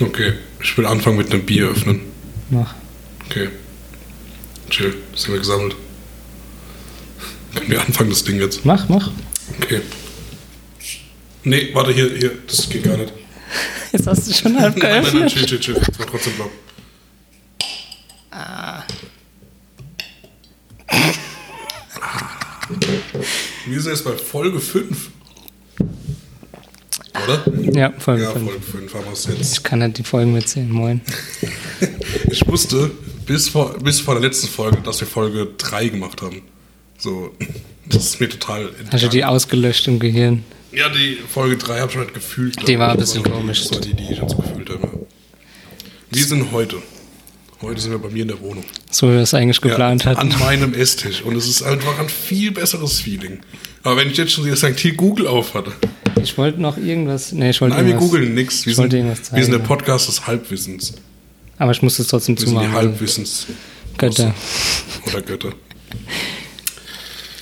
[0.00, 2.00] Okay, ich will anfangen mit einem Bier öffnen.
[2.50, 2.74] Mach.
[3.28, 3.48] Okay.
[4.70, 5.76] Chill, sind wir gesammelt.
[7.54, 8.64] Können wir anfangen, das Ding jetzt?
[8.64, 9.10] Mach, mach.
[9.60, 9.80] Okay.
[11.44, 13.12] Nee, warte, hier, hier, das geht gar nicht.
[13.92, 15.32] Jetzt hast du schon halb Nein, nein, nein, geöffnet.
[15.32, 15.74] chill, chill, chill.
[15.74, 16.50] Das war trotzdem blau.
[23.66, 25.10] Wir sind jetzt bei Folge 5.
[27.24, 27.42] Oder?
[27.78, 28.44] Ja, Folge Ja, 5.
[28.50, 29.52] Folge 5 haben wir es jetzt.
[29.58, 30.70] Ich kann nicht die Folgen mitzählen.
[30.70, 31.00] Moin.
[32.30, 32.90] Ich wusste
[33.26, 36.42] bis vor, bis vor der letzten Folge, dass wir Folge 3 gemacht haben.
[36.96, 37.30] So,
[37.88, 38.70] das ist mir total.
[38.90, 40.44] Hast du die ausgelöscht im Gehirn?
[40.72, 42.66] Ja, die Folge 3 habe ich schon halt gefühlt.
[42.68, 43.62] Die war ein Das bisschen die- komisch.
[43.64, 45.06] Das war die, die ich so gefühlt habe.
[46.10, 46.76] Wir sind heute.
[47.62, 48.64] Heute sind wir bei mir in der Wohnung.
[48.90, 50.32] So wie wir es eigentlich geplant ja, hatten.
[50.32, 51.22] An meinem Esstisch.
[51.22, 53.38] Und es ist einfach ein viel besseres Feeling.
[53.84, 55.72] Aber wenn ich jetzt schon das hier Google auf hatte.
[56.20, 57.30] Ich wollte noch irgendwas.
[57.30, 58.10] Nee, ich wollte Nein, wir irgendwas.
[58.10, 58.66] googeln nichts.
[58.66, 59.58] Wir, sind- wir sind der.
[59.60, 60.94] Podcast des Halbwissens.
[61.58, 62.72] Aber ich muss es trotzdem Wir sind die zumachen.
[62.72, 63.46] Halbwissens.
[63.96, 64.34] Götter.
[65.06, 65.52] Oder Götter.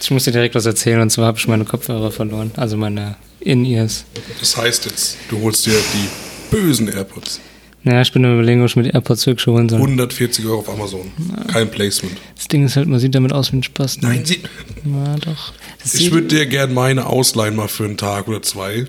[0.03, 1.01] Ich muss dir direkt was erzählen.
[1.01, 2.51] Und zwar habe ich meine Kopfhörer verloren.
[2.57, 4.05] Also meine In-Ears.
[4.39, 7.41] Das heißt jetzt, du holst dir die bösen AirPods.
[7.83, 9.79] Naja, ich bin am überlegen, ob ich mir die AirPods wirklich holen soll.
[9.81, 11.11] 140 Euro auf Amazon.
[11.51, 12.15] Kein Placement.
[12.37, 14.03] Das Ding ist halt, man sieht damit aus wie ein Spaß.
[14.03, 14.41] Nein, sie,
[14.85, 15.53] Ja, doch.
[15.83, 18.85] Das ich sieht- würde dir gerne meine ausleihen mal für einen Tag oder zwei.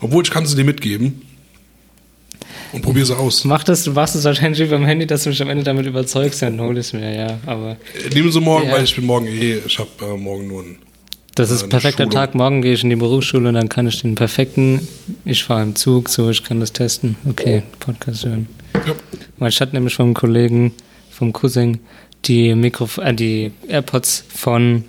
[0.00, 1.22] Obwohl, ich kann sie dir mitgeben.
[2.72, 3.44] Und probier sie aus.
[3.44, 5.86] Mach das, du machst es wahrscheinlich wie beim Handy, dass du mich am Ende damit
[5.86, 7.38] überzeugst, dann hol es mir, ja.
[7.46, 7.72] Aber
[8.06, 8.74] Äh, Nehmen sie morgen, Ja.
[8.74, 10.78] weil ich bin morgen eh, ich habe äh, morgen nur einen.
[11.34, 12.10] Das ist Eine ein perfekter Schulung.
[12.14, 12.34] Tag.
[12.34, 14.86] Morgen gehe ich in die Berufsschule und dann kann ich den perfekten,
[15.24, 17.16] ich fahre im Zug, so ich kann das testen.
[17.28, 18.48] Okay, Podcast hören.
[18.74, 18.94] Ja.
[19.38, 20.72] Weil ich hatte nämlich vom Kollegen,
[21.10, 21.78] vom Cousin,
[22.24, 24.84] die Mikrof äh, die AirPods von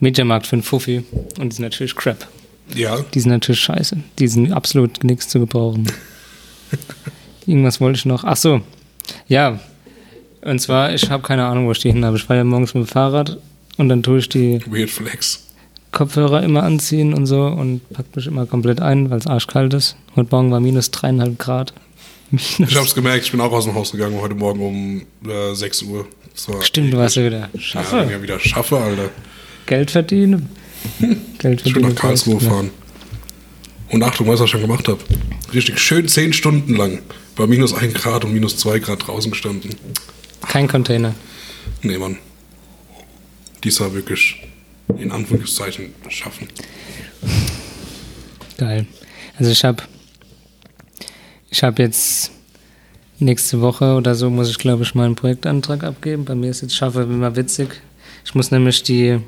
[0.00, 1.04] Mediamarkt für einen Fuffi
[1.38, 2.26] und die sind natürlich crap.
[2.74, 3.96] ja, Die sind natürlich scheiße.
[4.18, 5.90] Die sind absolut nichts zu gebrauchen.
[7.46, 8.24] Irgendwas wollte ich noch.
[8.24, 8.60] Ach so.
[9.28, 9.60] Ja.
[10.42, 12.16] Und zwar, ich habe keine Ahnung, wo ich die hin habe.
[12.16, 13.38] Ich fahre ja morgens mit dem Fahrrad
[13.76, 15.42] und dann tue ich die Weird Flex.
[15.92, 19.96] Kopfhörer immer anziehen und so und pack mich immer komplett ein, weil es arschkalt ist.
[20.14, 21.72] Heute Morgen war minus dreieinhalb Grad.
[22.32, 25.54] Ich habe es gemerkt, ich bin auch aus dem Haus gegangen heute Morgen um äh,
[25.54, 26.06] 6 Uhr.
[26.60, 27.98] Stimmt, du warst ja wieder Ja, Schaffe.
[27.98, 29.10] wenn ich wieder schaffe, Alter.
[29.66, 30.48] Geld verdienen.
[31.38, 31.94] Geld Ich will verdienen.
[31.94, 32.70] nach Karlsruhe fahren.
[33.90, 34.98] Und Achtung, was ich schon gemacht habe.
[35.54, 36.98] Richtig schön 10 Stunden lang.
[37.36, 39.70] Bei minus 1 Grad und minus 2 Grad draußen gestanden.
[40.48, 41.14] Kein Container.
[41.82, 42.18] Nee, Mann.
[43.66, 44.36] Dies war wirklich
[44.96, 46.46] in Anführungszeichen schaffen.
[48.58, 48.86] Geil.
[49.40, 49.82] Also ich habe
[51.50, 52.30] ich habe jetzt
[53.18, 56.24] nächste Woche oder so muss ich glaube ich mal einen Projektantrag abgeben.
[56.24, 57.70] Bei mir ist jetzt Schaffe immer witzig.
[58.24, 59.18] Ich muss nämlich die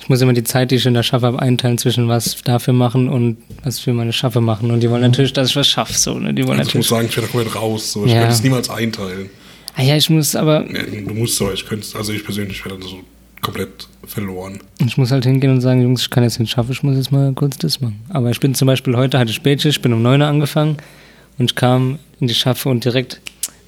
[0.00, 2.74] ich muss immer die Zeit, die ich in der Schaffe habe, einteilen zwischen was dafür
[2.74, 4.72] machen und was für meine Schaffe machen.
[4.72, 5.92] Und die wollen natürlich, dass ich was schaffe.
[5.92, 6.34] So, ne?
[6.34, 7.92] Die wollen Also ich muss sagen, ich werde komplett raus.
[7.92, 8.04] So.
[8.04, 8.18] Ich Ja.
[8.18, 9.30] könnte es niemals einteilen.
[9.74, 12.78] Ah ja, ich muss aber du musst aber, ich könnte es, also ich persönlich wäre
[12.78, 13.00] dann so
[13.40, 14.60] komplett verloren.
[14.84, 17.10] Ich muss halt hingehen und sagen, Jungs, ich kann jetzt nicht schaffen, ich muss jetzt
[17.10, 18.00] mal kurz das machen.
[18.10, 20.76] Aber ich bin zum Beispiel heute, hatte Spätschicht, ich bin um 9 Uhr angefangen
[21.38, 23.20] und ich kam in die Schaffe und direkt,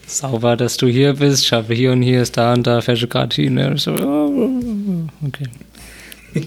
[0.06, 3.08] sauber, dass du hier bist, schaffe hier und hier ist da und da, fährst du
[3.08, 3.56] gerade hin.
[3.74, 5.46] Ich so, okay.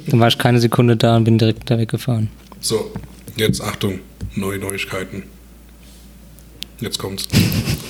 [0.08, 2.30] Dann war ich keine Sekunde da und bin direkt da weggefahren.
[2.60, 2.92] So,
[3.36, 4.00] jetzt Achtung,
[4.36, 5.24] neue Neuigkeiten.
[6.80, 7.28] Jetzt kommt's.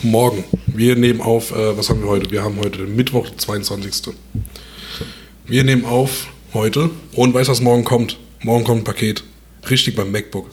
[0.02, 0.44] Morgen.
[0.68, 2.32] Wir nehmen auf, äh, was haben wir heute?
[2.32, 4.14] Wir haben heute Mittwoch, 22.
[5.46, 8.18] Wir nehmen auf heute und weißt du, was morgen kommt?
[8.42, 9.24] Morgen kommt ein Paket.
[9.70, 10.50] Richtig beim MacBook.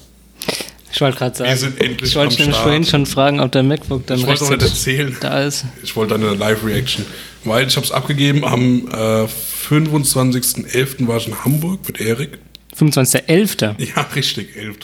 [0.93, 3.63] Ich wollte gerade sagen, Wir sind endlich ich wollte nämlich vorhin schon fragen, ob der
[3.63, 5.17] MacBook dann Ich wollte rechtzeitig erzählen.
[5.21, 5.65] da ist.
[5.83, 7.05] Ich wollte eine Live-Reaction.
[7.45, 9.27] Weil ich habe es abgegeben am äh,
[9.69, 11.07] 25.11.
[11.07, 12.39] war ich in Hamburg mit Erik.
[12.79, 13.75] 25.11.
[13.95, 14.77] Ja, richtig, 11.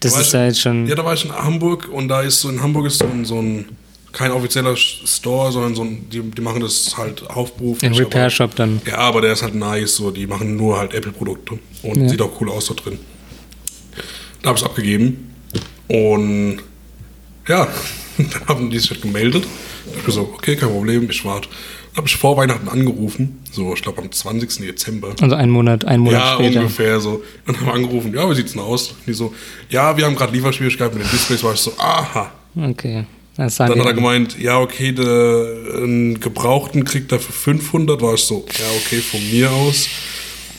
[0.00, 2.40] Das Da ist ja jetzt schon- Ja, da war ich in Hamburg und da ist
[2.40, 3.64] so, in Hamburg ist so ein, so ein
[4.12, 7.84] kein offizieller Store, sondern so ein, die, die machen das halt hauptberuflich.
[7.90, 8.80] Ein aber- Repair-Shop dann.
[8.86, 12.08] Ja, aber der ist halt nice, so, die machen nur halt Apple-Produkte und Ja.
[12.08, 12.98] sieht auch cool aus da drin.
[14.42, 15.34] Da habe ich es abgegeben
[15.88, 16.58] und
[17.46, 17.66] ja,
[18.18, 19.44] dann haben die sich halt gemeldet.
[19.86, 21.48] Da ich gesagt, okay, kein Problem, ich warte.
[21.98, 24.64] Habe ich vor Weihnachten angerufen, so ich glaube am 20.
[24.68, 25.16] Dezember.
[25.20, 26.60] Also einen Monat, einen Monat Ja, später.
[26.60, 27.24] ungefähr so.
[27.44, 28.94] Und dann haben angerufen, ja, wie sieht's denn aus?
[29.04, 29.34] Die so,
[29.68, 31.42] ja, wir haben gerade Lieferschwierigkeiten mit den Displays.
[31.42, 32.30] War ich so, aha.
[32.56, 33.04] Okay.
[33.36, 38.00] Das Dann hat er gemeint, ja, okay, der, einen Gebrauchten kriegt er für 500.
[38.00, 39.88] War ich so, ja, okay, von mir aus.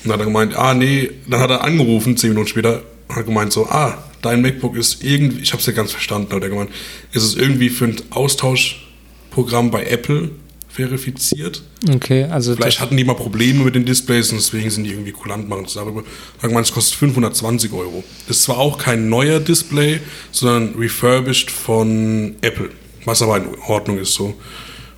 [0.03, 1.09] Und dann hat er gemeint, ah, nee.
[1.29, 5.39] Dann hat er angerufen, zehn Minuten später, hat gemeint so, ah, dein MacBook ist irgendwie,
[5.41, 6.71] ich hab's ja ganz verstanden, hat er gemeint,
[7.13, 10.31] ist es irgendwie für ein Austauschprogramm bei Apple
[10.69, 11.63] verifiziert.
[11.93, 15.11] Okay, also Vielleicht hatten die mal Probleme mit den Displays und deswegen sind die irgendwie
[15.11, 15.67] kulant machen.
[15.67, 18.03] Sagen wir, es kostet 520 Euro.
[18.27, 19.99] Ist zwar auch kein neuer Display,
[20.31, 22.69] sondern refurbished von Apple,
[23.05, 24.35] was aber in Ordnung ist so.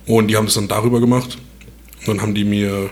[0.06, 1.38] Und die haben das dann darüber gemacht.
[2.00, 2.90] Und dann haben die mir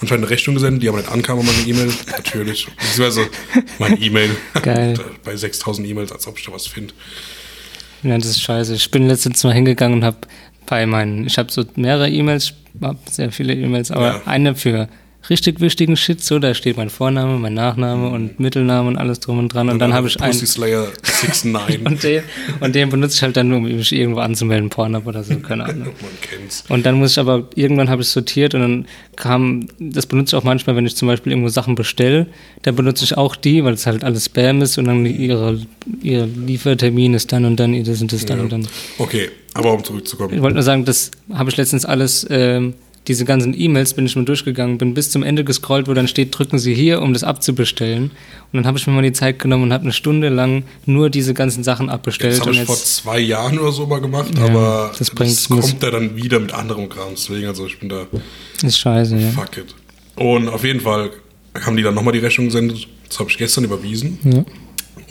[0.00, 1.92] anscheinend eine Rechnung gesendet, die aber nicht ankam an meine E-Mail.
[2.10, 2.66] Natürlich.
[2.76, 3.28] Beziehungsweise
[3.78, 4.30] meine E-Mail.
[4.62, 4.94] Geil.
[5.24, 6.92] Bei 6000 E-Mails, als ob ich da was finde.
[8.02, 8.74] Ja, das ist scheiße.
[8.74, 10.18] Ich bin letztens mal hingegangen und habe
[10.66, 14.20] bei meinen, ich habe so mehrere E-Mails, habe sehr viele E-Mails, aber Ja.
[14.26, 14.88] eine für
[15.30, 19.38] richtig wichtigen Shit, so, da steht mein Vorname, mein Nachname und Mittelname und alles drum
[19.38, 19.68] und dran.
[19.68, 20.32] Und dann habe ich einen.
[20.32, 21.82] Pussy Slayer 69.
[21.86, 22.22] Und den,
[22.60, 25.64] und den benutze ich halt dann nur, um mich irgendwo anzumelden, Pornhub oder so, keine
[25.68, 25.86] Ahnung.
[26.00, 26.64] Man kennt's.
[26.68, 28.86] Und dann muss ich aber, irgendwann habe ich sortiert und dann
[29.16, 32.26] kam, das benutze ich auch manchmal, wenn ich zum Beispiel irgendwo Sachen bestelle,
[32.62, 35.60] dann benutze ich auch die, weil es halt alles Spam ist und dann ihre,
[36.02, 38.68] ihr Liefertermin ist dann und dann, ihr das und das dann und dann.
[38.98, 40.42] Okay, aber um Ich zurückzukommen.
[40.42, 42.74] wollte nur sagen, das habe ich letztens alles, ähm,
[43.08, 46.36] diese ganzen E-Mails bin ich mal durchgegangen, bin bis zum Ende gescrollt, wo dann steht,
[46.36, 48.04] drücken Sie hier, um das abzubestellen.
[48.04, 48.12] Und
[48.52, 51.32] dann habe ich mir mal die Zeit genommen und habe eine Stunde lang nur diese
[51.34, 52.32] ganzen Sachen abbestellt.
[52.34, 55.10] Das habe ich vor jetzt, zwei Jahren oder so mal gemacht, Ja, aber das das,
[55.10, 57.10] bringt- muss- kommt ja dann wieder mit anderem Kram.
[57.12, 58.06] Deswegen, also ich bin da,
[58.62, 59.30] ist scheiße, ja.
[59.30, 59.74] fuck it.
[60.16, 61.10] Und auf jeden Fall
[61.64, 62.88] haben die dann nochmal die Rechnung gesendet.
[63.08, 64.18] Das habe ich gestern überwiesen.
[64.24, 64.44] ja.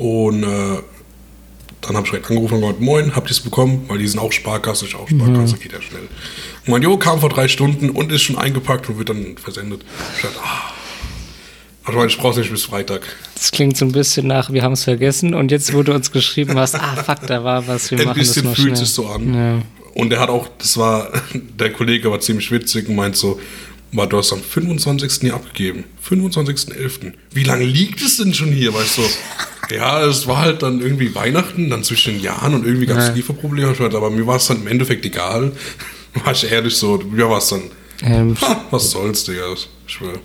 [0.03, 0.48] Und äh,
[1.88, 3.86] dann habe ich direkt angerufen und gesagt, moin, habt ihr es bekommen?
[3.88, 6.02] Weil die sind auch Sparkasse, ich auch Sparkasse, geht ja schnell.
[6.66, 9.84] Und mein Jo kam vor drei Stunden und ist schon eingepackt und wird dann versendet.
[10.16, 10.72] Ich dachte, ah.
[11.88, 13.04] Aber ich brauche nicht bis Freitag.
[13.36, 16.12] Das klingt so ein bisschen nach, wir haben es vergessen und jetzt, wo du uns
[16.12, 18.78] geschrieben hast, ah, fuck, da war was, wir Ein machen das bisschen mal fühlt schnell.
[18.78, 19.34] sich so an.
[19.34, 19.62] Ja.
[19.94, 23.40] Und der hat auch, das war, der Kollege war ziemlich witzig und meint so,
[23.92, 25.22] war, du hast am 25.
[25.22, 25.84] hier abgegeben.
[26.10, 27.14] 25.11.
[27.32, 28.74] Wie lange liegt es denn schon hier?
[28.74, 29.02] Weißt du?
[29.71, 33.07] Ja, es war halt dann irgendwie Weihnachten, dann zwischen den Jahren und irgendwie gab es
[33.07, 33.13] Ja.
[33.13, 33.73] Lieferprobleme.
[33.95, 35.51] Aber mir war es dann im Endeffekt egal.
[36.23, 37.63] War ich ehrlich so, mir war es dann,
[38.01, 40.19] Ähm, ha, was soll's, Digga, ich schwöre.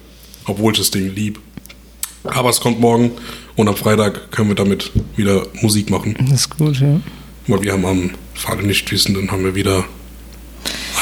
[0.46, 1.40] Obwohl ich das Ding lieb.
[2.22, 3.10] Aber es kommt morgen
[3.56, 6.14] und am Freitag können wir damit wieder Musik machen.
[6.30, 7.00] das ist gut, ja.
[7.48, 9.84] Weil wir haben am Falle nicht wissen, dann haben wir wieder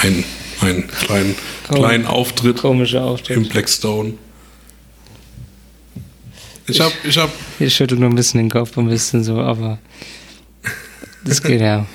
[0.02, 0.24] einen,
[0.62, 1.34] einen kleinen,
[1.70, 1.74] Oh.
[1.74, 3.36] kleinen Auftritt Komischer Auftritt.
[3.36, 4.14] im Blackstone.
[6.68, 9.78] Ich hab, ich hab, Ich schüttel nur ein bisschen den Kopf, ein bisschen so, aber
[11.24, 11.86] das geht ja.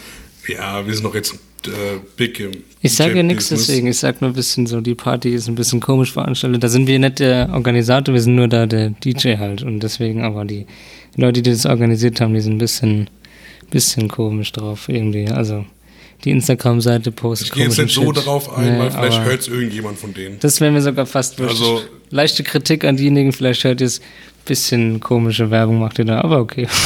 [0.47, 1.33] ja, wir sind noch jetzt
[1.67, 1.69] äh,
[2.17, 5.29] big im Ich sage ja nichts deswegen, ich sage nur ein bisschen so, die Party
[5.33, 6.63] ist ein bisschen komisch veranstaltet.
[6.63, 9.63] Da sind wir nicht der Organisator, wir sind nur da der DJ halt.
[9.63, 10.65] Und deswegen aber die
[11.15, 13.09] Leute, die das organisiert haben, die sind ein bisschen,
[13.71, 15.27] bisschen komisch drauf irgendwie.
[15.29, 15.65] Also
[16.23, 18.17] die Instagram-Seite postet Ich gehe jetzt nicht so Shit.
[18.17, 20.39] darauf ein, Nee, weil vielleicht hört es irgendjemand von denen.
[20.39, 21.51] Das wäre mir sogar fast wurscht.
[21.61, 23.99] Also- Leichte Kritik an diejenigen, vielleicht hört ihr es,
[24.45, 26.67] bisschen komische Werbung macht ihr da, aber okay.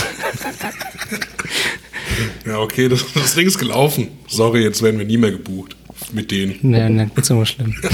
[2.45, 4.07] Ja, okay, das, das Ding ist gelaufen.
[4.27, 5.75] Sorry, jetzt werden wir nie mehr gebucht
[6.13, 6.57] mit denen.
[6.61, 7.75] nee, nicht so schlimm.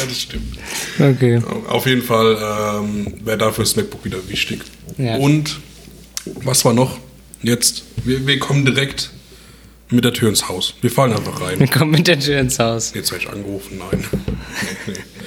[0.00, 0.56] Ja, das stimmt.
[1.00, 1.42] Okay.
[1.66, 4.60] Auf jeden Fall ähm, wäre dafür das MacBook wieder wichtig.
[4.96, 5.16] Ja.
[5.16, 5.58] Und
[6.24, 6.98] was war noch?
[7.42, 9.10] Jetzt, wir, wir kommen direkt
[9.90, 10.74] mit der Tür ins Haus.
[10.82, 11.68] Wir fallen einfach Wir rein.
[11.70, 12.92] kommen mit der Tür ins Haus.
[12.94, 14.04] Jetzt werde ich angerufen, nein.
[14.86, 15.17] Nee, nee.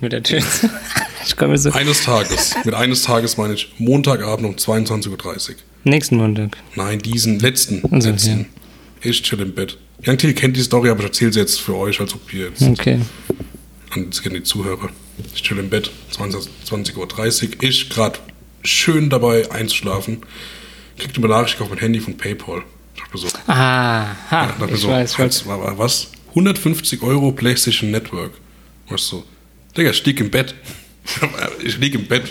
[0.00, 0.42] Mit der Tür
[1.26, 1.70] Ich komme so.
[1.72, 5.08] Eines Tages, mit eines Tages meine ich Montagabend um 22.30
[5.50, 5.56] Uhr.
[5.84, 6.56] Nächsten Montag.
[6.74, 7.82] Nein, diesen letzten.
[7.92, 8.46] Also, letzten.
[9.02, 9.76] Ich chill im Bett.
[10.06, 12.46] Young Till kennt die Story, aber ich erzähle sie jetzt für euch, als ob ihr
[12.48, 13.00] jetzt Okay.
[13.90, 14.88] an das kennen die Zuhörer.
[15.34, 16.96] Ich chill im Bett, 20 20.30
[17.56, 17.62] Uhr.
[17.62, 18.18] Ich gerade
[18.62, 20.18] schön dabei einzuschlafen.
[20.98, 22.62] Kriegt eine Benachrichtigung auf mein Handy von PayPal.
[22.94, 26.08] Ich dachte mir so, Ah, ha, dachte mir ich so weiß, was, war- was?
[26.30, 28.32] 150 Euro PlayStation Network.
[28.88, 29.24] Was so?
[29.78, 30.54] Digga, ich lieg im Bett.
[31.64, 32.24] Ich lieg im Bett.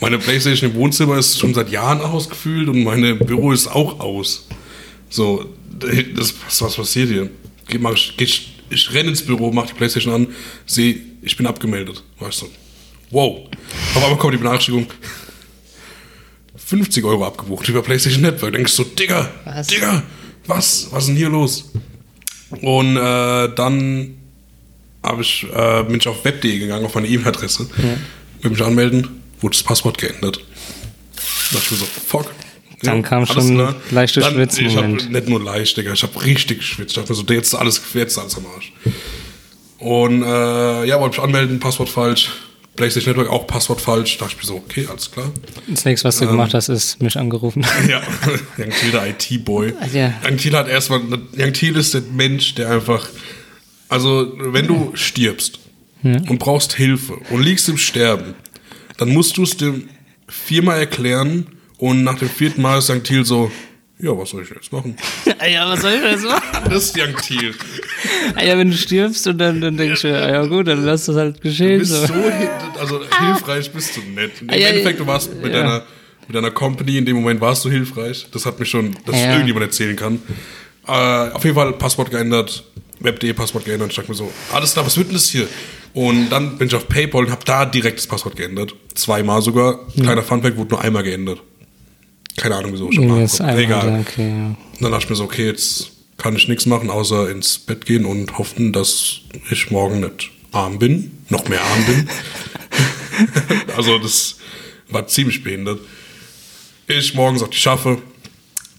[0.00, 4.46] Meine Playstation im Wohnzimmer ist schon seit Jahren ausgefüllt und mein Büro ist auch aus.
[5.08, 7.30] So, das, was, was passiert hier?
[7.66, 10.26] Geh, mach ich, geh, ich, ich renne ins Büro, mach die Playstation an,
[10.66, 12.02] sehe, ich bin abgemeldet.
[12.18, 12.50] Weißt du?
[13.10, 13.48] Wow.
[13.94, 14.86] Auf einmal kommt die Benachrichtigung.
[16.56, 18.52] 50 Euro abgebucht über PlayStation Network.
[18.52, 19.66] Denkst du, Digga, Was?
[19.66, 20.02] Digga,
[20.46, 20.88] was?
[20.90, 21.72] Was ist denn hier los?
[22.60, 24.19] Und äh, dann
[25.02, 27.68] hab ich, äh, bin ich auf web.de gegangen, auf meine E-Mail-Adresse.
[28.42, 30.38] Will mich anmelden, wurde das Passwort geändert.
[31.16, 31.22] Da
[31.58, 32.30] dachte ich mir so, fuck.
[32.82, 33.74] Dann kam alles schon klar.
[33.90, 35.00] leichter Dann- Schwitzmoment.
[35.00, 36.90] Ich hab nicht nur leicht, Digga, ich hab richtig geschwitzt.
[36.92, 38.72] Ich dachte mir so, jetzt ist alles, jetzt ist alles am Arsch.
[39.78, 42.30] Und äh, ja, wollte mich anmelden, Passwort falsch.
[42.76, 44.16] PlayStation Network auch Passwort falsch.
[44.16, 45.30] Da dachte ich mir so, okay, alles klar.
[45.68, 46.30] Das nächste, was du Ähm.
[46.32, 47.66] gemacht hast, ist mich angerufen.
[47.88, 48.00] Ja,
[48.58, 49.74] Young Thiel, der IT-Boy.
[49.92, 50.14] Ja.
[50.26, 51.00] Young Thiel hat erstmal,
[51.36, 53.06] Young Thiel ist der Mensch, der einfach,
[53.90, 55.58] also wenn du stirbst
[56.02, 58.34] und brauchst Hilfe und liegst im Sterben,
[58.96, 59.88] dann musst du es dem
[60.28, 61.46] viermal erklären
[61.78, 63.50] und nach dem vierten Mal ist Young Thiel so,
[63.98, 64.96] Ja, was soll ich jetzt machen?
[65.38, 66.42] Ah ja, was soll ich jetzt machen?
[66.70, 67.54] Christian Thiel.
[68.34, 71.04] Ah ja, wenn du stirbst und dann, dann denkst du, ah ja gut, dann lass
[71.06, 71.80] das halt Du geschehen.
[71.80, 72.06] bist So.
[72.06, 72.14] so,
[72.78, 74.40] also hilfreich bist du nicht.
[74.40, 75.60] Im Ah, ja, Endeffekt, du warst mit, ja.
[75.62, 75.82] deiner,
[76.26, 78.26] mit deiner Company, in dem Moment warst du hilfreich.
[78.32, 79.32] Das hat mich schon, dass Ja.
[79.32, 80.22] irgendjemand erzählen kann.
[80.86, 80.92] Äh,
[81.32, 82.64] auf jeden Fall Passwort geändert,
[83.00, 83.90] web.de Passwort geändert.
[83.90, 85.48] Ich dachte mir so, alles klar, was wird denn das hier?
[85.92, 88.74] Und dann bin ich auf Paypal und habe da direkt das Passwort geändert.
[88.94, 89.80] Zweimal sogar.
[89.94, 91.40] Kleiner Funfact, wurde nur einmal geändert.
[92.36, 92.90] Keine Ahnung wieso.
[92.90, 93.40] Ich hab nachgeguckt.
[93.40, 94.00] einmal, Egal.
[94.08, 94.46] okay, ja.
[94.46, 97.86] Und dann dachte ich mir so, okay, jetzt kann ich nichts machen, außer ins Bett
[97.86, 102.08] gehen und hoffen, dass ich morgen nicht arm bin, noch mehr arm bin.
[103.76, 104.36] also das
[104.88, 105.80] war ziemlich behindert.
[106.86, 107.98] Ich morgens auf die schaffe.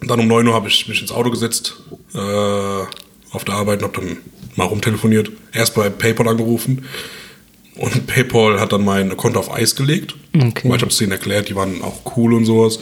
[0.02, 1.76] Dann um 9 Uhr habe ich mich ins Auto gesetzt,
[2.14, 2.84] äh,
[3.32, 4.18] auf der Arbeit und habe dann
[4.56, 5.32] mal rumtelefoniert.
[5.54, 6.86] Erst bei PayPal angerufen
[7.76, 10.16] und PayPal hat dann mein Konto auf Eis gelegt.
[10.36, 10.68] Okay.
[10.70, 12.80] Weil ich habe es denen erklärt, die waren auch cool und sowas.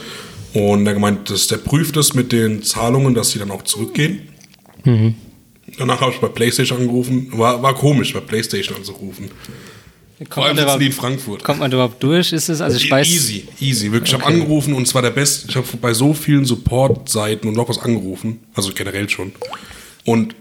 [0.53, 4.21] Und er gemeint, dass der prüft es mit den Zahlungen, dass sie dann auch zurückgehen.
[5.77, 7.27] Danach habe ich bei PlayStation angerufen.
[7.37, 9.29] War, war komisch, bei PlayStation anzurufen.
[10.29, 11.43] Vor allem sitzen die in Frankfurt.
[11.43, 12.33] kommt man überhaupt durch?
[12.33, 13.91] Ist es, also ich weiß, Easy, easy.
[13.91, 14.33] Wirklich, ich habe Okay.
[14.33, 15.47] angerufen und zwar der Beste.
[15.49, 18.39] Ich habe bei so vielen Support-Seiten und noch was angerufen.
[18.53, 19.31] Also generell schon.
[20.03, 20.35] Und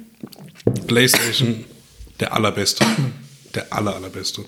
[0.87, 1.65] PlayStation,
[2.21, 2.85] der allerbeste.
[3.55, 4.45] Der aller, allerbeste.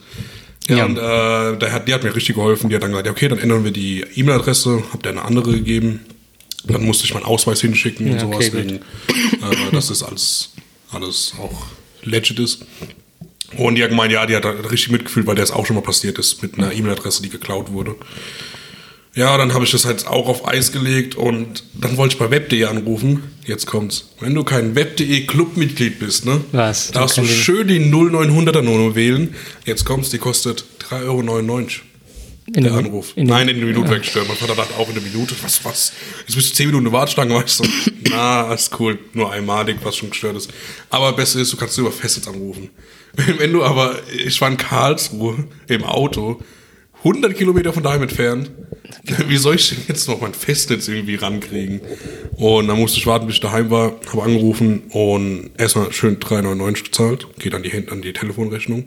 [0.68, 0.84] Ja, Ja.
[0.84, 2.68] und äh, der hat, die hat mir richtig geholfen.
[2.68, 4.82] Die hat dann gesagt, ja, okay, dann ändern wir die E-Mail-Adresse.
[4.92, 6.00] Hab der eine andere gegeben.
[6.64, 10.52] Dann musste ich meinen Ausweis hinschicken und Ja, sowas, okay, wegen, äh, dass das alles,
[10.92, 11.62] alles auch
[12.02, 12.64] legit ist.
[13.56, 15.82] Und die hat gemeint, ja, die hat richtig mitgefühlt, weil der es auch schon mal
[15.82, 17.96] passiert ist mit einer E-Mail-Adresse, die geklaut wurde.
[19.14, 22.31] Ja, dann habe ich das halt auch auf Eis gelegt und dann wollte ich bei
[22.31, 23.25] web.de anrufen.
[23.45, 24.09] Jetzt kommt's.
[24.21, 26.40] Wenn du kein web.de Clubmitglied bist, ne?
[26.52, 26.93] Was?
[26.93, 29.35] Darfst du schön die 0900er Nummer wählen.
[29.67, 31.67] Jetzt kommt's, die kostet 3,99 Euro.
[32.55, 33.12] in Der Anruf.
[33.17, 34.29] in Nein, in der Minute wegstellen.
[34.29, 35.35] Mein Vater dachte auch in der Minute.
[35.43, 35.93] Was, was?
[36.26, 37.35] Jetzt bist du 10 Minuten Warteschlange.
[37.35, 37.64] War ich so,
[38.11, 38.97] na, ist cool.
[39.12, 40.50] Nur einmalig, was schon gestört ist.
[40.88, 42.71] Aber besser ist, du kannst über Festnetz anrufen.
[43.14, 46.40] Wenn, wenn du aber, ich war in Karlsruhe im Auto,
[47.04, 48.50] 100 Kilometer von daheim entfernt.
[49.28, 51.80] Wie soll ich denn jetzt noch mein Festnetz irgendwie rankriegen?
[52.37, 56.85] Und dann musste ich warten, bis ich daheim war, habe angerufen und erstmal schön 3,99
[56.85, 57.26] gezahlt.
[57.38, 58.85] Geht an die, Hand- an die Telefonrechnung.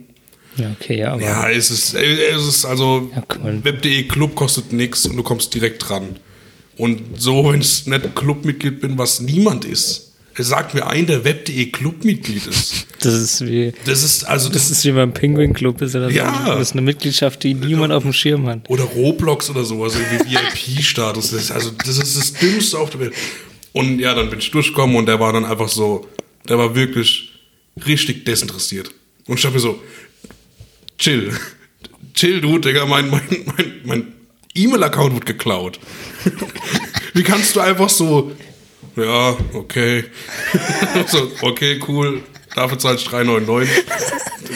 [0.56, 3.60] Ja, okay, ja, aber Ja, es ist, es ist also, Ja, cool.
[3.64, 6.16] web.de Club kostet nichts und du kommst direkt dran.
[6.76, 11.66] Und so, wenn ich nicht Clubmitglied bin, was niemand ist, sagt mir ein, der web.de
[11.70, 12.86] Clubmitglied ist.
[13.00, 16.00] das ist wie, Das ist, also, das das ist, wie beim Penguin Club, ist ja
[16.00, 16.46] das, Ja.
[16.56, 18.68] das ist eine Mitgliedschaft, die niemand auf dem Schirm hat.
[18.68, 21.30] oder Roblox oder sowas, irgendwie VIP-Status.
[21.30, 23.14] Das ist, also, das ist das Dümmste auf der Welt.
[23.72, 26.08] Und ja, dann bin ich durchgekommen und der war dann einfach so,
[26.48, 27.32] der war wirklich
[27.86, 28.90] richtig desinteressiert.
[29.26, 29.80] Und ich dachte mir so,
[30.98, 31.32] chill.
[32.14, 33.22] Chill, du, Digga, mein, mein,
[33.56, 34.12] mein, mein
[34.54, 35.80] E-Mail-Account wird geklaut.
[37.14, 38.32] Wie kannst du einfach so,
[38.96, 40.04] ja, okay.
[41.06, 42.22] so, okay, cool.
[42.54, 43.66] Dafür zahle ich 3,99.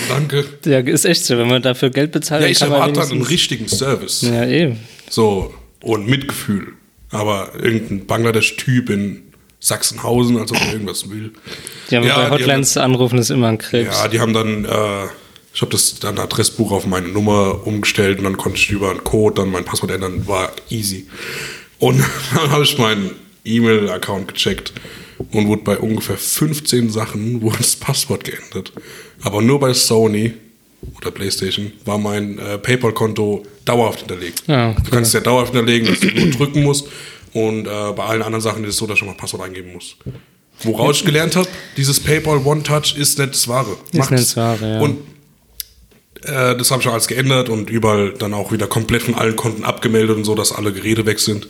[0.08, 0.44] Danke.
[0.64, 2.92] Ja, ist echt so, wenn man dafür Geld bezahlt, Ja, dann ich kann man erwarte
[3.00, 4.22] dann einen wenigstens- richtigen Service.
[4.22, 4.78] Ja, eben.
[5.10, 5.52] So,
[5.82, 6.74] und Mitgefühl.
[7.10, 9.22] Aber irgendein Bangladesch-Typ in
[9.60, 11.32] Sachsenhausen, als ob er irgendwas will.
[11.90, 13.96] Ja, aber Ja, bei die Hotlines zu anrufen ist immer ein Krebs.
[13.96, 15.04] Ja, die haben dann, äh,
[15.52, 19.02] ich habe das dann Adressbuch auf meine Nummer umgestellt und dann konnte ich über einen
[19.02, 21.08] Code dann mein Passwort ändern, war easy.
[21.78, 21.98] Und
[22.34, 23.10] dann habe ich meinen
[23.44, 24.72] E-Mail-Account gecheckt
[25.32, 28.72] und wurde bei ungefähr 15 Sachen wurde das Passwort geändert.
[29.22, 30.34] Aber nur bei Sony
[30.96, 34.44] oder PlayStation war mein äh, PayPal-Konto dauerhaft hinterlegt.
[34.46, 36.86] Ja, Du kannst es ja dauerhaft hinterlegen, dass du nur drücken musst.
[37.32, 39.72] Und äh, bei allen anderen Sachen ist es so, dass ich schon mal Passwort eingeben
[39.72, 39.96] muss.
[40.62, 43.76] Woraus ich gelernt habe, dieses PayPal One Touch ist nicht das Wahre.
[43.92, 44.10] Macht's.
[44.10, 44.80] nicht das Wahre, ja.
[44.80, 44.98] Und
[46.24, 49.36] äh, das habe ich auch alles geändert und überall dann auch wieder komplett von allen
[49.36, 51.48] Konten abgemeldet und so, dass alle Geräte weg sind.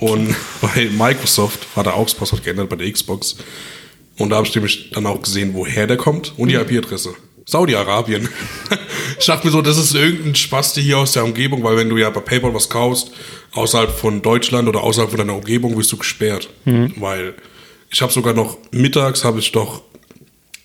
[0.00, 3.36] Und bei Microsoft war da auch das Passwort geändert bei der Xbox.
[4.18, 7.14] Und da habe ich nämlich dann auch gesehen, woher der kommt und die IP-Adresse.
[7.46, 8.28] Saudi-Arabien.
[9.18, 11.98] Ich dachte mir so, das ist irgendein Spaß hier aus der Umgebung, weil wenn du
[11.98, 13.10] ja bei PayPal was kaufst,
[13.52, 16.48] außerhalb von Deutschland oder außerhalb von deiner Umgebung, wirst du gesperrt.
[16.96, 17.34] Weil
[17.90, 19.82] ich habe sogar noch, mittags habe ich doch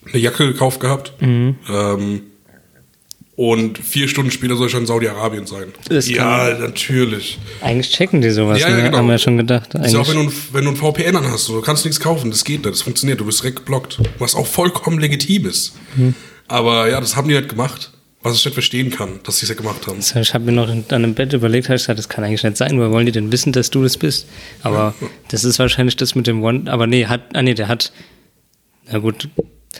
[0.08, 1.12] eine Jacke gekauft gehabt.
[1.68, 2.22] Ähm,
[3.38, 5.66] und vier Stunden später soll ich in Saudi-Arabien sein.
[5.90, 7.38] Das kann- ja, natürlich.
[7.62, 8.84] Eigentlich checken die sowas, Ja, ja, ne?
[8.84, 8.98] genau.
[9.00, 9.74] haben wir schon gedacht.
[9.76, 10.16] Ist ja auch Eigentlich.
[10.16, 12.64] wenn du, ein- wenn du ein VPN an hast, du kannst nichts kaufen, das geht
[12.64, 14.00] nicht, das funktioniert, du bist direkt geblockt.
[14.20, 15.74] Was auch vollkommen legitim ist.
[16.48, 17.92] Aber ja, das haben die nicht gemacht.
[18.22, 20.00] Was ich nicht verstehen kann, dass sie es ja gemacht haben.
[20.00, 22.58] Ich habe mir noch dann im Bett überlegt, habe ich gesagt, das kann eigentlich nicht
[22.58, 24.26] sein, woher wollen die denn wissen, dass du das bist?
[24.64, 24.96] Aber
[25.28, 27.92] das ist wahrscheinlich das mit dem One, aber nee, hat, ah nee, der hat,
[28.92, 29.30] na gut,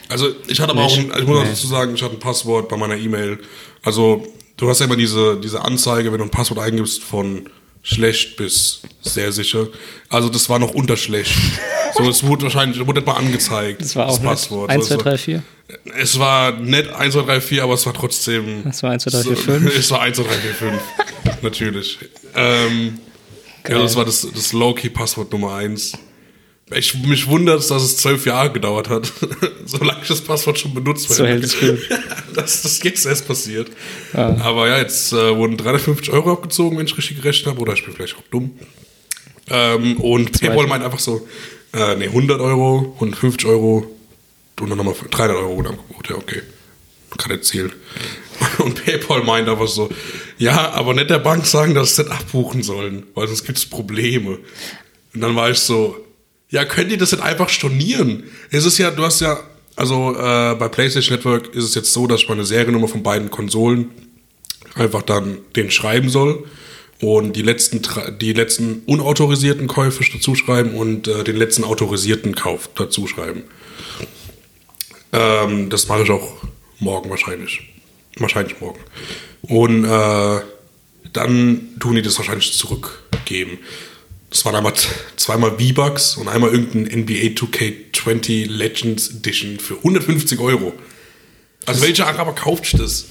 [0.08, 2.68] Also ich hatte aber auch, ein, ich muss auch dazu sagen, ich hatte ein Passwort
[2.68, 3.38] bei meiner E-Mail.
[3.82, 4.26] Also
[4.56, 7.48] du hast ja immer diese, diese Anzeige, wenn du ein Passwort eingibst von,
[7.82, 9.68] schlecht bis sehr sicher.
[10.08, 11.32] Also das war noch unter schlecht.
[11.96, 13.80] So, es wurde wahrscheinlich, wurde nicht mal angezeigt.
[13.80, 14.68] Das war auch Passwort.
[14.70, 15.42] 1, 2, Also, 3, 4.
[15.96, 18.64] Es war nicht 1, 2, 3, 4, aber es war trotzdem.
[18.64, 19.78] Das war 1, 2, 3, 4, so- 5.
[19.78, 20.82] Es war 1, 2, 3, 4, 5.
[21.42, 21.98] Natürlich.
[22.34, 22.98] Ähm,
[23.68, 25.92] ja, das war das, das Low-Key-Passwort Nummer 1.
[26.74, 29.12] Ich, mich wundert es, dass es zwölf Jahre gedauert hat,
[29.64, 31.78] solange ich das Passwort schon benutzt So hält es gut.
[32.34, 33.70] dass das jetzt erst passiert.
[34.12, 37.60] Aber ja, jetzt äh, wurden 350 Euro abgezogen, wenn ich richtig gerechnet habe.
[37.60, 38.58] Oder ich bin vielleicht auch dumm.
[39.48, 41.28] Ähm, und PayPal meint einfach so,
[41.72, 43.86] äh, nee, 100 Euro, 150 Euro
[44.60, 46.08] und dann nochmal 300 Euro wurde Angebot.
[46.08, 46.42] Ja, okay.
[47.16, 47.72] Kann erzählen.
[48.58, 49.88] Und PayPal meint einfach so,
[50.36, 53.64] ja, aber nicht der Bank sagen, dass sie das abbuchen sollen, weil sonst gibt es
[53.64, 54.38] Probleme.
[55.14, 55.96] Und dann war ich so,
[56.50, 58.24] ja, könnt ihr das nicht einfach stornieren?
[58.50, 59.38] Es ist ja, du hast ja,
[59.74, 63.30] also äh, bei PlayStation Network ist es jetzt so, dass ich meine Seriennummer von beiden
[63.30, 63.90] Konsolen
[64.74, 66.44] einfach dann den schreiben soll
[67.00, 67.82] und die letzten,
[68.20, 73.42] die letzten unautorisierten Käufe dazu schreiben und äh, den letzten autorisierten Kauf dazu schreiben.
[75.12, 76.42] Ähm, das mache ich auch
[76.78, 77.60] morgen wahrscheinlich.
[78.18, 78.80] Wahrscheinlich morgen.
[79.42, 80.40] Und äh,
[81.12, 83.58] dann tun die das wahrscheinlich zurückgeben.
[84.30, 84.72] Das waren einmal
[85.16, 90.72] zweimal V-Bucks und einmal irgendein NBA 2K20 Legends Edition für 150 Euro.
[91.64, 93.06] Also welcher Araber kauft das?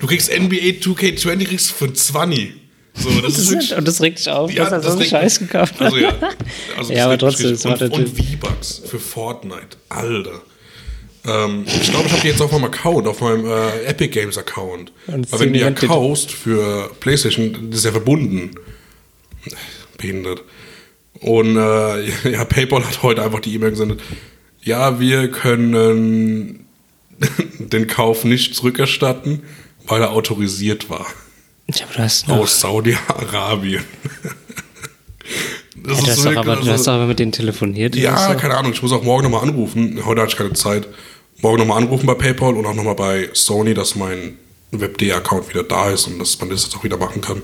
[0.00, 2.52] Du kriegst NBA 2K20 kriegst du für 20.
[2.94, 5.08] So, das, ist wirklich, Und das regt dich auf, Ja, dass er das so einen
[5.08, 5.82] Scheiß gekauft hat.
[5.82, 6.12] also ja.
[6.76, 9.76] Also Ja, das aber trotzdem, es war und, der und V-Bucks für Fortnite.
[9.88, 10.42] Alter.
[11.24, 14.38] Ähm, ich glaube, ich habe die jetzt auf meinem Account, auf meinem äh, Epic Games
[14.38, 14.92] Account.
[15.06, 18.50] Und Weil wenn du die ja kaufst für PlayStation, das ist ja verbunden.
[19.98, 20.42] Behindert.
[21.20, 24.00] Und äh, ja, PayPal hat heute einfach die E-Mail gesendet.
[24.62, 26.64] Ja, wir können
[27.58, 29.42] den Kauf nicht zurückerstatten,
[29.86, 31.06] weil er autorisiert war.
[31.74, 33.84] Ja, aber du hast noch, Aus Saudi-Arabien.
[35.76, 37.94] Das ja, du, hast wirklich- aber, du also- hast aber mit denen telefoniert.
[37.96, 38.72] ja, keine Ahnung.
[38.72, 40.00] Ich muss auch morgen nochmal anrufen.
[40.04, 40.88] Heute hatte ich keine Zeit.
[41.40, 44.36] Morgen nochmal anrufen bei PayPal und auch nochmal bei Sony, dass mein
[44.72, 47.42] WebD-Account wieder da ist und dass man das jetzt auch wieder machen kann.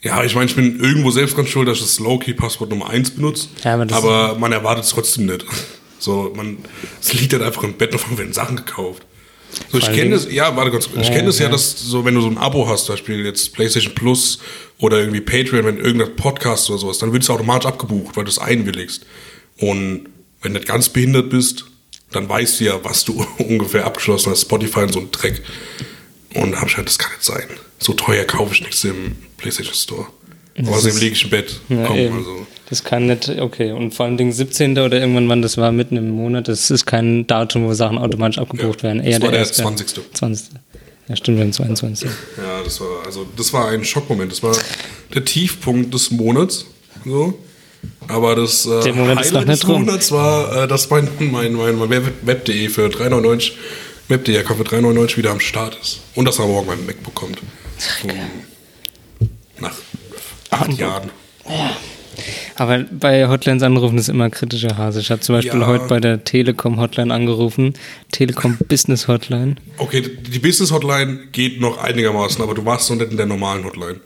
[0.00, 3.10] Ja, ich meine, ich bin irgendwo selbst ganz schuld, dass ich das Low-Key-Passwort Nummer 1
[3.12, 3.48] benutze.
[3.64, 5.44] Ja, aber das- man erwartet es trotzdem nicht.
[6.00, 6.58] So, man,
[7.02, 9.04] es liegt halt einfach im Bett und werden Sachen gekauft.
[9.72, 11.50] So, ich kenne es, ja, warte kurz, ich kenne es ja, ja.
[11.50, 14.38] dass so, wenn du so ein Abo hast, zum Beispiel jetzt PlayStation Plus
[14.78, 18.30] oder irgendwie Patreon, wenn irgendein Podcast oder sowas, dann wird es automatisch abgebucht, weil du
[18.30, 19.06] es einwilligst.
[19.58, 20.08] Und
[20.40, 21.64] wenn du nicht ganz behindert bist,
[22.12, 25.42] dann weißt du ja, was du ungefähr abgeschlossen hast, Spotify und so ein Dreck.
[26.34, 27.48] Und da hab ich halt, das kann nicht sein.
[27.80, 30.06] So teuer kaufe ich nichts im PlayStation Store.
[30.60, 31.60] Außerdem ist- liege ich im Bett.
[31.70, 32.16] Ja, Komm, eben.
[32.18, 32.46] also.
[32.68, 33.72] Das kann nicht, okay.
[33.72, 34.72] Und vor allen Dingen 17.
[34.78, 38.36] oder irgendwann, wann das war, mitten im Monat, das ist kein Datum, wo Sachen automatisch
[38.38, 38.98] abgebucht Ja, werden.
[38.98, 39.62] das Eher war der erste.
[39.62, 40.00] 20..
[40.12, 40.48] 20.
[41.08, 42.10] Ja, stimmt, wir haben 22.
[42.36, 44.30] Ja, das war, also, das war ein Schockmoment.
[44.30, 44.54] Das war
[45.14, 46.66] der Tiefpunkt des Monats.
[47.06, 47.38] So.
[48.08, 49.64] Aber das äh, Der noch Highlight des.
[49.66, 53.52] Monats war, äh, dass mein, mein, mein, mein Web- Web.de für 3,99
[54.08, 56.00] Web.de Account für 3,99 wieder am Start ist.
[56.14, 57.38] Und dass er morgen mein Mac bekommt.
[57.78, 58.08] So,
[59.60, 59.74] nach
[60.50, 61.10] acht Jahren.
[62.56, 65.00] Aber bei Hotlines anrufen ist immer kritischer Hase.
[65.00, 65.66] Ich habe zum Beispiel Ja.
[65.66, 67.74] heute bei der Telekom Hotline angerufen.
[68.10, 69.56] Telekom Business Hotline.
[69.76, 73.64] Okay, die Business Hotline geht noch einigermaßen, aber du warst noch nicht in der normalen
[73.64, 74.00] Hotline.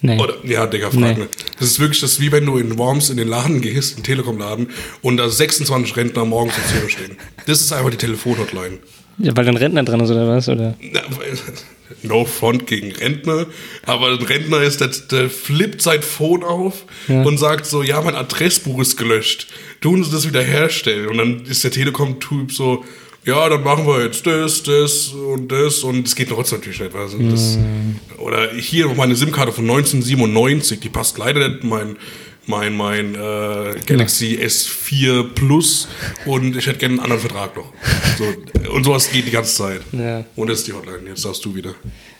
[0.00, 0.18] Nee.
[0.18, 1.14] Oder, ja, Digga, frag Nee.
[1.14, 1.28] nicht.
[1.58, 3.96] Das ist wirklich, das ist wie wenn du in Worms in den Laden gehst, in
[3.98, 4.68] den Telekom-Laden,
[5.02, 7.16] und da 26 Rentner morgens um 10 Uhr stehen.
[7.46, 8.78] Das ist einfach die Telefon-Hotline.
[9.18, 10.48] Ja, weil dann Rentner dran ist oder was?
[10.48, 10.74] Oder?
[10.92, 11.00] Na,
[12.02, 13.46] No front gegen Rentner,
[13.86, 18.14] aber ein Rentner ist, der, der flippt sein Phone auf und sagt so, ja, mein
[18.14, 19.48] Adressbuch ist gelöscht.
[19.80, 21.08] Tun Sie das wieder herstellen.
[21.08, 22.84] Und dann ist der Telekom-Typ so,
[23.24, 26.94] ja, dann machen wir jetzt das, das und das und es geht trotzdem natürlich nicht.
[26.94, 27.58] Also das,
[28.18, 31.96] Oder hier noch meine SIM-Karte von 1997, die passt leider nicht in mein,
[32.48, 35.88] mein, mein äh, Galaxy S4 Plus
[36.26, 37.72] und ich hätte gerne einen anderen Vertrag noch.
[38.18, 39.80] So, und sowas geht die ganze Zeit.
[39.92, 40.24] Ja.
[40.36, 41.74] Und das ist die Hotline, jetzt darfst du wieder.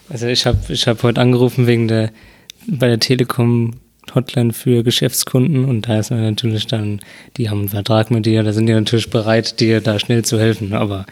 [0.09, 2.11] Also ich habe ich hab heute angerufen wegen der
[2.67, 3.73] bei der Telekom
[4.13, 7.01] Hotline für Geschäftskunden und da ist man natürlich dann,
[7.37, 10.39] die haben einen Vertrag mit dir, da sind die natürlich bereit, dir da schnell zu
[10.39, 10.73] helfen.
[10.73, 11.05] Aber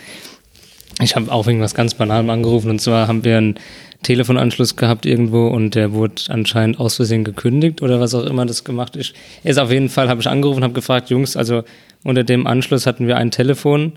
[1.02, 3.56] ich habe auch wegen was ganz Banalem angerufen und zwar haben wir einen
[4.04, 8.63] Telefonanschluss gehabt irgendwo und der wurde anscheinend aus Versehen gekündigt oder was auch immer das
[8.63, 9.13] gemacht ist.
[9.44, 11.63] Ist auf jeden Fall, habe ich angerufen, habe gefragt, Jungs, also
[12.04, 13.94] unter dem Anschluss hatten wir ein Telefon,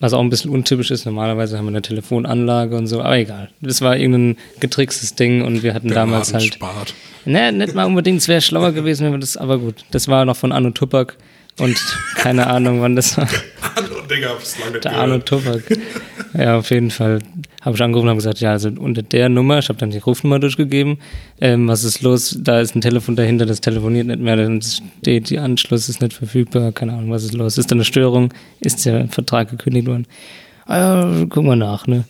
[0.00, 1.04] was auch ein bisschen untypisch ist.
[1.04, 3.50] Normalerweise haben wir eine Telefonanlage und so, aber egal.
[3.60, 6.54] Das war irgendein getrickstes Ding und wir hatten Der damals halt.
[6.54, 6.94] spart.
[7.24, 9.84] Ne, nicht mal unbedingt, es wäre schlauer gewesen, wenn wir das, aber gut.
[9.90, 11.14] Das war noch von Arno Tupac
[11.58, 11.76] und
[12.16, 13.28] keine Ahnung, wann das war.
[13.76, 15.18] Hallo, Digga, hab's lange Der Arno.
[15.18, 15.62] Tupac.
[16.34, 17.20] Ja, auf jeden Fall
[17.60, 20.38] habe ich angerufen und gesagt, ja, also unter der Nummer, ich habe dann die Rufnummer
[20.38, 20.98] durchgegeben,
[21.40, 25.30] ähm, was ist los, da ist ein Telefon dahinter, das telefoniert nicht mehr, dann steht,
[25.30, 28.84] die Anschluss ist nicht verfügbar, keine Ahnung, was ist los, ist da eine Störung, ist
[28.84, 30.06] der Vertrag gekündigt worden?
[30.66, 32.04] Ah, ja, guck mal nach, ne?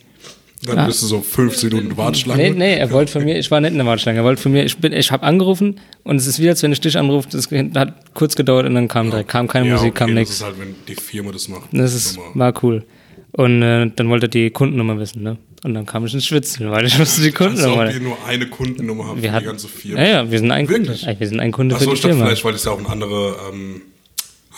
[0.65, 0.85] Dann Ja.
[0.85, 2.41] bist du so 15 Minuten Warteschlange.
[2.41, 4.51] Nee, nee, er wollte von mir, ich war nicht in der Warteschlange, er wollte von
[4.51, 7.27] mir, ich bin, ich habe angerufen und es ist wie, als wenn ich dich anrufe,
[7.31, 10.15] das hat kurz gedauert und dann kam direkt, kam keine ja, Musik, okay, kam Das
[10.15, 10.33] nichts.
[10.35, 11.63] ist halt, wenn die Firma das macht.
[11.71, 12.83] Das ist, war cool.
[13.31, 15.37] Und äh, dann wollte er die Kundennummer wissen, ne?
[15.63, 17.91] Und dann kam ich ins Schwitzen, weil ich wusste die Kundennummer.
[17.91, 20.01] ihr nur eine Kundennummer für Wir die hatten, ganze Firma.
[20.01, 20.89] ja, ja, wir sind ein Kunde.
[20.89, 21.07] Wirklich?
[21.07, 22.25] Ey, Wir sind ein Kunde Achso, für ich die Firma.
[22.25, 23.81] vielleicht, weil es ja auch ein anderer, ähm,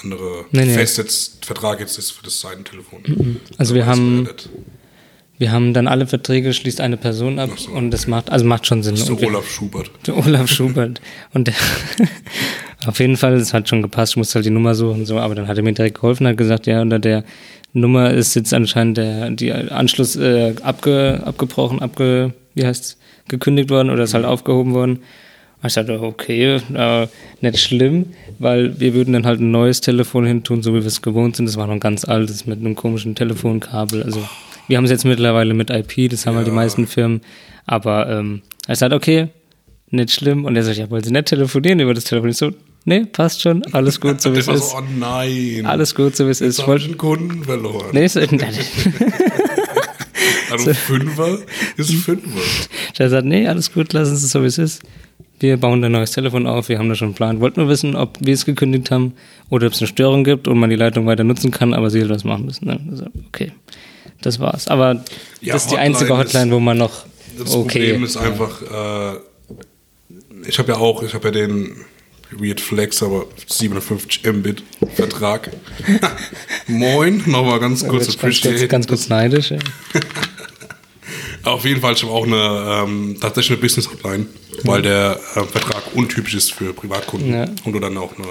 [0.03, 0.73] andere Nee, nee.
[0.73, 3.39] Fest jetzt, Vertrag jetzt ist für das Seitentelefon.
[3.57, 4.27] Also wir Aber das haben-.
[5.37, 7.71] Wir haben dann alle Verträge, schließt eine Person ab so.
[7.71, 8.93] und das macht, also macht schon Sinn.
[8.95, 9.91] Das ist der wir- Olaf Schubert.
[10.07, 11.01] Der Olaf Schubert.
[11.33, 11.53] Und der,
[12.87, 15.19] auf jeden Fall, es hat schon gepasst, ich musste halt die Nummer suchen und so,
[15.19, 17.23] aber dann hat er mir direkt geholfen, hat gesagt, ja, unter der
[17.73, 23.89] Nummer ist jetzt anscheinend der die Anschluss äh, abge, abgebrochen, abge, wie heißt's, gekündigt worden
[23.89, 24.99] oder ist halt aufgehoben worden.
[25.61, 27.07] Und ich dachte, okay, äh,
[27.41, 28.07] nicht schlimm,
[28.39, 31.47] weil wir würden dann halt ein neues Telefon hintun, so wie wir es gewohnt sind.
[31.47, 34.03] Das war noch ein ganz altes mit einem komischen Telefonkabel.
[34.03, 34.19] Also
[34.67, 36.55] wir haben es jetzt mittlerweile mit IP, das haben halt die Ja.
[36.55, 37.21] meisten Firmen.
[37.65, 39.27] Aber ähm, ich sagte, okay,
[39.91, 40.45] nicht schlimm.
[40.45, 42.29] Und er sagt, ja, wollen Sie nicht telefonieren über das Telefon?
[42.29, 42.51] Ich so,
[42.85, 44.71] nee, passt schon, alles gut, so wie es ist.
[44.71, 45.65] so, oh nein.
[45.65, 46.59] Alles gut, so wie es ist.
[46.59, 47.89] Ich wollte, einen Kunden verloren.
[47.93, 48.19] nee, so,
[50.51, 51.39] Also Fünfer
[51.77, 52.27] ist Fünfer.
[52.97, 54.83] der sagt, nee, alles gut, lassen Sie es so, wie es ist.
[55.39, 57.41] Wir bauen ein neues Telefon auf, wir haben da schon einen Plan.
[57.41, 59.13] Wollten nur wissen, ob wir es gekündigt haben
[59.49, 61.99] oder ob es eine Störung gibt und man die Leitung weiter nutzen kann, aber Sie
[61.99, 62.67] halt was machen müssen.
[62.67, 62.79] Ne?
[62.89, 63.51] Also, okay,
[64.25, 64.67] das war's.
[64.67, 65.03] Aber
[65.41, 67.05] Ja, das ist die Hotline einzige ist- Hotline, wo man noch
[67.37, 67.79] Das okay.
[67.91, 69.19] Problem ist einfach, äh,
[70.47, 71.75] ich habe ja auch, ich habe ja den
[72.31, 74.63] Weird Flex, aber 57 Mbit
[74.95, 75.51] Vertrag.
[76.67, 78.67] Moin, nochmal ganz kurz Jetzt ganz, appreciate.
[78.67, 79.51] ganz kurz neidisch.
[79.51, 79.59] ey.
[81.43, 84.25] Auf jeden Fall, habe auch eine ähm, tatsächlich eine Business Hotline,
[84.63, 87.31] weil der äh, Vertrag untypisch ist für Privatkunden.
[87.31, 87.45] Ja.
[87.63, 88.27] Und du dann auch eine.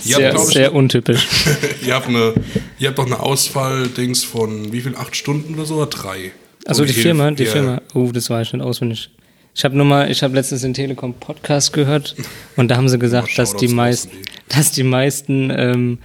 [0.00, 1.26] Sehr, habt, glaub ich, sehr untypisch.
[1.86, 2.34] ihr habt eine,
[2.78, 4.94] ihr habt doch eine Ausfall-Dings von wie viel?
[4.96, 5.76] Acht Stunden oder so?
[5.76, 6.32] Oder drei?
[6.66, 7.82] Also die Firma, die Firma.
[7.92, 9.10] Oh, das weiß ich nicht auswendig.
[9.56, 12.16] Ich habe nur mal, ich habe letztens den Telekom Podcast gehört
[12.56, 14.10] und da haben sie gesagt, dass die meisten,
[14.48, 15.98] dass die meisten ähm,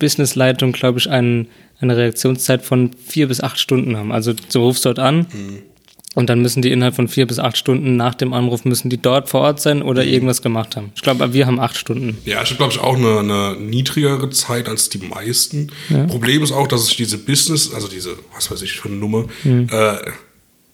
[0.00, 1.48] Businessleitungen, glaube ich, einen,
[1.80, 4.12] eine Reaktionszeit von vier bis acht Stunden haben.
[4.12, 5.58] Also du rufst dort an Mhm.
[6.14, 8.98] und dann müssen die innerhalb von vier bis acht Stunden nach dem Anruf müssen die
[9.00, 10.10] dort vor Ort sein oder Mhm.
[10.10, 10.92] irgendwas gemacht haben.
[10.94, 12.18] Ich glaube, wir haben acht Stunden.
[12.26, 15.68] Ja, ich habe, glaube ich, auch eine, eine niedrigere Zeit als die meisten.
[16.08, 19.24] Problem ist auch, dass ich diese Business, also diese, was weiß ich für eine Nummer,
[19.44, 19.68] Mhm.
[19.70, 19.94] äh,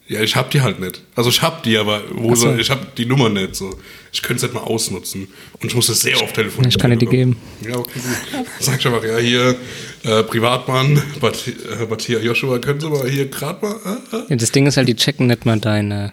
[0.09, 1.03] ja, ich habe die halt nicht.
[1.16, 2.55] Also ich habe die, aber wo so.
[2.55, 3.57] ich habe die Nummer nicht.
[3.57, 3.77] So.
[4.12, 5.29] Ich könnte es nicht mal ausnutzen.
[5.61, 6.71] Und ich muss das sehr oft telefonieren.
[6.71, 7.37] Ich kann dir die geben.
[7.61, 7.99] Ja, okay,
[8.33, 8.47] gut.
[8.61, 9.57] Sag ich einfach, ja, hier,
[10.05, 13.75] äh, Privatmann, Bat äh, Batia Joshua, können Sie mal hier gerade mal,
[14.12, 14.23] äh, äh?
[14.31, 16.12] Ja, das Ding ist halt, die checken nicht mal deine.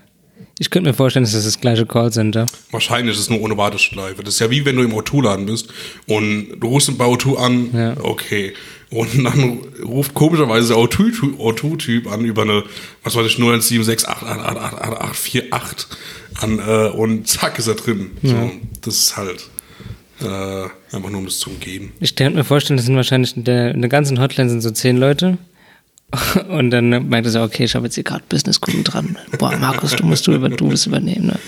[0.60, 2.46] Ich könnte mir vorstellen, das ist das gleiche Callcenter.
[2.72, 4.24] Wahrscheinlich ist es nur ohne Warteschleife.
[4.24, 5.74] Das ist ja wie wenn du im O2-Laden bist
[6.08, 7.96] und du rufst bei O2 an, Ja.
[8.04, 8.54] okay.
[8.94, 12.64] Und dann ruft komischerweise der O2-Typ O2 an über eine,
[13.04, 15.86] was weiß ich, 0176888848
[16.42, 18.12] an äh, und zack ist er drin.
[18.22, 18.52] So,
[18.82, 19.50] das ist halt
[20.22, 21.92] äh, einfach nur um das zu umgehen.
[22.00, 24.70] Ich könnte mir vorstellen, das sind wahrscheinlich in der, in der ganzen Hotline sind so
[24.72, 25.38] zehn Leute.
[26.50, 29.18] Und dann meint er so, okay, ich habe jetzt hier gerade Businesskunden dran.
[29.40, 31.26] Boah, Markus, du musst du über du das übernehmen.
[31.28, 31.40] Ne?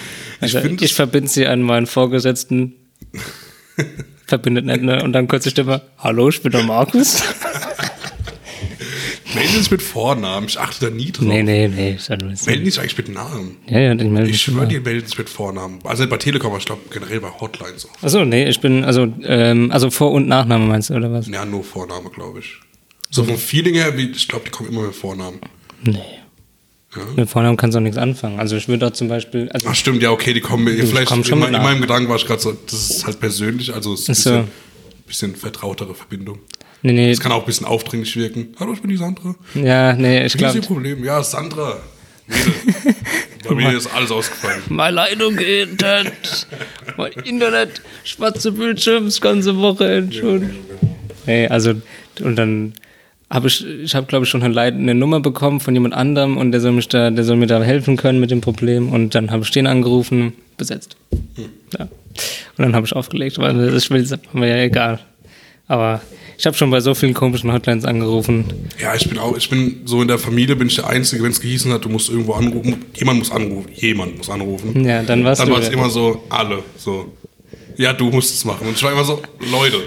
[0.41, 2.73] Also, ich es- verbinde sie an meinen Vorgesetzten.
[4.27, 5.03] Verbindet nicht, ne?
[5.03, 7.21] Und dann kurze Stimme, hallo, ich bin der Markus.
[9.35, 11.25] Melden Sie sich mit Vornamen, ich achte da nie drauf.
[11.25, 11.91] nee, nee, nee.
[11.95, 13.57] Ist Melden Sie sich eigentlich mit Namen.
[13.67, 15.79] Ja, ja, ich melde Ich schwöre, die melden sich mit Vornamen.
[15.83, 18.03] Also nicht bei Telekom, aber ich glaube generell bei Hotlines auch.
[18.03, 21.27] Achso, nee, ich bin, also, ähm, also Vor- und Nachname meinst du, oder was?
[21.27, 22.53] Ja, nur Vorname, glaube ich.
[23.09, 25.39] So vom Feeling her, ich glaube, die kommen immer mit Vornamen.
[25.83, 25.99] Nee.
[27.15, 28.39] Mit Vornamen kannst du auch nichts anfangen.
[28.39, 30.75] Also ich würde auch zum Beispiel, also Ach stimmt, ja, okay, die kommen mir.
[30.86, 33.73] Vielleicht kommen schon in, in meinem Gedanken war ich gerade so, das ist halt persönlich,
[33.73, 34.29] also es ist ein so.
[34.31, 34.47] bisschen,
[35.08, 36.39] bisschen vertrautere Verbindung.
[36.81, 38.53] nee, nee, Es kann auch ein bisschen aufdringlich wirken.
[38.60, 39.36] Hallo, ich bin die Sandra.
[39.55, 41.03] ja, nee, ich Wie ist glaube, Ihr Problem?
[41.03, 41.77] Ja, Sandra.
[43.47, 44.62] Bei mir ist alles ausgefallen.
[44.69, 46.47] Meine Leitung geht nicht.
[46.97, 50.55] Mein Internet, schwarze Bildschirm, das ganze Woche schon.
[51.27, 51.73] Nee, also,
[52.21, 52.73] und dann
[53.29, 56.61] habe ich, ich habe glaube ich schon eine, Nummer bekommen von jemand anderem und der
[56.61, 59.43] soll mich da, der soll mir da helfen können mit dem Problem und dann habe
[59.43, 60.95] ich den angerufen, besetzt.
[61.77, 61.88] Ja.
[62.57, 63.89] Und dann habe ich aufgelegt, weil das ist
[64.33, 64.99] mir ja egal.
[65.67, 66.01] Aber
[66.38, 68.45] ich habe schon bei so vielen komischen Hotlines angerufen.
[68.79, 71.31] Ja, ich bin auch, ich bin so in der Familie, bin ich der Einzige, wenn
[71.31, 72.85] es gehießen hat, du musst irgendwo anrufen.
[72.95, 73.69] Jemand muss anrufen.
[73.73, 74.85] Jemand muss anrufen.
[74.85, 75.55] Ja, dann warst Dann du.
[75.55, 76.63] war es immer so, alle.
[76.77, 77.11] So.
[77.77, 78.67] Ja, du musst es machen.
[78.67, 79.77] Und ich war immer so, Leute.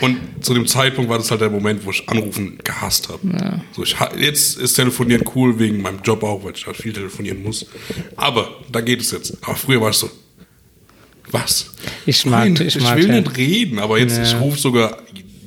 [0.00, 3.20] Und zu dem Zeitpunkt war das halt der Moment, wo ich Anrufen gehasst habe.
[3.32, 3.60] Ja.
[3.72, 7.42] So, ich, jetzt ist Telefonieren cool wegen meinem Job auch, weil ich halt viel telefonieren
[7.42, 7.66] muss.
[8.16, 9.36] Aber da geht es jetzt.
[9.42, 10.10] Aber früher war ich so,
[11.30, 11.70] was?
[12.06, 14.22] Ich mag- Nein, ich ich, mag will ja- nicht reden, aber jetzt, Ja.
[14.22, 14.98] ich rufe sogar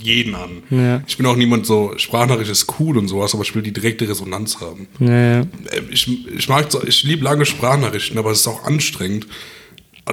[0.01, 0.63] jeden an.
[0.69, 1.01] Ja.
[1.07, 4.07] Ich bin auch niemand so, Sprachnachricht ist cool und sowas, aber ich will die direkte
[4.07, 4.87] Resonanz haben.
[4.99, 5.45] Ja, Äh,
[5.91, 9.27] ich, ich mag ich liebe lange Sprachnachrichten, aber es ist auch anstrengend,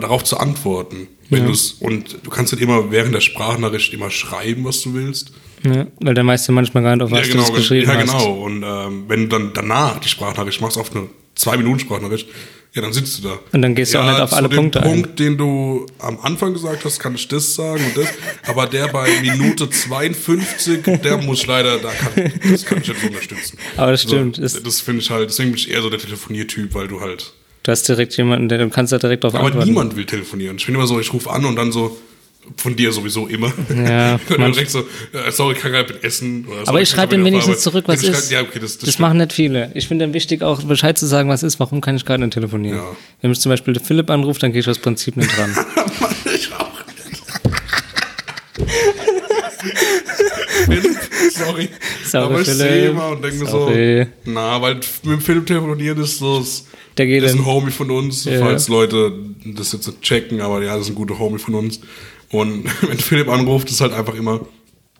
[0.00, 1.08] darauf zu antworten.
[1.30, 1.54] Wenn Ja.
[1.80, 5.32] und du kannst nicht immer während der Sprachnachricht immer schreiben, was du willst.
[5.64, 7.96] ja, weil der meiste manchmal gar nicht auf was ja, genau, du das geschrieben ja,
[7.96, 8.02] hast.
[8.12, 8.32] genau.
[8.42, 12.28] Und ähm, wenn du dann danach die Sprachnachricht machst, auf eine zwei Minuten Sprachnachricht,
[12.74, 13.38] ja, dann sitzt du da.
[13.52, 14.90] Und dann gehst du auch nicht auf alle Punkte ein.
[14.90, 18.08] Punkt, den du am Anfang gesagt hast, kann ich das sagen und das.
[18.48, 23.58] Aber der bei Minute 52, der muss leider, da kann, das kann ich nicht unterstützen.
[23.76, 26.00] Aber das stimmt, So, ist- das finde ich halt, deswegen bin ich eher so der
[26.00, 27.32] Telefoniertyp, weil du halt
[27.64, 29.66] Du hast direkt jemanden, der du kannst da direkt drauf aber antworten.
[29.68, 30.58] niemand will telefonieren.
[30.58, 31.96] Ich bin immer so, ich rufe an und dann so,
[32.58, 33.50] von dir sowieso immer.
[33.74, 36.46] Ja, und dann direkt so, äh, sorry, ich kann gerade mit Essen.
[36.46, 38.30] Oder Aber ich schreibe dem wenigstens zurück, was ist.
[38.30, 39.70] Ja, okay, das, das, Das machen nicht viele.
[39.72, 42.34] Ich finde dann wichtig, auch Bescheid zu sagen, was ist, warum kann ich gerade nicht
[42.34, 42.76] telefonieren.
[42.76, 42.84] Ja.
[43.22, 45.56] Wenn mich zum Beispiel der Philipp anruft, dann gehe ich aus Prinzip nicht dran.
[46.34, 46.68] ich auch.
[51.32, 51.68] Sorry.
[52.04, 54.06] Sorry, aber ich sehe immer und denke mir so, Sorry.
[54.24, 56.66] na, weil mit dem Philipp telefonieren ist so, das
[56.98, 57.44] Der geht ist ein.
[57.44, 58.38] Homie von uns, Ja.
[58.40, 59.12] falls Leute
[59.44, 61.80] das jetzt checken, aber ja, das ist ein guter Homie von uns.
[62.30, 64.40] Und wenn Philipp anruft, ist halt einfach immer,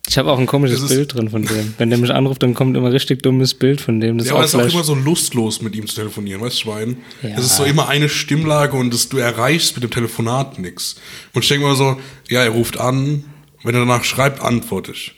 [0.07, 1.75] Ich habe auch ein komisches ist- Bild drin von dem.
[1.79, 4.19] Wenn der mich anruft, dann kommt immer richtig dummes Bild von dem.
[4.19, 6.63] Das Ja, aber es ist auch immer so lustlos, mit ihm zu telefonieren, weißt du,
[6.63, 6.97] Schwein?
[7.23, 7.31] Ja.
[7.39, 10.97] Es ist so immer eine Stimmlage und das, du erreichst mit dem Telefonat nichts.
[11.33, 11.97] Und ich denke immer so,
[12.29, 13.25] ja, er ruft an,
[13.63, 15.15] wenn er danach schreibt, antworte ich.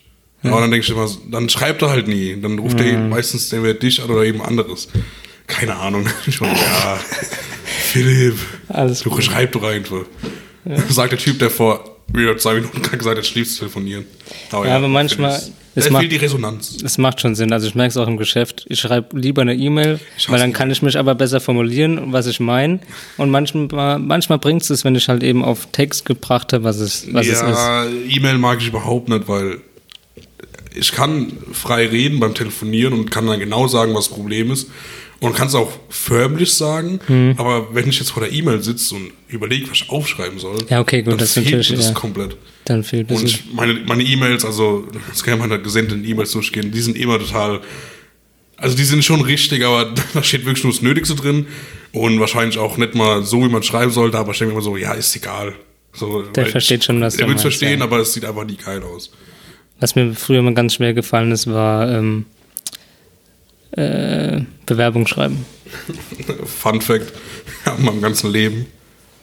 [0.47, 0.53] Ja.
[0.53, 2.37] Aber dann denke ich immer, dann schreibt er halt nie.
[2.41, 4.89] Dann ruft er eben meistens entweder dich an oder eben anderes.
[5.47, 6.07] Keine Ahnung.
[6.27, 6.99] Ich meine, ja,
[7.65, 8.37] Philipp,
[8.69, 9.25] Alles du gut.
[9.25, 10.05] schreib doch einfach.
[10.89, 14.05] Sagt der Typ, der vor wieder zwei Minuten gerade gesagt hat, schläft zu telefonieren.
[14.53, 16.79] Ja, aber manchmal- es es da macht- fehlt die Resonanz.
[16.79, 17.53] Das macht schon Sinn.
[17.53, 18.65] Also ich merke es auch im Geschäft.
[18.71, 22.41] Ich schreibe lieber eine E-Mail, weil dann kann ich mich aber besser formulieren, was ich
[22.41, 22.81] meine.
[23.19, 27.13] Und manchmal, manchmal bringt es, wenn ich halt eben auf Text gebracht habe, was es,
[27.13, 27.43] was es ist.
[27.43, 29.59] ja, E-Mail mag ich überhaupt nicht, weil
[30.77, 34.69] ich kann frei reden beim Telefonieren und kann dann genau sagen, was das Problem ist.
[35.19, 37.35] Und kann es auch förmlich sagen, Mhm.
[37.39, 40.79] aber wenn ich jetzt vor der E-Mail sitze und überlege, was ich aufschreiben soll, Ja,
[40.81, 41.93] okay, gut, dann das fehlt natürlich, mir das ja.
[41.95, 42.37] komplett.
[42.67, 43.21] Dann fehlt das.
[43.21, 46.99] Und ich- meine meine E-Mails, also das kann ja mal gesendeten E-Mails durchgehen, die sind
[46.99, 47.63] immer total,
[48.59, 51.47] also die sind schon richtig, aber da steht wirklich nur das Nötigste drin
[51.93, 54.65] und wahrscheinlich auch nicht mal so, wie man schreiben sollte, aber ich denke mir immer
[54.65, 55.55] so, ja, ist egal.
[55.95, 57.87] So, Der versteht schon, was Er du will es verstehen, ja.
[57.87, 59.11] aber es sieht einfach nie geil aus.
[59.81, 62.27] Was mir früher mal ganz schwer gefallen ist, war ähm,
[63.73, 65.45] äh, Bewerbung schreiben.
[66.45, 67.13] Fun Fact,
[67.47, 68.67] ich habe in meinem ganzen Leben,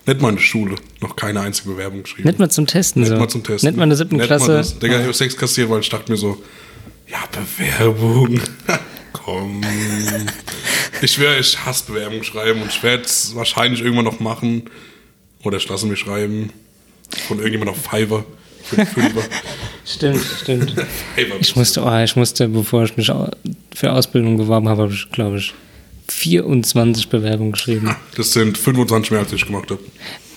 [0.06, 2.28] nicht mal in der Schule, noch keine einzige Bewerbung geschrieben.
[2.28, 3.02] Nicht mal zum Testen.
[3.02, 3.18] Nicht so.
[3.18, 3.70] mal zum Testen.
[3.70, 4.54] Nicht mal in der siebten Nicht mal Klasse.
[4.54, 4.80] das.
[4.80, 6.42] Digga, ich hab sechs kassiert, weil ich dachte mir so,
[7.08, 8.40] ja, Bewerbung.
[9.14, 9.62] Komm.
[11.02, 14.70] Ich schwöre, ich hasse Bewerbung schreiben und ich werde es wahrscheinlich irgendwann noch machen.
[15.44, 16.52] Oder ich lasse mich schreiben.
[17.28, 18.26] Von irgendjemand auf Fiverr.
[19.86, 20.74] Stimmt, stimmt.
[21.42, 23.12] Ich musste, oh, ich musste, bevor ich mich
[23.76, 25.54] für Ausbildung geworben habe, habe ich, glaube ich,
[26.08, 27.96] 24 Bewerbungen geschrieben.
[28.16, 29.82] Das sind 25 mehr, als ich gemacht habe.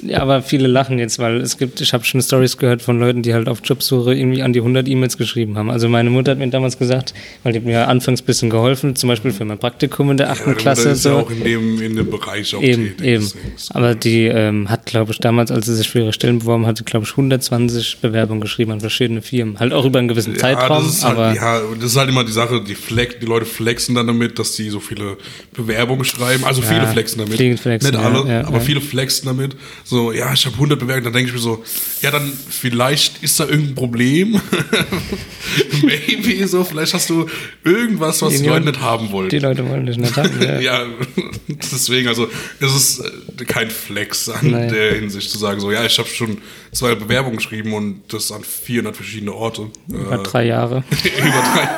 [0.03, 3.23] Ja, aber viele lachen jetzt, weil es gibt, ich habe schon Stories gehört von Leuten,
[3.23, 5.71] die halt auf Jobsuche irgendwie an die 100 E-Mails geschrieben haben.
[5.71, 8.95] Also meine Mutter hat mir damals gesagt, weil die hat mir anfangs ein bisschen geholfen,
[8.97, 10.47] zum Beispiel für mein Praktikum in der 8.
[10.47, 10.91] Ja, Klasse.
[10.91, 11.09] Ist so.
[11.11, 13.07] ja auch in dem, in dem Bereich auch Eben, tätig.
[13.07, 13.31] eben.
[13.71, 16.85] Aber die ähm, hat, glaube ich, damals, als sie sich für ihre Stellen beworben hatte,
[16.85, 19.59] glaube ich, 120 Bewerbungen geschrieben an verschiedene Firmen.
[19.59, 22.25] Halt auch über einen gewissen Zeitraum, das ist aber halt, ja, das ist halt immer
[22.25, 25.17] die Sache, die, flex, die Leute flexen dann damit, dass sie so viele
[25.55, 26.45] Bewerbungen schreiben.
[26.45, 27.37] Also viele Ja, flexen damit.
[27.37, 28.61] viele flexen, Nicht ja, alle, ja, aber ja.
[28.63, 29.57] viele flexen damit.
[29.88, 31.62] So, ja, ich habe 100 Bewerbungen, dann denke ich mir so,
[32.03, 34.40] ja, dann vielleicht ist da irgendein Problem.
[35.83, 37.27] Maybe so, vielleicht hast du
[37.64, 39.29] irgendwas, was die, Die Leute Leute- nicht haben wollen.
[39.29, 40.42] die Leute wollen dich nicht haben.
[40.42, 40.59] Ja.
[40.61, 40.87] ja,
[41.46, 42.29] deswegen, also
[42.61, 42.99] es ist
[43.40, 44.72] äh, kein Flex an Nein.
[44.72, 46.38] der Hinsicht zu sagen, so, ja, ich habe schon
[46.72, 49.68] zwei Bewerbungen geschrieben und das an 400 verschiedene Orte.
[49.88, 50.83] Über Äh, drei Jahre.
[51.16, 51.68] über drei.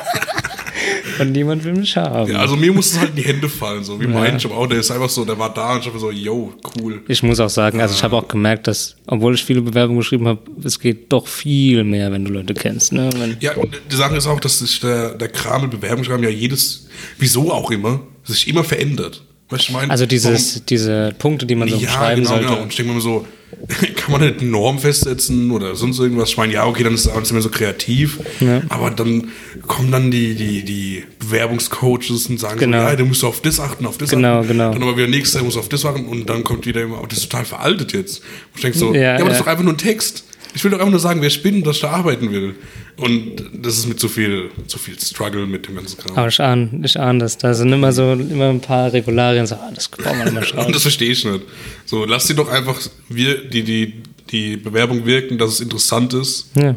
[1.21, 2.31] Und niemand will mich haben.
[2.31, 4.67] Ja, also mir muss es halt in die Hände fallen, so wie mein Job auch.
[4.67, 7.03] Der ist einfach so, der war da und ich habe so, yo, cool.
[7.09, 10.29] Ich muss auch sagen, also ich habe auch gemerkt, dass, obwohl ich viele Bewerbungen geschrieben
[10.29, 12.93] habe, es geht doch viel mehr, wenn du Leute kennst.
[12.93, 13.11] Ne?
[13.17, 16.31] Wenn, Ja, und die Sache ist auch, dass sich der, der Kram mit Bewerbungsschreiben ja
[16.31, 19.25] jedes, wieso auch immer, sich immer verändert.
[19.51, 19.91] Weißt du, ich meine?
[19.91, 22.47] also dieses, diese Punkte, die man so ja, beschreiben genau, sollte.
[22.49, 22.63] genau.
[22.63, 23.27] Und ich denke mir immer so,
[23.97, 26.31] kann man nicht eine Norm festsetzen oder sonst irgendwas.
[26.31, 28.19] Ich meine, ja, okay, dann ist es auch nicht mehr so kreativ.
[28.41, 28.63] Ja.
[28.69, 29.29] Aber dann
[29.67, 32.83] kommen dann die, die, die Bewerbungscoaches und sagen Genau.
[32.83, 34.49] so, ja, du musst auf das achten, auf das Genau, achten.
[34.49, 34.73] genau.
[34.73, 35.09] Dann aber wieder
[35.43, 37.93] musst du auf das achten und dann kommt wieder immer, oh, das ist total veraltet
[37.93, 38.19] jetzt.
[38.19, 40.25] Und ich denke so, Ja, ja, aber das ist doch einfach nur ein Text.
[40.55, 42.55] Ich will doch einfach nur sagen, wer ich bin, dass ich da arbeiten will.
[42.99, 46.17] Und das ist mit zu viel, zu viel Struggle mit dem ganzen Kram.
[46.17, 47.39] Aber ich ahne, ich ahne das.
[47.39, 50.47] Da sind immer so immer ein paar Regularien, so, ah, das brauchen wir immer Und
[50.47, 50.73] schreiben.
[50.73, 51.43] das verstehe ich nicht.
[51.87, 52.77] So, lass sie doch einfach
[53.09, 56.75] wir, die, die, die Bewerbung wirken, dass es interessant ist Ja.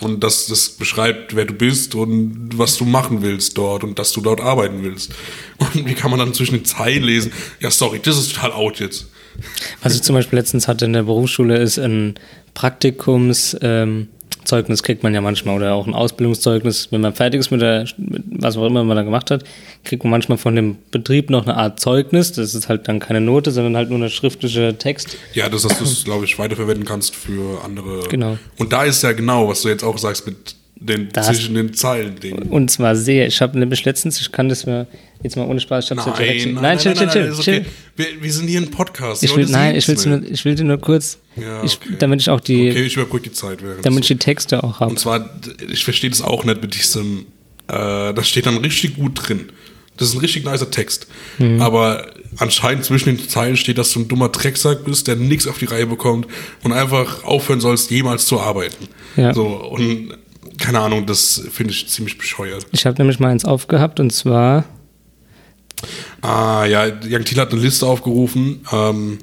[0.00, 4.12] und dass das beschreibt, wer du bist und was du machen willst dort und dass
[4.12, 5.10] du dort arbeiten willst.
[5.58, 7.32] Und wie kann man dann zwischen den Zeilen lesen?
[7.58, 9.08] Ja, sorry, das ist total out jetzt.
[9.82, 12.14] Was ich zum Beispiel letztens hatte in der Berufsschule, ist ein
[12.54, 13.56] Praktikums.
[13.60, 14.08] Ähm,
[14.46, 17.86] Zeugnis kriegt man ja manchmal oder auch ein Ausbildungszeugnis, wenn man fertig ist mit der,
[17.96, 19.44] mit was auch immer man da gemacht hat,
[19.84, 22.32] kriegt man manchmal von dem Betrieb noch eine Art Zeugnis.
[22.32, 25.16] Das ist halt dann keine Note, sondern halt nur eine schriftliche Text.
[25.34, 28.08] Ja, dass, dass du es, glaube ich, weiterverwenden kannst für andere.
[28.08, 28.38] Genau.
[28.58, 31.72] Und da ist ja genau, was du jetzt auch sagst mit den Das- zwischen den
[31.74, 32.20] Zeilen.
[32.20, 33.26] Den Und zwar sehr.
[33.26, 34.86] Ich habe nämlich letztens, ich kann das mir
[35.22, 36.60] jetzt mal ohne Spaß, ich habe ja direkt.
[36.60, 37.58] Nein, chill, chill, chill, ist chill.
[37.60, 37.66] okay.
[37.96, 39.22] Wir, wir sind hier ein Podcast.
[39.22, 41.94] Ich will, nein, ich, will's nur, ich will dir nur kurz, Ja, ich, okay.
[41.98, 43.58] damit ich auch die, Okay, ich überbrücke die Zeit.
[43.82, 44.90] damit ich die Texte auch habe.
[44.90, 45.30] Und zwar,
[45.70, 47.26] ich verstehe das auch nicht mit diesem,
[47.68, 49.48] äh, das steht dann richtig gut drin.
[49.96, 51.06] Das ist ein richtig nicer Text.
[51.38, 51.62] Mhm.
[51.62, 55.56] Aber anscheinend zwischen den Zeilen steht, dass du ein dummer Drecksack bist, der nichts auf
[55.56, 56.26] die Reihe bekommt
[56.62, 58.88] und einfach aufhören sollst, jemals zu arbeiten.
[59.16, 59.32] Ja.
[59.32, 60.14] So, und
[60.58, 62.66] keine Ahnung, das finde ich ziemlich bescheuert.
[62.72, 64.64] Ich habe nämlich mal eins aufgehabt und zwar,
[66.22, 69.18] Ah, ja, Young Thiel hat eine Liste aufgerufen, ähm,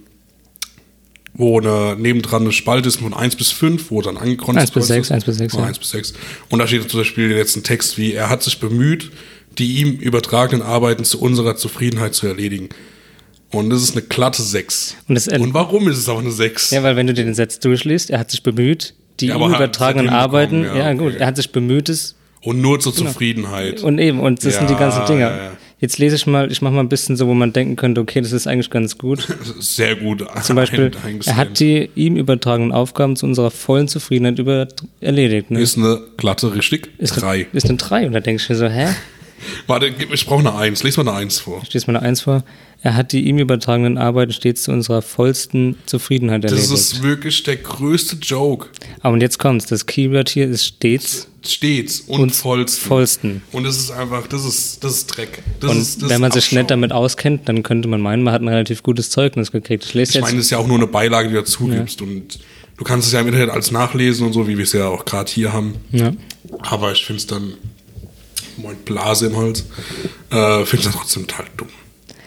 [1.34, 4.84] wo eine, nebendran eine Spalte ist von 1 bis 5, wo dann angekreuzt 1 bis
[4.84, 4.88] ist.
[4.90, 5.66] 6, 1 bis 6, Ah, ja.
[5.66, 6.14] 1 bis 6.
[6.50, 9.12] Und da steht zum Beispiel jetzt ein Text wie, er hat sich bemüht,
[9.58, 12.70] die ihm übertragenen Arbeiten zu unserer Zufriedenheit zu erledigen.
[13.52, 14.96] Und das ist eine glatte 6.
[15.08, 16.72] Und Und warum ist es auch eine 6?
[16.72, 20.10] ja, weil wenn du den Satz durchliest, er hat sich bemüht, die Ja, ihm übertragenen
[20.10, 21.18] Arbeiten, ja, ja, gut, okay.
[21.20, 23.78] er hat sich bemüht, es Und nur zur Zufriedenheit.
[23.78, 23.88] Genau.
[23.88, 25.22] Und eben, und das sind die Ja, ganzen Dinge.
[25.22, 25.52] ja, ja.
[25.80, 28.22] Jetzt lese ich mal, ich mache mal ein bisschen so, wo man denken könnte, okay,
[28.22, 29.28] das ist eigentlich ganz gut.
[29.60, 30.26] Sehr gut.
[30.42, 34.68] Zum Beispiel, ein- er hat die ihm übertragenen Aufgaben zu unserer vollen Zufriedenheit über
[35.02, 35.52] erledigt.
[35.52, 35.60] Ne?
[35.60, 36.90] Ist eine glatte richtig.
[37.00, 37.34] Ist Drei.
[37.34, 38.08] Eine, ist eine 3.
[38.08, 38.88] Und da denke ich mir so, hä?
[39.68, 40.84] Warte, ich brauche eine 1.
[40.84, 41.64] Lies mal eine 1 vor.
[41.66, 42.44] Stehst mal eine 1 vor.
[42.82, 46.74] Er hat die ihm übertragenen Arbeiten stets zu unserer vollsten Zufriedenheit Das erledigt.
[46.74, 48.68] ist wirklich der größte Joke.
[49.02, 49.66] Aber und jetzt kommt's.
[49.68, 51.28] Das Keyword hier ist stets.
[51.46, 52.88] Stets und, Und vollsten.
[52.88, 53.42] vollsten.
[53.54, 55.44] Und das ist einfach, das ist, das ist Dreck.
[55.62, 58.34] Das Und ist, das wenn man sich nicht damit auskennt, dann könnte man meinen, man
[58.34, 59.84] hat ein relativ gutes Zeugnis gekriegt.
[59.86, 62.02] Ich lese Ich meine, das ist ja auch nur eine Beilage, die du dazu gibst.
[62.02, 62.40] Und
[62.78, 65.06] du kannst es ja im Internet alles nachlesen und so, wie wir es ja auch
[65.06, 65.76] gerade hier haben.
[65.92, 66.12] ja.
[66.60, 67.54] Aber ich finde es dann,
[68.58, 69.66] moin Blase im Hals,
[70.32, 71.70] äh, finde es dann trotzdem total dumm.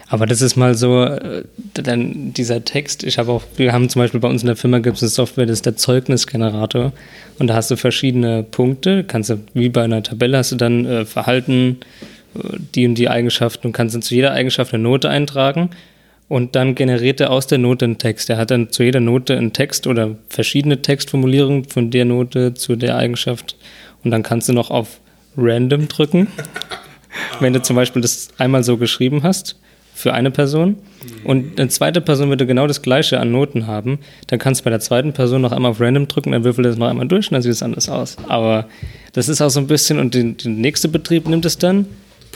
[0.09, 4.01] Aber das ist mal so, äh, dann dieser Text, ich habe auch, wir haben zum
[4.01, 6.93] Beispiel bei uns in der Firma gibt es eine Software, das ist der Zeugnisgenerator.
[7.39, 10.87] Und da hast du verschiedene Punkte, kannst du, wie bei einer Tabelle hast du dann
[10.87, 11.79] äh, Verhalten,
[12.35, 15.71] äh, die und die Eigenschaften und kannst dann zu jeder Eigenschaft eine Note eintragen.
[16.29, 18.31] Und dann generiert er aus der Note einen Text.
[18.31, 22.75] Er hat dann zu jeder Note einen Text oder verschiedene Textformulierungen von der Note zu
[22.75, 23.57] der Eigenschaft.
[24.03, 25.01] Und dann kannst du noch auf
[25.37, 26.29] Random drücken.
[27.41, 29.57] Wenn du zum Beispiel das einmal so geschrieben hast
[29.95, 30.77] für eine Person
[31.25, 34.71] und eine zweite Person würde genau das gleiche an Noten haben, dann kannst du bei
[34.71, 37.35] der zweiten Person noch einmal auf Random drücken, dann würfelt das noch einmal durch und
[37.35, 38.17] dann sieht es anders aus.
[38.29, 38.67] Aber
[39.13, 41.87] das ist auch so ein bisschen, und der nächste Betrieb nimmt es dann,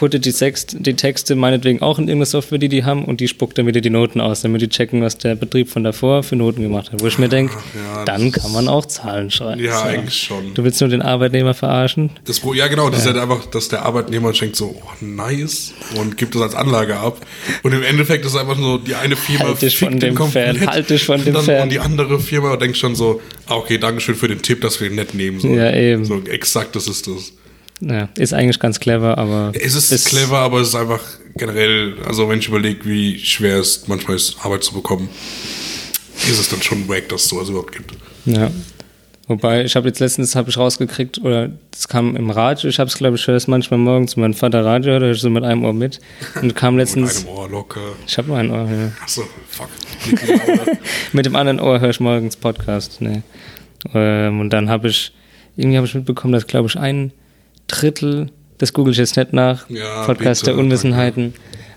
[0.00, 3.28] puttet die, Sext, die Texte meinetwegen auch in irgendeine Software, die die haben, und die
[3.28, 6.36] spuckt dann wieder die Noten aus, damit die checken, was der Betrieb von davor für
[6.36, 7.02] Noten gemacht hat.
[7.02, 9.62] Wo ich mir denke, ja, dann kann man auch Zahlen schreiben.
[9.62, 9.84] Ja, So.
[9.84, 10.54] eigentlich schon.
[10.54, 12.08] Du willst nur den Arbeitnehmer verarschen?
[12.24, 16.16] Das, ja, genau, das ist halt einfach, dass der Arbeitnehmer denkt so, oh, nice, und
[16.16, 17.18] gibt das als Anlage ab.
[17.62, 20.66] Und im Endeffekt ist es einfach so, die eine Firma Halt dich von dem fern,
[20.66, 21.64] halt dich von dem dann, fern.
[21.64, 24.88] Und die andere Firma denkt schon so, ah, okay, Dankeschön für den Tipp, dass wir
[24.88, 25.56] ihn nicht nehmen sollen.
[25.56, 26.06] Ja, eben.
[26.06, 27.34] So, exakt, das ist das.
[27.80, 29.52] Ja, ist eigentlich ganz clever, aber.
[29.54, 31.00] Es ist clever, aber es ist einfach
[31.36, 35.08] generell, also wenn ich überlege, wie schwer es manchmal ist, Arbeit zu bekommen,
[36.28, 37.94] ist es dann schon wack, dass es sowas überhaupt gibt.
[38.26, 38.50] Ja.
[39.28, 42.88] Wobei, ich habe jetzt letztens hab ich rausgekriegt, oder das kam im Radio, ich habe
[42.88, 45.30] es glaube ich, höre es manchmal morgens, wenn mein Vater Radio hört, höre ich so
[45.30, 46.00] mit einem Ohr mit.
[46.42, 47.80] Und kam Mit letztens, einem Ohr locker.
[48.06, 48.90] ich habe nur ein Ohr, ja.
[49.00, 49.68] Achso, fuck.
[50.10, 50.20] Mit
[50.66, 50.78] dem.
[51.12, 53.22] Mit dem anderen Ohr höre ich morgens Podcast, ne.
[53.94, 55.12] Ähm, und dann habe ich,
[55.56, 57.12] irgendwie habe ich mitbekommen, dass glaube ich ein
[57.70, 58.28] Drittel,
[58.58, 61.34] das google ich jetzt nicht nach, Ja, Podcast bitte, der Unwissenheiten,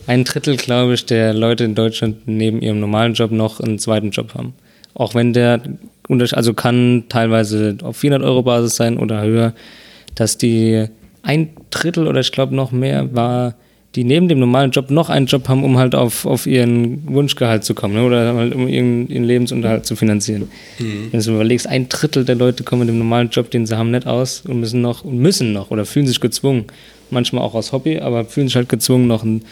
[0.07, 4.11] ein Drittel, glaube ich, der Leute in Deutschland neben ihrem normalen Job noch einen zweiten
[4.11, 4.53] Job haben.
[4.93, 5.61] Auch wenn der,
[6.09, 9.53] also kann teilweise auf 400 Euro Basis sein oder höher,
[10.15, 10.87] dass die
[11.21, 13.55] ein Drittel oder ich glaube noch mehr war
[13.95, 17.63] die neben dem normalen Job noch einen Job haben, um halt auf, auf ihren Wunschgehalt
[17.63, 18.03] zu kommen ne?
[18.03, 20.49] oder halt um ihren, ihren Lebensunterhalt zu finanzieren.
[20.79, 21.09] Mhm.
[21.11, 23.91] Wenn du überlegst, ein Drittel der Leute kommen mit dem normalen Job, den sie haben,
[23.91, 26.65] nicht aus und müssen noch und müssen noch oder fühlen sich gezwungen,
[27.11, 29.43] manchmal auch aus Hobby, aber fühlen sich halt gezwungen, noch einen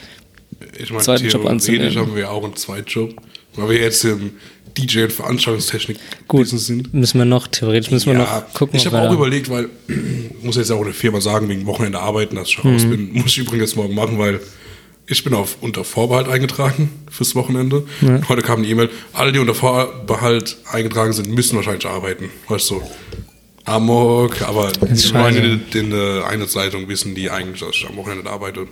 [0.80, 1.96] Ich meine, Zweiten Job theoretisch anzunehmen.
[1.96, 3.14] haben wir auch einen Zweitjob,
[3.56, 4.32] weil wir jetzt im
[4.78, 5.98] DJ- und Veranstaltungstechnik
[6.28, 6.94] Gut, sind.
[6.94, 8.76] müssen wir noch, theoretisch müssen wir noch gucken.
[8.78, 9.70] ich habe auch überlegt, weil
[10.44, 12.90] muss jetzt auch eine Firma sagen, wegen Wochenende arbeiten, dass ich schon raus Mhm.
[12.90, 13.14] bin.
[13.14, 14.40] Muss ich übrigens morgen machen, weil
[15.08, 17.86] ich bin auf unter Vorbehalt eingetragen fürs Wochenende.
[18.30, 22.30] Heute kam eine E-Mail, alle, die unter Vorbehalt eingetragen sind, müssen wahrscheinlich arbeiten.
[22.48, 22.82] Weißt du,
[23.66, 28.30] Amok, aber ich meine, in, in der Einheitsleitung wissen die eigentlich, dass ich am Wochenende
[28.30, 28.68] arbeite.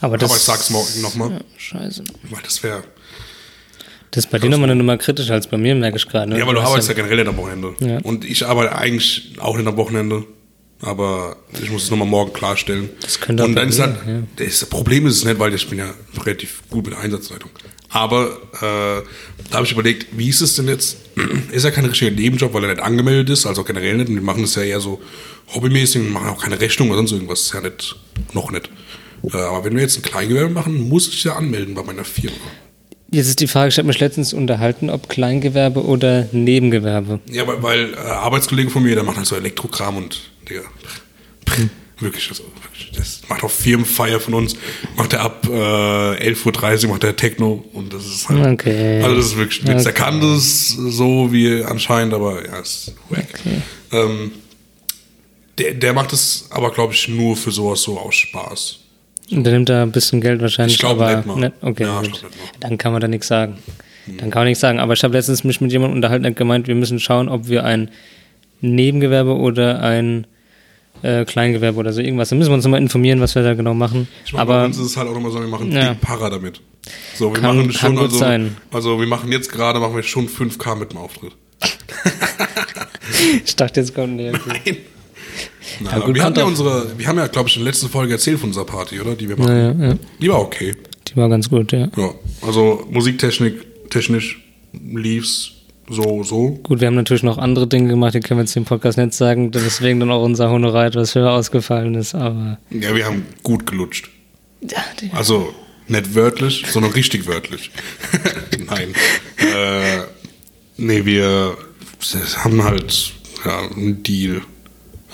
[0.00, 2.04] aber, das, aber ich sag's morgen nochmal, Ja, scheiße.
[2.30, 2.82] weil das wäre...
[4.10, 6.30] Das ist bei dir nochmal eine Nummer kritischer als bei mir, merke ich gerade.
[6.30, 6.38] ne?
[6.38, 7.74] Ja, aber du arbeitest ja generell nicht am Wochenende.
[7.80, 7.98] Ja.
[7.98, 10.24] Und ich arbeite eigentlich auch nicht am Wochenende.
[10.82, 12.90] Aber ich muss es nochmal morgen klarstellen.
[13.00, 14.22] Das könnte auch Und dann ist mir, halt, ja.
[14.36, 17.50] das Problem ist es nicht, weil ich bin ja relativ gut mit der Einsatzleitung.
[17.88, 19.02] Aber äh,
[19.50, 20.98] da habe ich überlegt, wie ist es denn jetzt?
[21.50, 24.10] Ist ja kein richtiger Nebenjob, weil er nicht angemeldet ist, also generell nicht.
[24.10, 25.00] Und wir machen das ja eher so
[25.54, 27.40] hobbymäßig und machen auch keine Rechnung oder sonst irgendwas.
[27.40, 27.96] Ist ja nicht,
[28.34, 28.68] noch nicht.
[29.32, 32.36] Äh, aber wenn wir jetzt ein Kleingewerbe machen, muss ich ja anmelden bei meiner Firma.
[33.16, 37.20] Jetzt ist die Frage, ich habe mich letztens unterhalten, ob Kleingewerbe oder Nebengewerbe.
[37.30, 40.60] Ja, weil, weil äh, Arbeitskollege von mir, der macht halt so Elektrokram und, Digga,
[41.98, 44.54] wirklich, also wirklich, das macht auch Firmenfeier von uns,
[44.98, 49.00] macht er ab äh, 11.30 Uhr, macht er Techno und das ist halt, Okay.
[49.02, 49.84] also das ist wirklich, Witz.
[49.84, 50.02] der Okay.
[50.02, 53.26] kann das so wie anscheinend, aber ja, ist wack.
[53.40, 53.62] Okay.
[53.92, 54.32] Ähm,
[55.56, 58.80] der, der macht es aber, glaube ich, nur für sowas so aus Spaß.
[59.30, 60.74] Und der nimmt da ein bisschen Geld wahrscheinlich.
[60.74, 61.36] Ich glaub aber nicht mal.
[61.36, 61.52] Nicht?
[61.60, 62.30] Okay, Ja, glaub nicht mal.
[62.60, 63.58] Dann kann man da nichts sagen.
[64.06, 64.78] Dann kann man nichts sagen.
[64.78, 67.64] Aber ich habe letztens mich mit jemandem unterhalten und gemeint, wir müssen schauen, ob wir
[67.64, 67.90] ein
[68.60, 70.26] Nebengewerbe oder ein
[71.02, 72.28] äh, Kleingewerbe oder so irgendwas.
[72.28, 74.06] Da müssen wir uns nochmal informieren, was wir da genau machen.
[74.24, 75.90] Ich meine, bei Aber uns ist es halt auch nochmal so, wir machen Ja.
[75.90, 76.60] dick Para damit.
[77.16, 78.56] So, wir Kann- machen kann schon, gut also, sein.
[78.70, 81.32] also wir machen jetzt gerade, machen wir schon 5K mit dem Auftritt.
[83.44, 84.32] ich dachte, jetzt kommt okay.
[84.46, 84.76] Nein.
[85.80, 87.72] Nein, Ja, gut, wir, haben kann ja unsere, wir haben ja, glaube ich, in der
[87.72, 89.14] letzten Folge erzählt von unserer Party, oder?
[89.14, 89.50] Die wir machen.
[89.56, 89.98] ja, ja, ja.
[90.20, 90.74] Die war okay.
[91.08, 91.88] Die war ganz gut, ja.
[91.96, 92.14] Ja.
[92.42, 94.42] Also Musiktechnik, technisch
[94.72, 95.52] lief's
[95.88, 96.50] so, so.
[96.64, 99.12] Gut, wir haben natürlich noch andere Dinge gemacht, die können wir jetzt im Podcast nicht
[99.14, 103.66] sagen, deswegen dann auch unser Honorar etwas höher ausgefallen ist, aber Ja, wir haben gut
[103.66, 104.08] gelutscht.
[104.62, 105.54] ja, die, Also
[105.86, 107.70] nicht wörtlich, sondern richtig wörtlich.
[108.66, 108.94] Nein.
[109.38, 110.02] Äh,
[110.76, 111.56] nee, wir
[112.38, 113.12] haben halt
[113.44, 114.42] ja, einen Deal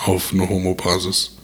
[0.06, 1.36] auf eine Homo-Basis.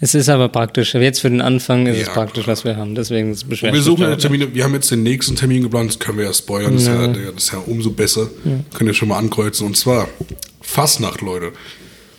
[0.00, 0.94] es ist aber praktisch.
[0.94, 4.02] Jetzt für den Anfang ist es Ja, praktisch, was wir haben, deswegen beschweren Wir suchen
[4.02, 6.86] ja Termine, wir haben jetzt den nächsten Termin geplant, das können wir ja spoilern, das,
[6.86, 7.06] Ja.
[7.06, 8.28] Ist, ja, das ist ja umso besser.
[8.74, 9.66] Könnt ihr schon mal ankreuzen.
[9.66, 10.08] Und zwar
[10.60, 11.52] Fastnacht, Leute.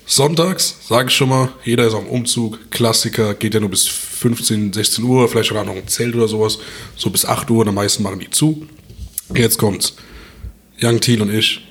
[0.06, 4.74] Sonntags, sage ich schon mal, jeder ist am Umzug, Klassiker, geht ja nur bis 15,
[4.74, 6.60] 16 Uhr, vielleicht sogar noch ein Zelt oder sowas,
[6.98, 8.68] so bis 8 Uhr, am meisten machen die zu.
[9.34, 9.96] Jetzt kommt's.
[10.82, 11.62] Young Thiel und ich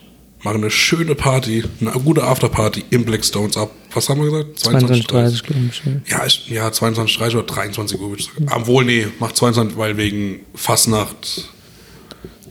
[0.43, 3.71] machen eine schöne Party, eine gute Afterparty im Blackstones ab.
[3.93, 4.59] Was haben wir gesagt?
[4.61, 5.83] 22, 30, glaube ich.
[5.85, 6.19] ja.
[6.19, 8.11] Ja, ich, ja 22, 30 oder 23 Uhr.
[8.11, 8.47] würde ich sagen.
[8.51, 11.51] Obwohl, nee, macht 22, weil wegen Fastnacht,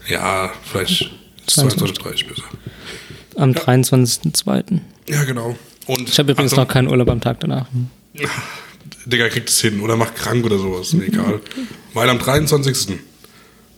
[0.08, 1.12] ja, vielleicht
[1.48, 2.44] 22, 30 besser.
[3.36, 4.80] Am 23.02.
[5.08, 5.56] Ja, genau.
[5.88, 7.68] Und Ich habe übrigens noch keinen Urlaub am Tag danach.
[9.06, 11.40] Digga kriegt es hin oder macht krank oder sowas, egal.
[11.94, 13.00] Weil am 23.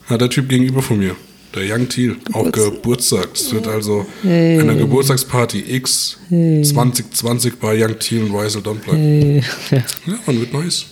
[0.07, 1.15] hat der Typ gegenüber von mir,
[1.55, 3.29] der Young Thiel, auch Geburtstag.
[3.33, 8.95] Es wird also eine Geburtstagsparty X 2020 bei Young Thiel und Weisel Dunplug.
[8.95, 9.43] Äh, ja.
[9.71, 10.85] Ja, man wird nice.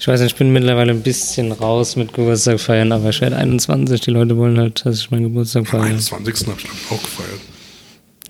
[0.00, 3.36] Ich weiß nicht, ich bin mittlerweile ein bisschen raus mit Geburtstag feiern, aber ich werde
[3.36, 4.00] 21.
[4.00, 5.84] Die Leute wollen halt, dass ich meinen Geburtstag Am feiere.
[5.84, 6.46] 21.
[6.46, 7.40] habe ich ich, auch gefeiert.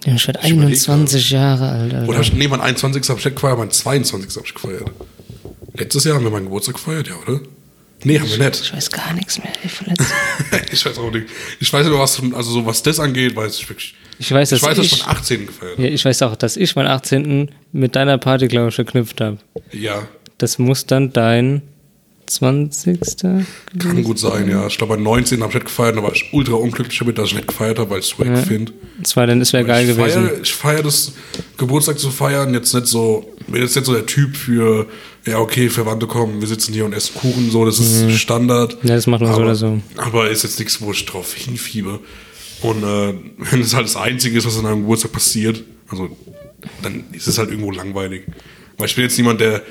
[0.06, 2.08] Ja, ich werde Ich überleg 21 Jahre alt, Alter.
[2.08, 3.08] Oder nee, mein 21.
[3.08, 4.36] habe ich nicht gefeiert, mein 22.
[4.36, 4.90] habe ich gefeiert.
[5.74, 7.40] Letztes Jahr haben wir meinen Geburtstag gefeiert, ja, oder?
[8.04, 8.60] Nee, haben wir nicht.
[8.62, 9.52] Ich weiß gar nichts mehr.
[9.64, 10.12] Ich, verletzt.
[10.72, 11.26] ich weiß auch nicht.
[11.60, 13.94] Ich weiß aber, was, also so was das angeht, weiß ich wirklich.
[14.18, 15.46] ich weiß, dass Ich weiß, dass ich, ich meinen 18.
[15.46, 15.82] gefeiert habe.
[15.88, 17.50] ja, ich weiß auch, dass ich meinen 18.
[17.72, 19.38] mit deiner Party, glaube ich, verknüpft habe.
[19.72, 20.06] Ja,
[20.38, 21.62] Das muss dann dein
[22.30, 23.00] 20.
[23.78, 24.66] kann gut sein, ja.
[24.66, 25.40] Ich glaube, beim 19.
[25.40, 27.90] habe ich nicht gefeiert, da war ich ultra unglücklich damit, dass ich nicht gefeiert habe,
[27.90, 28.72] weil ich es wack finde.
[29.00, 30.28] Das war dann, das wäre geil ich gewesen.
[30.28, 31.12] Feier, ich feiere das,
[31.56, 34.86] Geburtstag zu feiern, jetzt nicht so, bin jetzt nicht so der Typ für,
[35.24, 38.82] ja, okay, Verwandte kommen, wir sitzen hier und essen Kuchen, so, das ist Standard.
[38.82, 38.88] Mhm.
[38.88, 39.80] Ja, das macht man so aber, oder so.
[39.96, 42.00] Aber ist jetzt nichts, wo ich drauf hinfiebe.
[42.62, 46.08] Und äh, wenn es halt das Einzige ist, was an einem Geburtstag passiert, also
[46.82, 48.24] dann ist es halt irgendwo langweilig.
[48.76, 49.62] Weil ich bin jetzt niemand, der.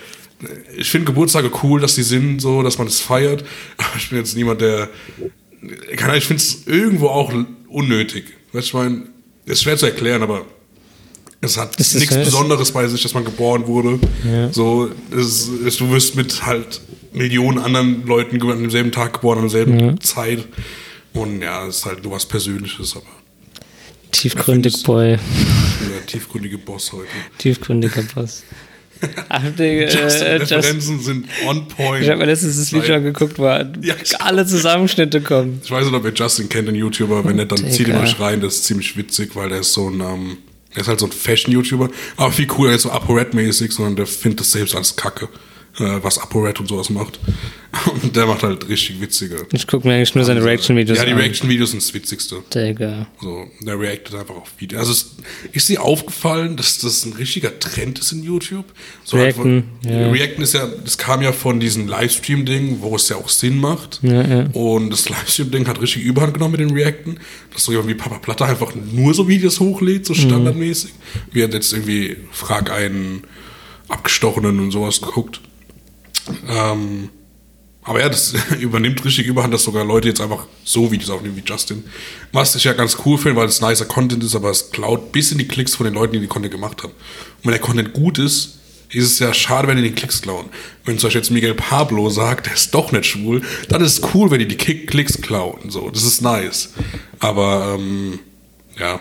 [0.77, 3.43] Ich finde Geburtstage cool, dass die sind, so, dass man es feiert.
[3.77, 4.89] Aber ich bin jetzt niemand, der.
[6.03, 7.33] Ahnung, ich finde es irgendwo auch
[7.67, 8.25] unnötig.
[8.53, 9.03] Weißt du, ich meine,
[9.45, 10.45] ist schwer zu erklären, aber
[11.41, 13.99] es hat Es nichts halt- Besonderes bei sich, dass man geboren wurde.
[14.51, 16.81] So, es, es, du wirst mit halt
[17.13, 19.99] Millionen anderen Leuten an demselben Tag geboren, an derselben ja.
[19.99, 20.45] Zeit.
[21.13, 23.05] Und ja, es ist halt nur was Persönliches, aber.
[24.11, 25.17] Tiefgründig Boy.
[25.17, 27.07] Der tiefgründige Boss heute.
[27.37, 28.43] Tiefgründiger Boss.
[29.29, 32.03] Ach, die, äh, Referenzen just, sind on point.
[32.03, 33.45] Ich habe mir letztens das Video angeguckt, wo
[33.81, 35.61] ja, alle Zusammenschnitte kommen.
[35.63, 37.25] Ich weiß nicht, ob ihr Justin kennt, den YouTuber.
[37.25, 38.41] Wenn nicht, dann zieht ihn euch rein.
[38.41, 40.37] Das ist ziemlich witzig, weil der ist so ein, ähm,
[40.73, 41.89] er ist halt so ein Fashion-YouTuber.
[42.17, 45.29] Aber viel cooler, er ist so ApoRed-mäßig, sondern der findet das selbst als Kacke
[45.79, 47.19] äh, was ApoRed und sowas macht.
[48.01, 49.45] Und der macht halt richtig witzige.
[49.51, 51.07] Ich gucke mir eigentlich nur seine Reaction-Videos an.
[51.07, 52.43] Ja, die Reaction-Videos sind das Witzigste.
[52.53, 53.07] Digga.
[53.21, 54.79] So, der reactet einfach auf Videos.
[54.79, 55.15] Also es
[55.51, 58.65] ist dir aufgefallen, dass das ein richtiger Trend ist in YouTube?
[59.03, 60.11] So Reacten, einfach, ja.
[60.11, 63.99] Reacten ist ja, das kam ja von diesem Livestream-Ding, wo es ja auch Sinn macht.
[64.01, 64.49] Ja, ja.
[64.53, 67.19] Und das Livestream-Ding hat richtig Überhand genommen mit den Reacten.
[67.53, 70.91] Dass so irgendwie Papa Platte einfach nur so Videos hochlädt, so standardmäßig.
[70.91, 71.19] Mhm.
[71.31, 73.23] Wie er jetzt irgendwie Frag einen
[73.89, 75.41] Abgestochenen und sowas geguckt.
[76.49, 77.09] Ähm,
[77.83, 81.43] aber ja, das übernimmt richtig überhand, dass sogar Leute jetzt einfach so Videos aufnehmen wie
[81.45, 81.85] Justin.
[82.33, 85.31] Was ich ja ganz cool finde, weil es nicer Content ist, aber es klaut bis
[85.31, 86.91] in die Klicks von den Leuten, die den Content gemacht haben.
[86.91, 88.59] Und wenn der Content gut ist,
[88.89, 90.47] ist es ja schade, wenn die den Klicks klauen.
[90.85, 94.13] Wenn zum Beispiel jetzt Miguel Pablo sagt, der ist doch nicht schwul, dann ist es
[94.13, 95.69] cool, wenn die die Klicks klauen.
[95.69, 96.73] So, das ist nice.
[97.19, 98.19] Aber ähm,
[98.79, 98.99] ja,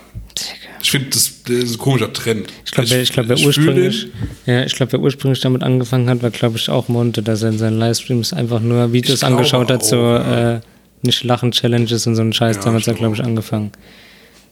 [0.82, 2.52] ich finde, das, das, ist ein komischer Trend.
[2.64, 4.08] Ich glaube, ich, ich glaub, wer, ursprünglich,
[4.46, 7.50] ja, ich glaub, wer ursprünglich damit angefangen hat, war, glaube ich, auch Monte, dass er
[7.50, 10.56] in seinen Livestreams einfach nur Videos angeschaut hat, auch, so ja.
[10.56, 10.60] äh,
[11.02, 12.56] nicht lachen Challenges und so einen Scheiß.
[12.56, 13.72] Ja, damals hat er, glaube ich, angefangen.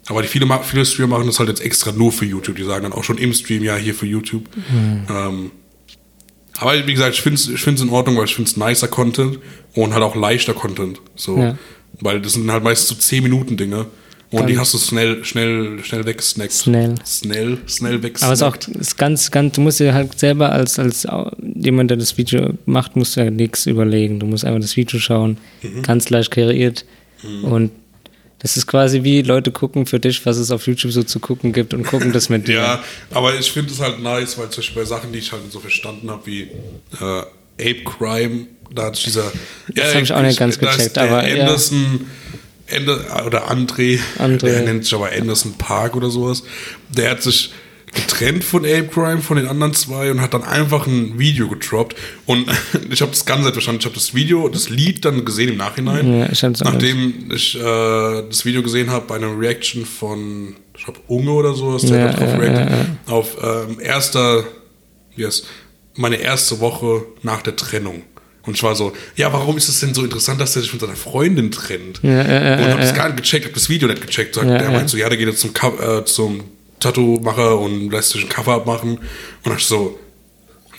[0.06, 2.56] Aber die viele, viele Streamer machen das halt jetzt extra nur für YouTube.
[2.56, 4.44] Die sagen dann auch schon im Stream, ja, hier für YouTube.
[4.70, 5.06] Mhm.
[5.08, 5.50] Ähm,
[6.58, 9.38] aber wie gesagt, ich finde es ich in Ordnung, weil ich finde es nicer Content
[9.74, 11.00] und halt auch leichter Content.
[11.16, 11.38] So.
[11.38, 11.58] Ja.
[12.00, 13.86] Weil das sind halt meistens so 10 Minuten Dinge.
[14.30, 16.52] Und die hast du schnell, schnell, schnell wegsnackt.
[16.52, 16.94] Schnell.
[17.06, 18.24] Schnell, schnell wegsnackt.
[18.24, 21.06] Aber es ist auch ist ganz, ganz, du musst dir halt selber als, als
[21.54, 24.18] jemand, der das Video macht, musst du ja nichts überlegen.
[24.18, 25.82] Du musst einfach das Video schauen, mhm.
[25.82, 26.84] ganz leicht kreiert.
[27.22, 27.44] Mhm.
[27.44, 27.70] Und
[28.40, 31.52] das ist quasi wie Leute gucken für dich, was es auf YouTube so zu gucken
[31.52, 32.54] gibt und gucken das mit dir.
[32.56, 35.42] ja, aber ich finde es halt nice, weil zum Beispiel bei Sachen, die ich halt
[35.50, 37.22] so verstanden habe, wie äh,
[37.58, 39.32] Ape Crime, da hat dieser.
[39.68, 41.20] Das ja, habe ich auch nicht ganz gecheckt, aber.
[41.20, 42.06] Anderson, ja
[42.66, 46.42] Ende, oder André, André, der nennt sich aber Anderson Park oder sowas,
[46.88, 47.52] der hat sich
[47.94, 51.96] getrennt von Ape Crime, von den anderen zwei und hat dann einfach ein Video gedroppt.
[52.26, 52.46] Und
[52.90, 53.80] ich habe das Ganze verstanden.
[53.80, 56.20] Ich habe das Video, das Lied dann gesehen im Nachhinein.
[56.20, 57.60] Ja, ich nachdem ich äh,
[58.28, 62.12] das Video gesehen habe bei einer Reaction von, ich glaube, Unge oder sowas, der ja,
[62.12, 64.44] drauf ja, ja, auf ähm, erster,
[65.16, 65.44] yes,
[65.96, 68.02] meine erste Woche nach der Trennung.
[68.46, 70.80] Und ich war so, ja, warum ist es denn so interessant, dass er sich von
[70.80, 72.00] seiner Freundin trennt?
[72.02, 74.36] Ja, äh, und hab das gar nicht gecheckt, hab das Video nicht gecheckt.
[74.36, 76.44] Ja, der meint so, ja, der geht jetzt zum, äh, zum
[76.80, 78.98] Tattoo-Macher und lässt sich ein Cover abmachen.
[78.98, 79.00] Und
[79.44, 79.98] dann ich so,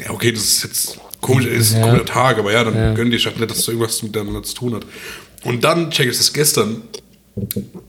[0.04, 2.94] ja, okay, das ist jetzt komisch, ist ein komischer Tag, aber ja, dann ja.
[2.94, 4.86] gönn dich halt nicht, dass das irgendwas miteinander zu tun hat.
[5.44, 6.84] Und dann check ich das gestern,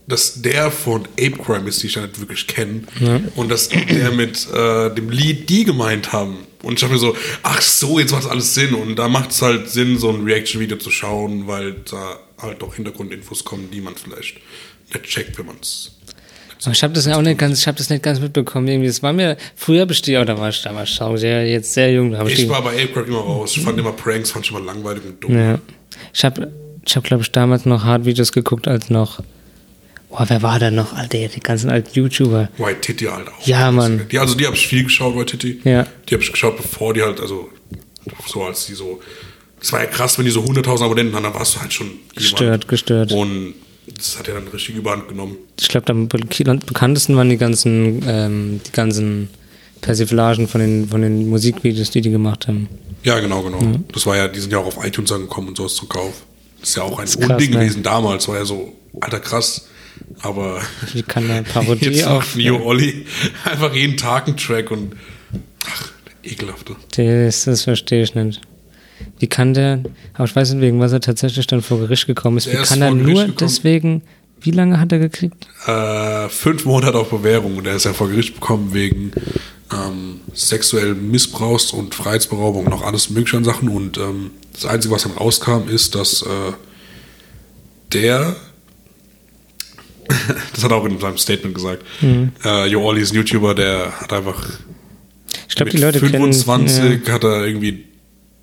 [0.06, 3.20] dass der von Ape Crime ist, die ich ja nicht wirklich kenne, ja.
[3.36, 6.38] und dass der mit äh, dem Lied die gemeint haben.
[6.62, 8.74] Und ich dachte mir so, ach so, jetzt macht alles Sinn.
[8.74, 12.74] Und da macht es halt Sinn, so ein Reaction-Video zu schauen, weil da halt auch
[12.74, 14.38] Hintergrundinfos kommen, die man vielleicht
[14.92, 15.92] nicht checkt, wenn man es
[16.72, 18.66] ich habe das ja auch nicht ganz, ich habe das nicht ganz mitbekommen.
[18.66, 22.14] Irgendwie, es war mir früher besteht, oder war ich damals schau, sehr, jetzt sehr jung.
[22.26, 23.56] Ich, ich war bei Apecrack immer raus.
[23.56, 25.38] Ich fand immer Pranks, fand ich immer langweilig und dumm.
[25.38, 25.58] Ja.
[26.12, 26.50] Ich habe,
[26.84, 29.20] ich hab, glaube ich, damals noch Hard-Videos geguckt, als noch
[30.16, 30.94] Boah, wer war da noch?
[30.94, 32.48] Alter, die ganzen alten YouTuber.
[32.56, 33.46] White Titty halt auch.
[33.46, 34.06] Ja, Mann.
[34.10, 35.60] Die, also die habe ich viel geschaut, White Titty.
[35.64, 35.86] Ja.
[36.08, 37.50] Die habe ich geschaut, bevor die halt, also
[38.26, 39.00] so als die so.
[39.60, 41.90] Es war ja krass, wenn die so 100.000 Abonnenten haben, dann warst du halt schon
[42.14, 42.68] gestört, jemand.
[42.68, 43.12] gestört.
[43.12, 43.54] Und
[43.94, 45.36] das hat ja dann richtig überhand genommen.
[45.60, 49.28] Ich glaube, am bekanntesten waren die ganzen, ähm, die ganzen
[49.82, 52.68] Persiflagen von den, von den Musikvideos, die die gemacht haben.
[53.02, 53.60] Ja, genau, genau.
[53.60, 53.84] Mhm.
[53.92, 56.22] Das war ja, die sind ja auch auf iTunes angekommen und sowas zum Kauf.
[56.60, 57.58] Das ist ja auch ein Unding ne?
[57.58, 59.66] gewesen damals, war ja so, alter krass
[60.20, 60.60] aber
[60.92, 63.06] wie kann eine Parodie jetzt auf Neo Olli
[63.44, 64.94] einfach jeden Tag ein Track und
[65.66, 65.92] ach,
[66.22, 66.76] ekelhafte.
[66.96, 68.40] Das, das verstehe ich nicht.
[69.18, 69.82] Wie kann der,
[70.14, 72.50] aber ich weiß nicht, wegen was er tatsächlich dann vor Gericht gekommen ist.
[72.50, 73.34] Wie kann er nur gekommen.
[73.40, 74.02] deswegen,
[74.40, 75.48] wie lange hat er gekriegt?
[75.66, 79.12] Äh, fünf Monate auf Bewährung und er ist ja vor Gericht gekommen wegen
[79.72, 83.68] ähm, sexuellen Missbrauchs und Freiheitsberaubung und auch alles mögliche an Sachen.
[83.68, 86.52] Und ähm, das Einzige, was dann rauskam, ist, dass äh,
[87.92, 88.36] der
[90.54, 91.84] das hat er auch in seinem Statement gesagt.
[92.00, 92.32] Mhm.
[92.44, 94.44] Äh, Yo Olli ist ein YouTuber, der hat einfach.
[95.48, 97.12] Ich glaube, die Leute 25 kennen, ja.
[97.12, 97.84] hat er irgendwie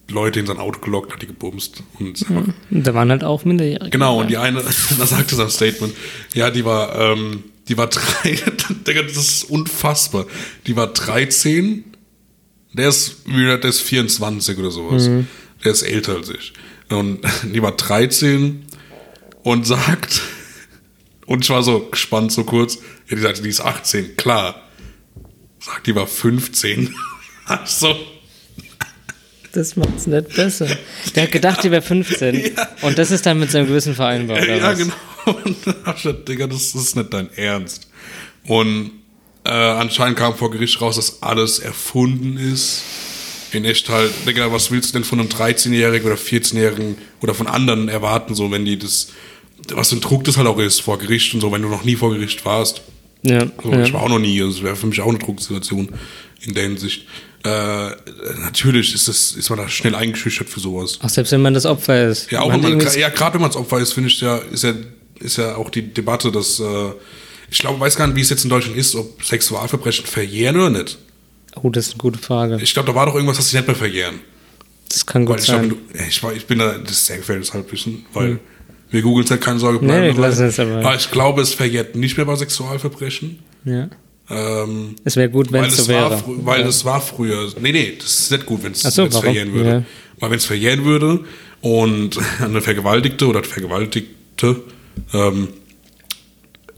[0.10, 1.84] Leute in sein Auto gelockt, hat die gebumst.
[2.00, 2.54] Und mhm.
[2.70, 3.90] Da waren halt auch Minderjährige.
[3.90, 4.64] Genau, und die eine,
[5.00, 5.94] da sagte sein Statement,
[6.34, 8.38] ja, die war, ähm, die war drei,
[8.84, 10.26] das ist unfassbar.
[10.68, 11.84] Die war 13,
[12.74, 15.08] der ist, der ist 24 oder sowas.
[15.08, 15.28] Mhm.
[15.64, 16.54] der ist älter als ich.
[16.90, 18.66] Und die war 13
[19.44, 20.22] und sagt,
[21.26, 24.62] und ich war so gespannt, so kurz, ja, die sagte, die ist 18, klar.
[25.60, 26.94] Sagt, die war 15.
[27.66, 27.96] so,
[29.54, 30.68] Das macht's nicht besser.
[31.16, 32.56] Der hat gedacht, die wäre 15.
[32.82, 34.78] Und das ist dann mit seinem Gewissen vereinbar, oder ja, was?
[34.78, 34.94] genau.
[35.26, 35.64] Und ich
[36.04, 37.88] gedacht, Digga, das ist nicht dein Ernst.
[38.46, 38.92] Und
[39.46, 42.82] äh, anscheinend kam vor Gericht raus, dass alles erfunden ist.
[43.52, 47.48] In echt halt, Digga, was willst du denn von einem 13-Jährigen oder 14-Jährigen oder von
[47.48, 49.10] anderen erwarten, so, wenn die das,
[49.74, 51.96] was ein Druck das halt auch ist vor Gericht und so, wenn du noch nie
[51.96, 52.82] vor Gericht warst.
[53.24, 53.84] Ja, So, ja.
[53.84, 55.90] Ich war auch noch nie, das wäre für mich auch eine Drucksituation
[56.42, 57.06] in der Hinsicht.
[57.46, 57.90] Äh,
[58.40, 61.00] natürlich ist, das, ist man da schnell eingeschüchtert für sowas.
[61.02, 62.32] Auch selbst wenn man das Opfer ist.
[62.32, 64.38] Ja, auch man wenn man, ja, gerade wenn man das Opfer ist, finde ich ja,
[64.38, 64.74] ist ja,
[65.20, 66.92] ist ja auch die Debatte, dass äh,
[67.50, 70.70] ich glaube, weiß gar nicht, wie es jetzt in Deutschland ist, ob Sexualverbrechen verjähren oder
[70.70, 70.98] nicht.
[71.56, 72.60] Oh, das ist eine gute Frage.
[72.62, 74.20] Ich glaube, da war doch irgendwas, das sich nicht mehr verjähren.
[74.90, 75.70] Das kann Weil gut ich glaube, sein.
[75.70, 78.40] du- ja, ich, war, ich bin da, das ist sehr gefährliches Halbwissen, weil
[78.94, 79.80] wir googeln es halt keine Sorge.
[79.80, 80.02] bleiben.
[80.06, 80.96] Nee, ich lasse es aber.
[80.96, 83.40] ich glaube, es verjährt nicht mehr bei Sexualverbrechen.
[83.66, 83.90] Ja.
[84.30, 86.22] Ähm, Es wäre gut, wenn weil es so war, wäre.
[86.22, 86.68] frü- weil ja.
[86.68, 87.50] es war früher.
[87.60, 89.70] Nee, nee, das ist nicht gut, wenn es so, verjähren würde.
[89.70, 89.84] Ja.
[90.20, 91.26] Weil wenn es verjähren würde
[91.62, 94.62] und eine Vergewaltigte oder Vergewaltigte
[95.14, 95.50] ähm,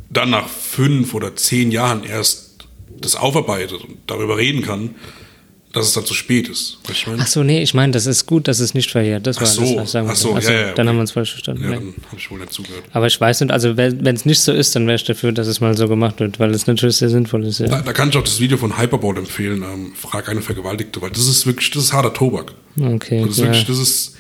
[0.09, 2.65] dann nach fünf oder zehn Jahren erst
[3.01, 4.95] das aufarbeitet und darüber reden kann,
[5.75, 6.77] dass es dann zu spät ist.
[6.85, 7.21] Weißt ich meine?
[7.21, 9.27] Ach so, nee, ich meine, das ist gut, dass es nicht verjährt.
[9.27, 10.45] Das war so, das, was ich sagen ach so, wollte.
[10.47, 10.87] ja, ja, Dann okay.
[10.87, 11.63] haben wir uns falsch verstanden.
[11.63, 12.83] ja, dann habe ich wohl nicht zugehört.
[12.93, 15.47] Aber ich weiß nicht, also wenn es nicht so ist, dann wäre ich dafür, dass
[15.47, 17.59] es mal so gemacht wird, weil es natürlich sehr sinnvoll ist.
[17.59, 17.67] Ja.
[17.67, 21.11] Da, da kann ich auch das Video von Hyperboard empfehlen, ähm, Frag eine Vergewaltigte, weil
[21.11, 22.53] das ist wirklich, das ist harter Tobak.
[22.79, 24.15] Okay, Das ist wirklich, das ist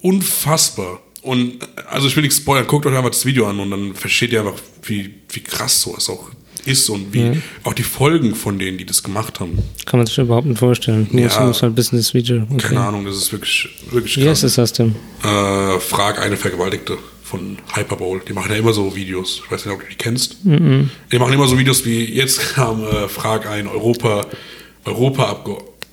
[0.00, 1.00] unfassbar.
[1.22, 1.58] Und
[1.88, 4.40] also ich will nicht spoilern, guckt euch einfach das Video an und dann versteht ihr
[4.40, 6.30] einfach, wie, wie krass sowas auch
[6.64, 9.58] ist und wie auch die Folgen von denen, die das gemacht haben.
[9.86, 11.08] Kann man sich überhaupt nicht vorstellen.
[11.12, 11.28] Ja.
[11.28, 11.46] ja.
[11.46, 12.46] muss halt ein bisschen das Video.
[12.50, 12.68] Okay.
[12.68, 14.54] Keine Ahnung, das ist wirklich, wirklich Wie heißt krass.
[14.54, 14.94] das denn?
[15.22, 18.22] Äh, Frag eine Vergewaltigte von Hyperbowl.
[18.28, 19.42] Die machen ja immer so Videos.
[19.44, 20.36] Ich weiß nicht, ob du die kennst.
[20.44, 24.26] Die machen immer so Videos wie jetzt kam äh, Frag einen Europa,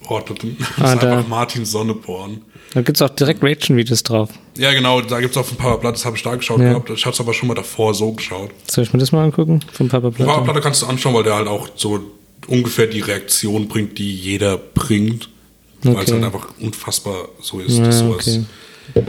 [0.09, 0.57] Europa-Abgeordneten.
[0.77, 1.11] Das Ah, ist da.
[1.17, 2.41] einfach Martin Sonneborn.
[2.73, 4.29] Da gibt es auch direkt Reaction-Videos drauf.
[4.57, 6.69] Ja, genau, da gibt es auf ein paar Blatt, das habe ich da geschaut Ja.
[6.69, 6.89] gehabt.
[6.91, 8.51] Ich habe es aber schon mal davor so geschaut.
[8.69, 9.61] Soll ich mir das mal angucken?
[9.73, 10.29] Vom Papa Platte?
[10.31, 11.99] Powerplatte kannst du anschauen, weil der halt auch so
[12.47, 15.29] ungefähr die Reaktion bringt, die jeder bringt.
[15.81, 16.11] Weil es Okay.
[16.13, 17.77] halt einfach unfassbar so ist.
[17.77, 18.27] Ja, sowas.
[18.27, 18.43] okay.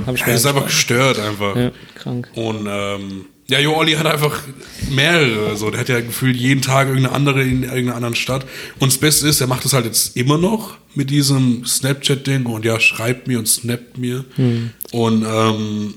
[0.06, 1.56] Hab ich Ja, mir es ist einfach gestört einfach.
[1.56, 2.28] Ja, krank.
[2.36, 4.40] Und ähm, ja, Jo Olli hat einfach
[4.90, 5.56] mehrere.
[5.56, 8.46] So, der hat ja gefühlt jeden Tag irgendeine andere in irgendeiner anderen Stadt.
[8.78, 12.64] Und das Beste ist, er macht das halt jetzt immer noch mit diesem Snapchat-Ding und
[12.64, 14.24] ja, schreibt mir und snappt mir.
[14.36, 14.70] Hm.
[14.92, 15.94] Und ähm,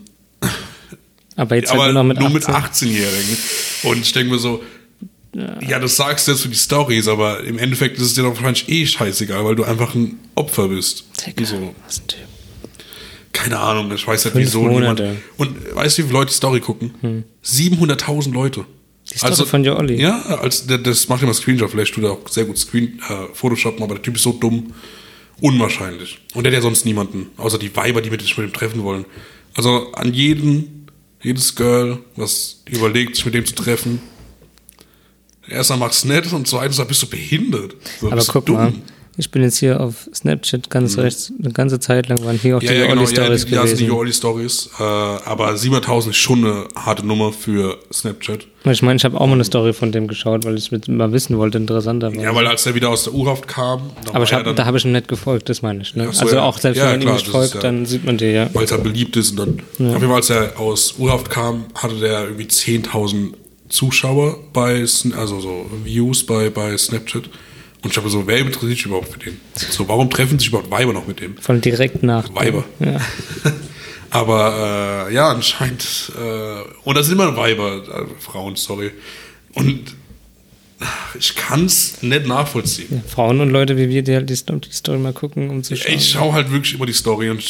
[1.35, 2.89] Aber jetzt aber halt nur noch mit nur 18.
[2.89, 3.37] mit 18-Jährigen.
[3.83, 4.63] Und ich denke mir so,
[5.33, 5.79] ja.
[5.79, 8.69] das sagst du jetzt für die Stories, aber im Endeffekt ist es dir doch wahrscheinlich
[8.69, 11.05] eh scheißegal, weil du einfach ein Opfer bist.
[11.25, 12.32] Digga, So, was ein Typ.
[13.43, 14.99] Keine Ahnung, ich weiß nicht, Fünf wieso niemand.
[14.99, 15.15] Monate.
[15.37, 17.25] Und weißt du, wie viele Leute die Story gucken?
[17.43, 18.65] 700.000 Leute.
[19.11, 20.01] Die Story von Jo Olli?
[20.01, 23.83] Ja, als, das macht immer Screenshot, vielleicht tut er auch sehr gut Screen, äh, Photoshoppen,
[23.83, 24.73] aber der Typ ist so dumm.
[25.41, 26.19] Unwahrscheinlich.
[26.35, 29.05] Und der hat ja sonst niemanden, außer die Weiber, die mit, ihm treffen wollen.
[29.55, 30.87] Also an jeden,
[31.21, 34.01] jedes Girl, was überlegt, sich mit dem zu treffen.
[35.49, 37.75] Erstmal macht's nett und zweitens bist du behindert.
[37.99, 38.55] So, Aber du guck dumm.
[38.55, 38.73] mal,
[39.17, 42.61] ich bin jetzt hier auf Snapchat ganz rechts, eine ganze Zeit lang waren hier auch
[42.61, 43.95] Ja, die ja, genau, ja, Olli-Stories die, ja, sind die gewesen.
[43.95, 44.69] Jolly-Stories.
[44.79, 48.47] Äh, aber 700.000 ist schon eine harte Nummer für Snapchat.
[48.65, 51.11] ich meine, ich habe auch mal eine Story von dem geschaut, weil ich es mal
[51.11, 52.23] wissen wollte, interessanter war.
[52.23, 54.85] Ja, weil als er wieder aus der U-Haft kam, aber hab, er da habe ich
[54.85, 55.95] ihm nicht gefolgt, das meine ich.
[55.95, 56.09] Ne?
[56.11, 56.43] So, also ja.
[56.43, 58.49] auch selbst Ja, wenn man ihm nicht folgt, ist ja- dann sieht man die, ja.
[58.53, 59.37] weil es halt beliebt ist.
[59.37, 63.33] Und dann, auf jeden Fall, als er aus U-Haft kam, hatte der irgendwie 10.000
[63.69, 64.81] Zuschauer bei,
[65.17, 67.23] also so Views bei, bei Snapchat.
[67.83, 69.39] Und ich habe so, wer interessiert sich überhaupt für den?
[69.55, 71.37] So, warum treffen sich überhaupt Weiber noch mit dem?
[71.37, 72.33] Von direkt nach.
[72.33, 72.63] Weiber.
[72.79, 72.99] Ja.
[74.09, 76.11] Aber äh, ja, anscheinend.
[76.17, 78.91] Äh, und das sind immer Weiber, äh, Frauen, sorry.
[79.53, 79.95] Und
[81.19, 83.03] ich kann es nicht nachvollziehen.
[83.07, 85.75] Frauen und Leute wie wir, die halt die, Sto- die Story mal gucken, um zu
[85.75, 85.93] schauen.
[85.95, 87.43] Ich schaue halt wirklich immer die Story und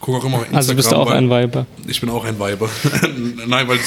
[0.00, 0.56] gucke auch immer auf Instagram.
[0.56, 1.66] also bist du auch ein Weiber.
[1.86, 2.68] Ich bin auch ein Weiber.
[3.46, 3.78] Nein, weil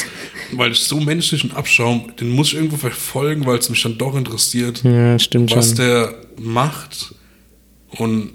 [0.56, 4.16] weil ich so menschlichen Abschaum, den muss ich irgendwo verfolgen, weil es mich dann doch
[4.16, 5.78] interessiert, Ja, stimmt was schon.
[5.78, 7.16] der macht.
[7.98, 8.32] Und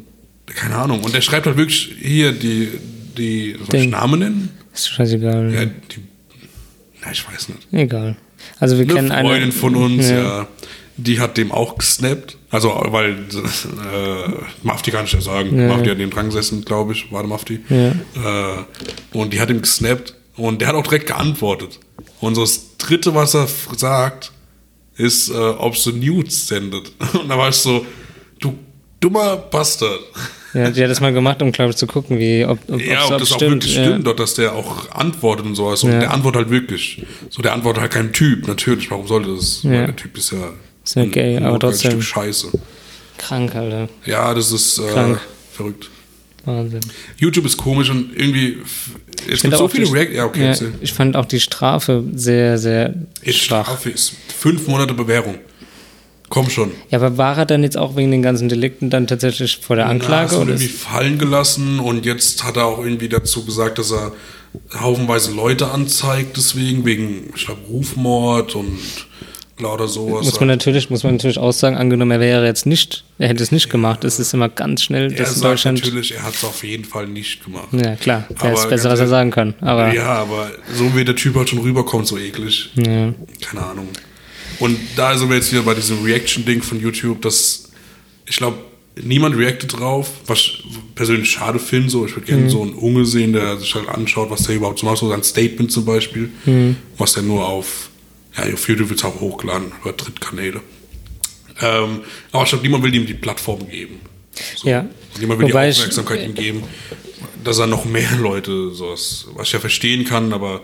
[0.47, 1.03] keine Ahnung.
[1.05, 2.71] Und der schreibt halt wirklich hier die,
[3.17, 4.49] die soll ich Namen nennen?
[4.73, 5.53] Ist scheißegal.
[5.55, 6.03] Ja, die,
[7.05, 7.73] na, ich weiß nicht.
[7.73, 8.17] Egal.
[8.61, 9.53] Also wir kennen Eine Freundin eine.
[9.53, 10.19] von uns, Ja.
[10.19, 10.49] ja.
[10.97, 12.37] die hat dem auch gesnappt.
[12.51, 14.33] Also, weil äh,
[14.63, 15.59] Mafti kann ich ja sagen.
[15.59, 17.61] Ja, Mafti hat den dran gesessen, glaube ich, war der Mafti.
[17.69, 17.89] Ja.
[17.89, 18.65] Äh,
[19.13, 21.79] und die hat ihm gesnappt und der hat auch direkt geantwortet.
[22.21, 24.33] Und so das Dritte, was er sagt,
[24.97, 26.91] ist, äh, ob sie Nudes sendet.
[27.15, 27.87] Und da war ich so,
[28.41, 28.59] du
[28.99, 30.01] dummer Bastard.
[30.55, 33.05] Ja, die hat das mal gemacht, um, glaube ich, zu gucken, wie, ob, ob, Ja,
[33.05, 33.85] ob das auch wirklich ja.
[33.85, 35.85] stimmt, dort, dass der auch antwortet und sowas.
[35.85, 36.01] Und Ja.
[36.01, 37.03] der antwortet halt wirklich.
[37.29, 38.91] So, der antwortet halt kein Typ, natürlich.
[38.91, 39.63] Warum sollte das?
[39.63, 39.71] Ja.
[39.71, 40.51] Weil der Typ ist ja,
[40.85, 41.91] Ist ja gay, ein aber trotzdem.
[41.93, 42.49] Stück Scheiße.
[43.19, 43.89] Krank, Alter.
[44.07, 45.21] Ja, das ist äh, Krank.
[45.53, 45.91] verrückt.
[46.45, 46.81] Wahnsinn.
[47.19, 48.59] YouTube ist komisch und irgendwie.
[49.27, 50.15] Es Ich gibt so viele die- React.
[50.15, 50.51] Ja, okay.
[50.53, 52.95] Ja, ich fand auch die Strafe sehr, sehr
[53.27, 53.67] schwach.
[53.67, 55.35] Strafe ist fünf Monate Bewährung.
[56.31, 56.73] Komm schon.
[56.91, 59.87] Ja, aber war er dann jetzt auch wegen den ganzen Delikten dann tatsächlich vor der
[59.87, 60.31] Na, Anklage?
[60.35, 64.13] du oder irgendwie fallen gelassen und jetzt hat er auch irgendwie dazu gesagt, dass er
[64.81, 68.79] haufenweise Leute anzeigt, deswegen, wegen, ich glaube, Rufmord und
[69.61, 70.25] lauter sowas.
[70.25, 73.43] muss man natürlich, muss man natürlich auch sagen, angenommen, er wäre jetzt nicht, er hätte
[73.43, 75.79] es nicht gemacht, es ist immer ganz schnell, er dass in sagt Deutschland.
[75.85, 77.69] natürlich, er hat es auf jeden Fall nicht gemacht.
[77.73, 79.55] Ja, klar, der Aber ist besser, was er sagen kann.
[79.61, 82.71] Aber Ja, aber so wie der Typ halt schon rüberkommt, so eklig.
[82.77, 83.13] ja.
[83.41, 83.89] Keine Ahnung.
[84.59, 87.71] Und da sind wir jetzt wieder bei diesem Reaction-Ding von YouTube, dass
[88.27, 88.59] ich glaube,
[89.01, 91.89] niemand reactet drauf, was ich persönlich schade finde.
[91.91, 94.81] So, ich würde gerne so einen Unge sehen, der sich halt anschaut, was der überhaupt
[94.81, 96.31] so macht, so sein Statement zum Beispiel,
[96.97, 97.91] was der nur auf,
[98.37, 100.61] ja, auf YouTube wird es auch hochgeladen, über Drittkanäle.
[101.61, 102.01] Ähm,
[102.33, 104.01] aber ich glaube, niemand will ihm die Plattform geben.
[104.57, 104.69] So.
[104.69, 104.87] Ja.
[105.19, 106.63] Niemand will Wobei die ich- Aufmerksamkeit ihm geben,
[107.43, 110.63] dass er noch mehr Leute sowas, was ich ja verstehen kann, aber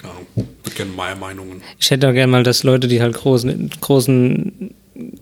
[0.00, 1.62] keine Ahnung, würde gerne Meinungen.
[1.78, 4.70] Ich hätte auch gerne mal, dass Leute, die halt großen, großen,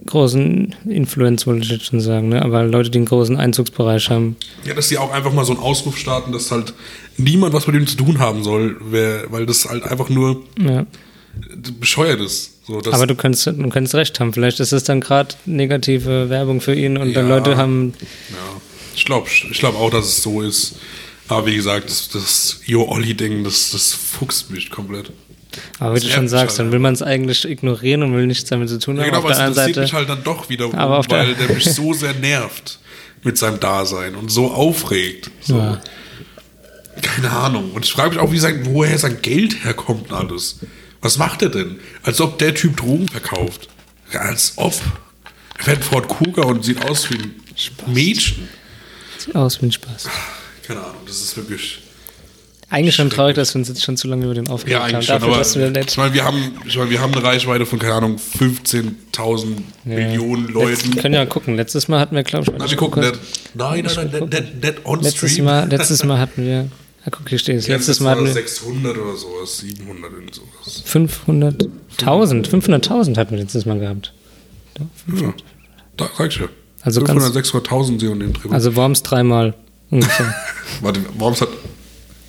[0.06, 2.42] großen Influence, wollte ich jetzt schon sagen, ne?
[2.42, 5.62] aber Leute, die einen großen Einzugsbereich haben, Ja, dass die auch einfach mal so einen
[5.62, 6.74] Ausruf starten, dass halt
[7.16, 10.86] niemand was mit dem zu tun haben soll, weil das halt einfach nur ja.
[11.80, 12.54] bescheuert ist.
[12.66, 14.32] So, Aber du kannst, du kannst recht haben.
[14.34, 17.36] Vielleicht ist es dann gerade negative Werbung für ihn und dann Ja.
[17.36, 17.94] Leute haben.
[18.28, 18.60] ja,
[18.94, 20.76] ich glaube ich glaub auch, dass es so ist.
[21.28, 25.10] Aber wie gesagt, das, das Jo-Olli-Ding, das, das fuchst mich komplett.
[25.78, 26.72] Aber wie Das du schon sagst, mich dann halt.
[26.72, 29.10] will man es eigentlich ignorieren und will nichts damit zu tun Ja, haben.
[29.10, 29.80] genau, auf der anderen Seite.
[29.80, 32.78] mich halt dann doch wiederum, Aber auf der- weil der mich so sehr nervt
[33.24, 35.30] mit seinem Dasein und so aufregt.
[35.40, 35.58] So.
[35.58, 35.80] Ja.
[37.02, 37.72] Keine Ahnung.
[37.72, 40.60] Und ich frage mich auch, wie sein, woher sein Geld herkommt und alles.
[41.00, 41.78] Was macht er denn?
[42.02, 43.68] Als ob der Typ Drogen verkauft.
[44.12, 44.74] Ja, als ob.
[45.58, 47.34] Er fährt Ford Kuga und sieht aus wie ein
[47.86, 48.48] Mädchen.
[49.18, 50.08] Sieht aus wie ein Spaß.
[50.68, 51.80] Keine Ahnung, das ist wirklich.
[52.70, 54.94] Eigentlich schon traurig, dass wir uns jetzt schon zu lange über den Ja, aufgeregt haben.
[54.94, 57.64] eigentlich schon, Dafür, aber wir ich meine, wir haben, ich meine, wir haben eine Reichweite
[57.64, 59.46] von, keine Ahnung, 15.000
[59.84, 60.92] Millionen Leuten.
[60.94, 61.56] Wir können ja gucken.
[61.56, 63.18] Letztes Mal hatten wir, glaube ich, Na, wir gucken nicht.
[63.54, 65.46] Nein, nein, nein, nicht on letztes stream.
[65.46, 66.52] Mal, letztes Mal hatten wir.
[67.06, 67.66] Ja, guck, hier steht es.
[67.66, 70.84] Ja, Letztes das Mal hatten wir 600 oder sowas, 700 und sowas.
[70.86, 72.48] 500.000.
[72.50, 74.12] 500.000 hatten wir letztes Mal gehabt.
[74.78, 75.32] Ja,
[75.96, 76.48] da sag ich ja.
[76.82, 78.50] Also 500, ganz- 600.000 sie und den Dreh.
[78.50, 79.54] Also Worms dreimal
[79.90, 80.34] ungefähr.
[80.80, 81.00] Warte,
[81.40, 81.48] hat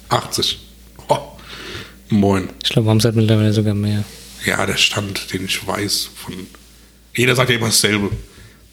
[0.09, 0.59] 80.
[1.07, 1.17] Oh.
[2.09, 2.49] Moin.
[2.63, 4.03] ich glaube, Worms hat mittlerweile sogar mehr.
[4.45, 6.33] Ja, der Stand, den ich weiß von.
[7.15, 8.09] Jeder sagt ja immer dasselbe.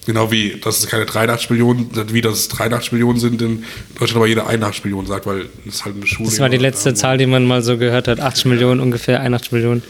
[0.06, 3.64] Genau wie, dass es keine 83 Millionen, wie dass es 83 Millionen sind in
[3.98, 6.94] Deutschland, aber jeder 81 Millionen sagt, weil das halt eine Schule Das war die letzte
[6.94, 8.20] Zahl, die man mal so gehört hat.
[8.20, 9.82] 80 Millionen ungefähr, 81 Millionen,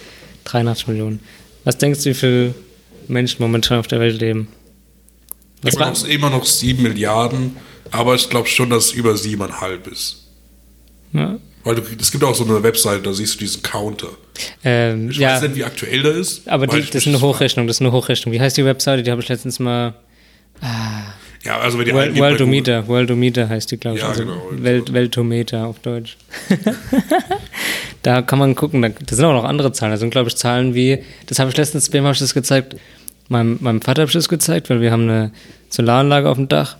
[0.44, 1.20] 83 Millionen.
[1.64, 2.55] Was denkst du, wie viele
[3.09, 4.49] Menschen momentan auf der Welt leben?
[5.62, 7.57] War, noch, immer noch 7 Milliarden,
[7.91, 10.24] aber ich glaube schon, dass es über 7,5 ist.
[11.12, 14.09] ja, Weil du, es gibt auch so eine Webseite, da siehst du diesen Counter.
[14.64, 16.49] ähm, Ich ja, weiß nicht, wie aktuell der ist.
[16.49, 18.32] aber die, das ist eine Hochrechnung, das ist eine Hochrechnung.
[18.32, 19.03] Wie heißt die Webseite?
[19.03, 19.95] Die habe ich letztens mal.
[21.45, 24.03] Ja, also wenn die World, Worldometer, Worldometer heißt die, glaube ich.
[24.03, 24.43] Ja, also genau.
[24.51, 26.16] Welt, Weltometer auf Deutsch.
[28.03, 29.93] da kann man gucken, da, da sind auch noch andere Zahlen.
[29.93, 32.76] Da sind, glaube ich, Zahlen wie, das habe ich letztens, wem habe ich das gezeigt?
[33.28, 35.32] Meinem, meinem Vater habe ich das gezeigt, weil wir haben eine
[35.68, 36.76] Solaranlage auf dem Dach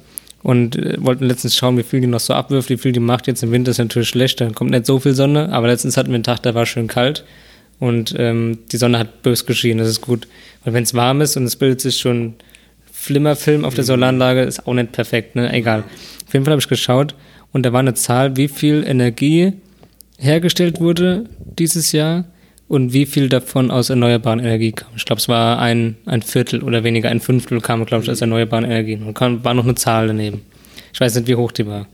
[0.47, 3.27] und äh, wollten letztens schauen, wie viel die noch so abwirft, wie viel die macht.
[3.27, 6.11] Jetzt im Winter ist natürlich schlecht, dann kommt nicht so viel Sonne, aber letztens hatten
[6.11, 7.25] wir einen Tag, der war schön kalt
[7.81, 10.29] und ähm, die Sonne hat bös geschienen, das ist gut.
[10.63, 12.35] Weil wenn es warm ist und es bildet sich schon
[12.93, 15.53] Flimmerfilm auf der Solaranlage, ist auch nicht perfekt, ne?
[15.53, 15.81] Egal.
[15.81, 17.17] Auf jeden Fall habe ich geschaut
[17.53, 19.53] und da war eine Zahl, wie viel Energie
[20.17, 21.25] hergestellt wurde
[21.59, 22.25] dieses Jahr
[22.69, 24.89] und wie viel davon aus erneuerbaren Energie kam.
[24.97, 28.21] Ich glaube, es war ein, ein Viertel oder weniger, ein Fünftel kam, glaube ich, aus
[28.21, 29.05] erneuerbaren Energien.
[29.05, 30.43] Und kam, war noch eine Zahl daneben.
[30.93, 31.87] Ich weiß nicht, wie hoch die war.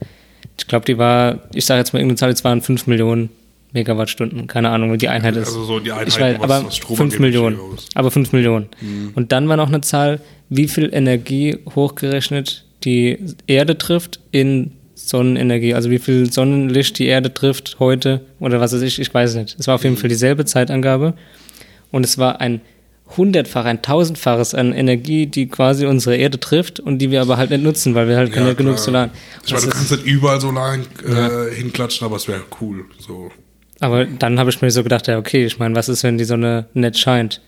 [0.57, 3.29] Ich glaube, die war, ich sage jetzt mal irgendeine Zahl, es waren 5 Millionen
[3.73, 4.47] Megawattstunden.
[4.47, 5.47] Keine Ahnung, wie die Einheit ist.
[5.47, 7.59] Also so die Einheit, ich weiß, was- aber was Strom 5 angeht, Millionen.
[7.95, 8.67] Aber 5 Millionen.
[9.15, 13.17] Und dann war noch eine Zahl, wie viel Energie hochgerechnet die
[13.47, 14.71] Erde trifft in
[15.07, 15.73] Sonnenenergie.
[15.73, 19.55] Also wie viel Sonnenlicht die Erde trifft heute oder was weiß ich, ich weiß nicht.
[19.59, 21.13] Es war auf jeden Fall dieselbe Zeitangabe.
[21.91, 22.61] Und es war ein
[23.17, 27.51] hundertfach, ein tausendfaches an Energie, die quasi unsere Erde trifft und die wir aber halt
[27.51, 28.79] nicht nutzen, weil wir halt keine genug.
[28.79, 29.09] Solar.
[29.45, 32.85] Ich meine, Das du ist- kannst nicht überall Solar äh, hinklatschen, aber es wäre cool.
[32.99, 33.29] So.
[33.79, 36.23] Aber dann habe ich mir so gedacht, ja, okay, ich meine, was ist, wenn die
[36.23, 37.41] Sonne nicht scheint?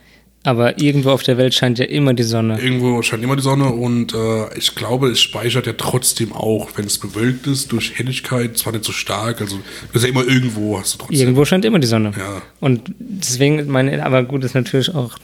[0.45, 2.61] Aber irgendwo auf der Welt scheint ja immer die Sonne.
[2.61, 6.85] Irgendwo scheint immer die Sonne und äh, ich glaube, es speichert ja trotzdem auch, wenn
[6.85, 9.57] es bewölkt ist, durch Helligkeit, zwar nicht so stark, also
[9.91, 11.19] das ist ja immer irgendwo, hast du trotzdem.
[11.19, 12.11] Irgendwo scheint immer die Sonne.
[12.15, 12.43] Ja.
[12.59, 15.17] Und deswegen, meine, aber gut, ist natürlich auch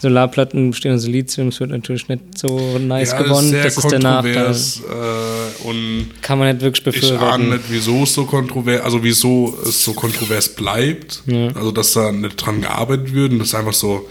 [0.00, 3.52] Solarplatten bestehen aus Silizium, es wird natürlich nicht so nice ja, gewonnen.
[3.52, 4.34] Das Das ist, ist, der Nachteil.
[4.34, 7.48] kontrovers äh, und Kann man nicht wirklich ich ahne befürworten.
[7.50, 11.22] nicht, wieso es so kontrovers, also wieso es so kontrovers bleibt,
[11.54, 14.08] also dass da nicht dran gearbeitet wird und das ist einfach so,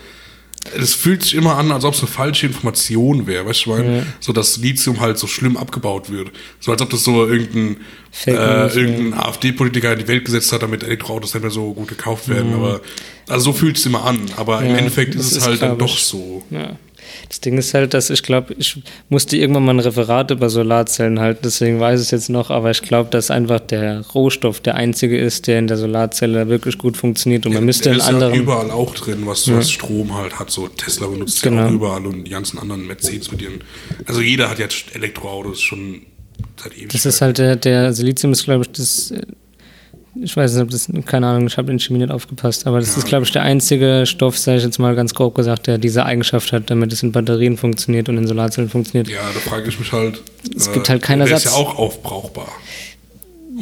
[0.78, 3.78] es fühlt sich immer an, als ob es eine falsche Information wäre, weißt du, ich
[3.78, 4.06] meine?
[4.20, 6.32] so dass Lithium halt so schlimm abgebaut wird.
[6.60, 7.78] So als ob das so irgendein,
[8.26, 12.28] äh, irgendein AfD-Politiker in die Welt gesetzt hat, damit Elektroautos nicht mehr so gut gekauft
[12.28, 12.50] werden.
[12.50, 12.56] Mhm.
[12.60, 12.82] Aber
[13.28, 14.20] also so fühlt es immer an.
[14.36, 16.44] Aber im Ja, Endeffekt das ist es ist, halt dann doch so.
[16.50, 16.78] Ja.
[17.28, 21.20] Das Ding ist halt, dass ich glaube, ich musste irgendwann mal ein Referat über Solarzellen
[21.20, 24.76] halten, deswegen weiß ich es jetzt noch, aber ich glaube, dass einfach der Rohstoff der
[24.76, 28.08] einzige ist, der in der Solarzelle wirklich gut funktioniert und man müsste Der in ist
[28.08, 28.34] anderen.
[28.36, 30.50] ja überall auch drin, was, was Strom halt hat.
[30.52, 31.68] So Tesla benutzt ja Genau.
[31.68, 33.64] auch überall und die ganzen anderen Mercedes mit ihren.
[34.06, 36.02] Also jeder hat jetzt Elektroautos schon
[36.62, 36.90] seit ewig.
[36.90, 39.14] Das ist halt der, der Silizium ist, glaube ich, das.
[40.20, 42.80] Äh, Ich weiß nicht, ob das, keine Ahnung, ich habe in Chemie nicht aufgepasst, aber
[42.80, 45.78] das ist, glaube ich, der einzige Stoff, sage ich jetzt mal ganz grob gesagt, der
[45.78, 49.08] diese Eigenschaft hat, damit es in Batterien funktioniert und in Solarzellen funktioniert.
[49.10, 50.18] Ja, da frage ich mich halt.
[50.18, 51.54] äh, Es gibt halt keinen Der ist ja Ersatz.
[51.54, 52.48] auch aufbrauchbar.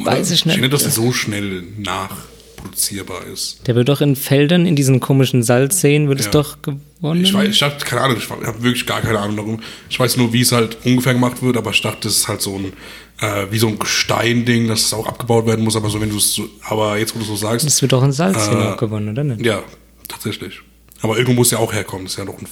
[0.04, 0.54] Weiß ich nicht.
[0.56, 3.66] Ich finde, dass der so schnell nachproduzierbar ist.
[3.66, 6.32] Der wird doch in Feldern, in diesen komischen Salzseen, wird es Ja.
[6.32, 7.24] doch gewonnen.
[7.24, 9.60] Ich weiß, ich habe keine Ahnung, ich habe wirklich gar keine Ahnung darum.
[9.90, 12.40] Ich weiß nur, wie es halt ungefähr gemacht wird, aber ich dachte, das ist halt
[12.40, 12.72] so ein,
[13.20, 16.16] äh, wie so ein Gesteinding, dass es auch abgebaut werden muss, aber so, wenn du
[16.18, 18.64] es so, aber jetzt, wo du es so sagst, Das wird doch in Salzseen Äh,
[18.64, 19.44] auch gewonnen, oder nicht?
[19.44, 19.62] ja,
[20.08, 20.60] tatsächlich.
[21.02, 22.46] Aber irgendwo muss ja auch herkommen, das ist ja noch ein,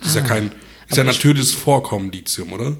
[0.00, 0.52] das ist ja kein,
[0.88, 1.06] ist ja Ah.
[1.06, 2.76] Natürliches Vorkommen, Lithium, oder?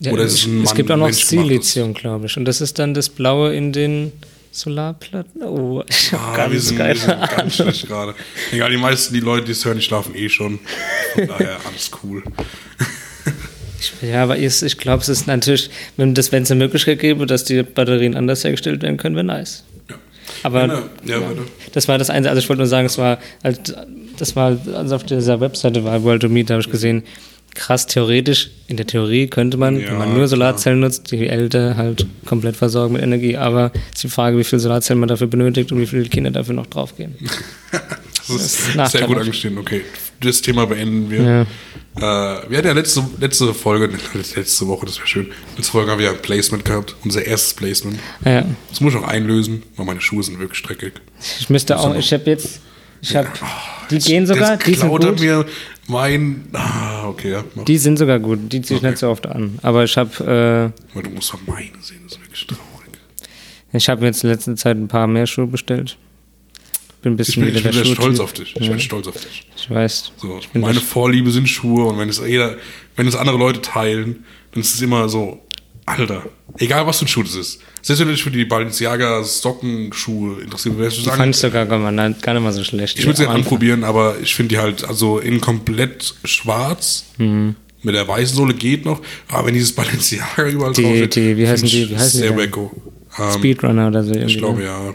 [0.00, 1.10] Ja, oder ist es, ein es gibt auch noch?
[1.12, 2.36] Silizium, glaube ich.
[2.36, 4.12] Und das ist dann das Blaue in den
[4.52, 5.42] Solarplatten.
[5.42, 7.28] Oh, ich habe Ah, ganz wir sind, wir keine sind Ahnung.
[7.36, 8.14] ganz schlecht gerade.
[8.52, 10.58] Egal, die meisten, die Leute, die es hören, die schlafen eh schon.
[11.14, 12.22] Von daher alles cool.
[14.02, 17.26] Ja, aber ich, ich glaube, es ist natürlich, wenn das, wenn es eine Möglichkeit gäbe,
[17.26, 19.64] dass die Batterien anders hergestellt werden können, wäre nice.
[19.88, 19.96] Ja.
[20.42, 21.20] Aber Ja, ja,
[21.72, 23.74] das war das Einzige, also ich wollte nur sagen, es war halt,
[24.18, 27.02] das war, also auf dieser Webseite war World to Meet, da habe ich gesehen,
[27.56, 32.06] krass theoretisch, in der Theorie könnte man, wenn man nur Solarzellen nutzt, die Älter halt
[32.26, 35.72] komplett versorgen mit Energie, aber es ist die Frage, wie viel Solarzellen man dafür benötigt
[35.72, 37.14] und wie viele Kinder dafür noch draufgehen.
[38.28, 39.56] Das ist, sehr gut angestellt.
[39.56, 39.82] Okay,
[40.20, 41.22] das Thema beenden wir.
[41.22, 41.42] Ja.
[41.98, 45.28] Äh, wir hatten ja letzte, letzte Folge, letzte Woche, das wäre schön.
[45.56, 47.98] Letzte Folge haben wir ja ein Placement gehabt, unser erstes Placement.
[48.24, 50.92] Ja, Das muss ich auch einlösen, weil meine Schuhe sind wirklich dreckig.
[51.40, 52.60] ich müsste auch, ich habe jetzt,
[53.00, 53.28] ich habe,
[53.90, 55.20] die gehen sogar, die sind gut.
[55.20, 55.46] mir
[55.88, 56.46] mein.
[56.52, 57.44] Ah, okay, ja.
[57.54, 57.64] Mach.
[57.64, 58.90] Die sind sogar gut, die ziehe ich Okay.
[58.90, 59.58] nicht so oft an.
[59.62, 62.62] Aber ich habe Aber du musst doch meine sehen, das ist wirklich traurig.
[63.72, 65.96] äh, ich habe jetzt in letzter Zeit ein paar mehr Schuhe bestellt.
[67.02, 68.54] Bin ein Ich bisschen bin, ich bin sehr stolz auf dich.
[68.58, 69.46] Ich bin stolz auf dich.
[69.56, 70.12] Ich weiß.
[70.16, 72.56] So, bin meine Vorliebe sind Schuhe und wenn es jeder,
[72.96, 75.40] wenn es andere Leute teilen, dann ist es immer so,
[75.84, 76.24] Alter,
[76.58, 77.60] egal was für ein Schuh das ist.
[77.82, 81.40] Selbst wenn du dich für die Balenciaga Sockenschuhe interessierst, würdest du Die sagen, fand ich
[81.40, 82.98] sogar gar nicht, gar nicht mal so schlecht.
[82.98, 87.54] ich würde sie anprobieren, aber ich finde die halt, also in komplett schwarz, Mhm.
[87.82, 91.36] mit der weißen Sohle geht noch, aber wenn dieses Balenciaga überall Die- drauf steht, die-
[91.36, 92.38] wie heißen die- ich wie heißen die Sehr denn?
[92.46, 92.72] wacko.
[93.18, 94.32] Ähm, Speedrunner oder so irgendwie.
[94.32, 94.64] ich glaube ne?
[94.66, 94.94] ja.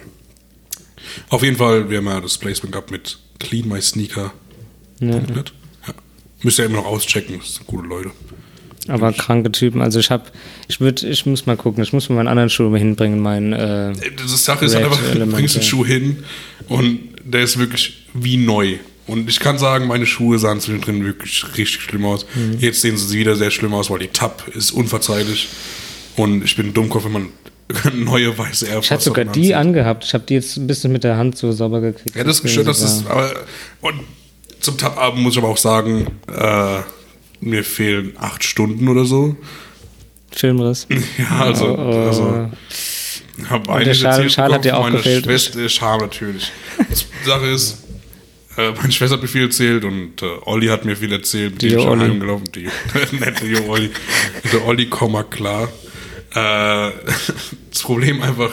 [1.30, 4.34] Auf jeden Fall, wir haben ja das Placement gehabt mit Clean My Sneaker.
[5.00, 5.16] Ja.
[5.16, 5.24] Ja.
[6.44, 8.12] Müsst ihr immer noch auschecken, das sind gute Leute.
[8.88, 9.82] Aber kranke Typen.
[9.82, 10.24] Also ich habe,
[10.68, 11.84] ich würde, ich muss mal gucken.
[11.84, 13.20] Ich muss mir meinen anderen Schuh mal hinbringen.
[13.20, 15.62] Mein, äh, Das Sache ist halt einfach, du bringst den.
[15.62, 16.24] Schuh hin
[16.68, 18.78] und der ist wirklich wie neu.
[19.08, 22.26] Und ich kann sagen, meine Schuhe sahen zwischendrin wirklich richtig schlimm aus.
[22.34, 22.58] Mhm.
[22.60, 25.50] Jetzt sehen sie wieder sehr schlimm aus, weil die Tab ist unverzeihlich.
[26.16, 27.30] Und ich bin ein Dummkopf, wenn man
[27.94, 29.56] neue weiße Air ich hatte sogar die anzieht.
[29.56, 30.04] angehabt.
[30.06, 32.16] Ich habe die jetzt ein bisschen mit der Hand so sauber gekriegt.
[32.16, 33.06] Ja, das ist schön, dass das.
[33.08, 33.32] Aber,
[33.82, 34.00] und
[34.60, 36.80] zum Tab-Abend muss ich aber auch sagen, äh,
[37.40, 39.36] mir fehlen acht Stunden oder so.
[40.32, 40.88] Filmriss.
[41.18, 41.66] Ja, also.
[41.68, 42.08] Oh, oh.
[42.08, 42.50] also
[43.50, 45.26] hab der einiges Schal- Schal hat dir auch von meiner gefehlt.
[45.26, 46.52] Schwester, äh, Schal natürlich.
[47.24, 47.78] Die Sache ist,
[48.58, 51.62] äh, meine Schwester hat mir viel erzählt und äh, Olli hat mir viel erzählt, mit
[51.64, 52.02] Die dem ich Olli.
[52.06, 52.70] heimgelaufen Die
[53.20, 53.90] nette Olli.
[54.54, 55.70] Der Olli, Komma, klar.
[56.34, 56.92] Äh,
[57.72, 58.52] das Problem einfach,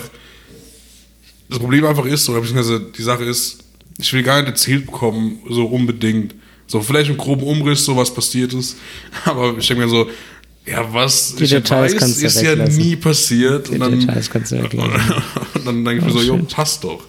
[1.48, 3.58] das Problem einfach ist, oder beziehungsweise die Sache ist,
[3.98, 6.34] ich will gar nicht erzählt bekommen, so unbedingt.
[6.66, 8.76] So, vielleicht im groben Umriss, so was passiert ist.
[9.24, 10.08] Aber ich denke mir so,
[10.66, 13.68] ja, was Die ich Details weiß, ist ja nie passiert.
[13.68, 14.92] Die und dann, Details kannst du weglassen.
[15.54, 16.54] und dann denke ich mir Oh, so, jo, shit.
[16.54, 17.04] passt doch.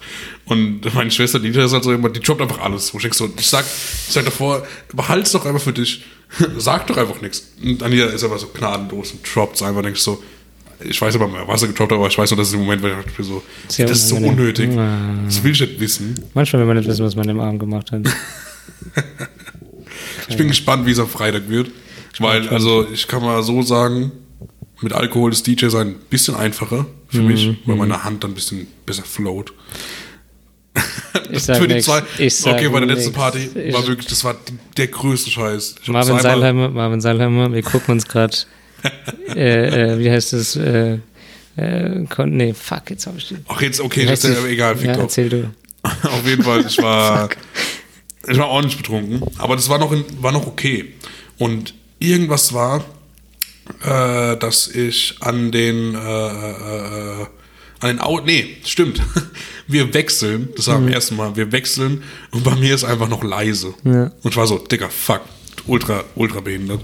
[0.46, 2.92] Und meine Schwester, die ist halt so immer, die droppt einfach alles.
[2.94, 6.02] Wo ich denk so, ich sag, ich sag davor, behalt's doch einfach für dich.
[6.56, 7.52] Sag doch einfach nichts.
[7.62, 10.22] Und Anita ist aber so gnadenlos und droppt einfach, denkst so,
[10.84, 12.82] ich weiß aber was er getroppt hat, aber ich weiß nur, dass es im Moment,
[12.82, 14.70] weil ich so, Sehr das ist so unnötig.
[15.26, 16.14] Das will ich nicht wissen.
[16.34, 18.02] Manchmal will man nicht wissen, was man im Arm gemacht hat.
[20.28, 21.70] Ich bin gespannt, wie es am Freitag wird.
[22.18, 24.12] Weil, also, ich kann mal so sagen,
[24.80, 28.30] mit Alkohol ist DJ sein ein bisschen einfacher für mich, Mhm, weil meine Hand dann
[28.32, 29.52] ein bisschen besser float.
[31.32, 31.86] Ich sag für die nix.
[31.86, 33.18] zwei, Ich sag okay, bei der letzten nix.
[33.18, 34.36] Party Ich- war wirklich, das war
[34.76, 35.74] der größte Scheiß.
[35.82, 38.36] Ich Marvin Seilheimer, Marvin Seilheimer, wir gucken uns gerade,
[39.34, 40.98] äh, äh, wie heißt das, äh,
[41.56, 43.36] äh, kon nee, fuck, jetzt habe ich die.
[43.48, 45.50] Ach, jetzt, okay, das ist ja egal, fick Ja, erzähl du.
[45.82, 47.28] Auf jeden Fall, ich war,
[48.28, 50.92] ich war ordentlich betrunken, aber das war noch, in, war noch okay.
[51.38, 52.84] Und irgendwas war,
[53.82, 57.26] äh, dass ich an den, äh, äh,
[57.80, 59.02] an den Auto, nee, stimmt.
[59.66, 62.02] Wir wechseln, das war am ersten Mal, wir wechseln
[62.32, 63.72] und bei mir ist einfach noch leise.
[63.84, 64.10] Ja.
[64.20, 65.20] Und ich war so, Digga, fuck,
[65.64, 66.80] ultra, ultra behindert.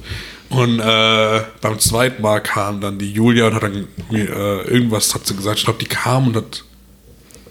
[0.49, 5.15] Und äh, beim zweiten Mal kam dann die Julia und hat dann mir äh, irgendwas
[5.15, 5.59] hat sie gesagt.
[5.59, 6.65] Ich glaube, die kam und hat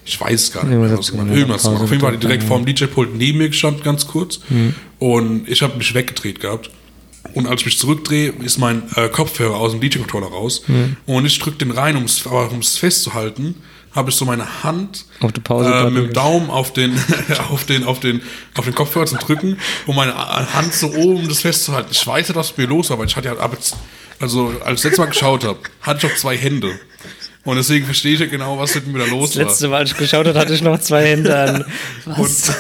[0.06, 1.36] ich weiß gar nicht was sie gemacht.
[1.36, 1.82] Irgendwas gemacht.
[1.82, 2.48] Auf jeden Fall hat die direkt ja.
[2.48, 4.40] vorm DJ-Pult neben mir gestanden, ganz kurz.
[5.00, 6.70] Und ich habe mich weggedreht gehabt.
[7.34, 10.62] Und als ich mich zurückdrehe, ist mein äh, Kopfhörer aus dem DJ-Controller raus.
[11.08, 13.56] Und ich drücke den rein, um es festzuhalten,
[13.96, 17.00] habe ich so meine Hand äh, mit dem Daumen auf den,
[17.50, 18.22] auf, den, auf, den,
[18.56, 21.90] auf den Kopfhörer zu drücken, um meine Hand so oben um das festzuhalten.
[21.92, 23.36] Ich weiß nicht, was mir los war, weil ich hatte ja,
[24.20, 26.78] also als ich letztes Mal geschaut habe, hatte ich auch zwei Hände.
[27.46, 29.46] Und deswegen verstehe ich ja genau, was mit mir da los Das war.
[29.46, 31.66] letzte Mal, als ich geschaut habe, hatte ich noch zwei Hände an.
[32.06, 32.50] Was?
[32.50, 32.56] und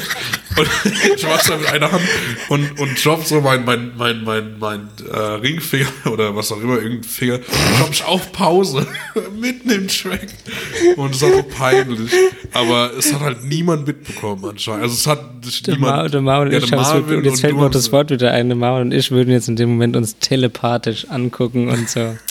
[1.16, 2.02] ich mach's da mit einer Hand
[2.48, 6.76] und, und drop so mein, mein, mein, mein, mein äh, Ringfinger oder was auch immer,
[6.76, 7.38] irgendein Finger,
[7.78, 8.86] drop ich auf Pause,
[9.40, 10.28] mitten im Track.
[10.96, 12.10] Und es war so peinlich.
[12.52, 14.82] Aber es hat halt niemand mitbekommen anscheinend.
[14.82, 15.20] Also es hat
[15.66, 15.96] Der, niemand.
[15.96, 18.10] Ma der Marvin und Ja, ich der Marvin und jetzt fällt mir auch das Wort
[18.10, 18.48] wieder ein.
[18.48, 22.00] Der Marvin und ich würden jetzt in dem Moment uns telepathisch angucken und so.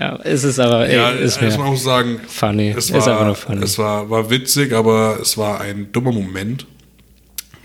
[0.00, 2.70] Ja, ist es aber, ey, Ja, ist mir man muss sagen, funny.
[2.76, 3.62] es ist einfach war, nur funny.
[3.62, 6.66] es war, war witzig, aber es war ein dummer Moment.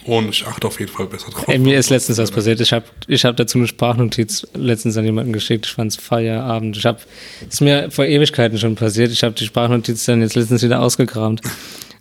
[0.05, 1.47] Und ich achte auf jeden Fall besser drauf.
[1.47, 2.59] Ey, mir ist letztens was passiert.
[2.61, 5.65] Ich habe ich hab dazu eine Sprachnotiz letztens an jemanden geschickt.
[5.65, 6.77] Ich fand's Feierabend.
[6.77, 7.01] Ich hab,
[7.47, 9.11] ist mir vor Ewigkeiten schon passiert.
[9.11, 11.41] Ich habe die Sprachnotiz dann jetzt letztens wieder ausgekramt.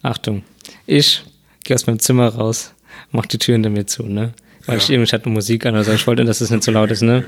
[0.02, 0.42] Achtung.
[0.86, 1.22] Ich
[1.64, 2.72] gehe aus meinem Zimmer raus,
[3.10, 4.32] mach die Tür hinter mir zu, ne?
[4.66, 4.82] Weil Ja.
[4.82, 7.24] ich irgendwie hatte Musik an, also ich wollte, dass es nicht so laut ist, ne?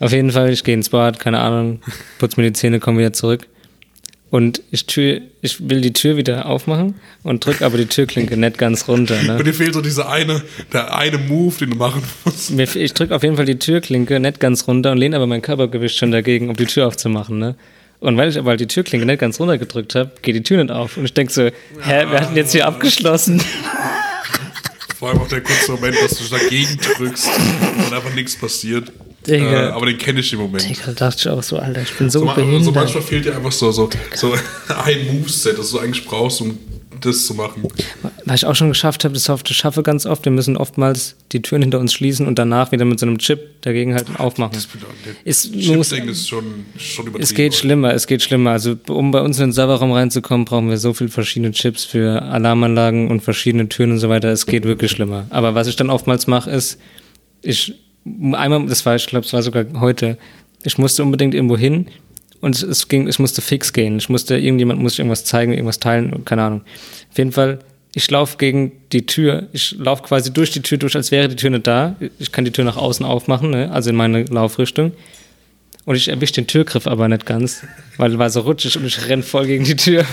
[0.00, 1.80] Auf jeden Fall, ich gehe ins Bad, keine Ahnung,
[2.18, 3.46] putz mir die Zähne, komme wieder zurück.
[4.30, 8.58] Und ich, Tür, ich will die Tür wieder aufmachen und drück aber die Türklinke nicht
[8.58, 9.22] ganz runter.
[9.22, 9.38] Ne?
[9.38, 12.50] Und dir fehlt so dieser eine, der eine Move, den du machen musst.
[12.50, 15.40] Mir, ich drücke auf jeden Fall die Türklinke nicht ganz runter und lehne aber mein
[15.40, 17.38] Körpergewicht schon dagegen, um die Tür aufzumachen.
[17.38, 17.56] Ne?
[18.00, 20.70] Und weil ich aber die Türklinke nicht ganz runter gedrückt habe, geht die Tür nicht
[20.70, 20.98] auf.
[20.98, 21.52] Und ich denke so, hä,
[22.10, 23.42] wir hatten jetzt hier abgeschlossen.
[24.98, 27.28] Vor allem auch der kurze Moment, dass du dagegen drückst
[27.86, 28.92] und einfach nichts passiert.
[29.28, 29.68] Digga.
[29.68, 30.68] Äh, aber den kenne ich im Moment.
[30.68, 32.64] Digga, da dachte ich auch so, Alter, ich bin so, So, behindert.
[32.64, 34.32] so manchmal fehlt dir einfach so, so, so
[34.84, 36.58] ein Moveset, das du eigentlich brauchst, um
[37.00, 37.62] das zu machen.
[38.24, 41.14] Was ich auch schon geschafft habe, das oft, ich schaffe ganz oft, wir müssen oftmals
[41.30, 44.58] die Türen hinter uns schließen und danach wieder mit so einem Chip dagegen halt aufmachen.
[45.24, 47.22] Ist, muss, ist schon, schon übertrieben.
[47.22, 48.50] Es geht schlimmer, es geht schlimmer.
[48.50, 52.20] Also um bei uns in den Serverraum reinzukommen, brauchen wir so viele verschiedene Chips für
[52.22, 54.28] Alarmanlagen und verschiedene Türen und so weiter.
[54.30, 55.26] Es geht wirklich schlimmer.
[55.30, 56.78] Aber was ich dann oftmals mache, ist,
[57.42, 57.74] ich
[58.32, 60.18] einmal, das war, ich glaube, es war sogar heute,
[60.62, 61.86] ich musste unbedingt irgendwo hin
[62.40, 63.98] und es, es ging, ich musste fix gehen.
[63.98, 66.60] Ich musste, irgendjemand muss irgendwas zeigen, irgendwas teilen, keine Ahnung.
[67.10, 67.60] Auf jeden Fall,
[67.94, 71.36] ich laufe gegen die Tür, ich laufe quasi durch die Tür durch, als wäre die
[71.36, 71.96] Tür nicht da.
[72.18, 73.70] Ich kann die Tür nach außen aufmachen, ne?
[73.72, 74.92] also in meine Laufrichtung.
[75.84, 77.62] Und ich erwische den Türgriff aber nicht ganz,
[77.96, 80.04] weil war so rutschig und ich renn voll gegen die Tür.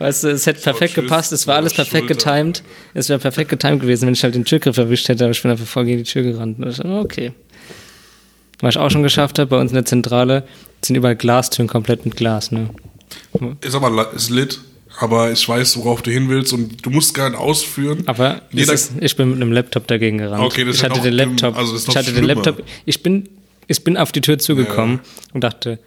[0.00, 2.14] Weißt du, es hätte perfekt gepasst, es war alles perfekt Schulter.
[2.42, 2.62] getimed.
[2.94, 5.50] Es wäre perfekt getimed gewesen, wenn ich halt den Türgriff erwischt hätte, aber ich bin
[5.50, 6.56] einfach voll gegen die Tür gerannt.
[6.84, 7.32] Okay.
[8.60, 10.44] Was ich auch schon geschafft habe, bei uns in der Zentrale
[10.82, 12.70] sind überall Glastüren komplett mit Glas, ne?
[13.60, 14.58] Ist aber ist lit,
[14.98, 18.02] aber ich weiß, worauf du hin willst und du musst gar nicht ausführen.
[18.06, 20.42] Aber ist, ich bin mit einem Laptop dagegen gerannt.
[20.44, 21.12] Okay, das ich ja hatte den.
[21.12, 22.42] Laptop, Also das ist ich hatte den schlimmer.
[22.42, 23.28] Laptop, ich bin,
[23.66, 25.00] ich bin auf die Tür zugekommen
[25.34, 25.78] und dachte,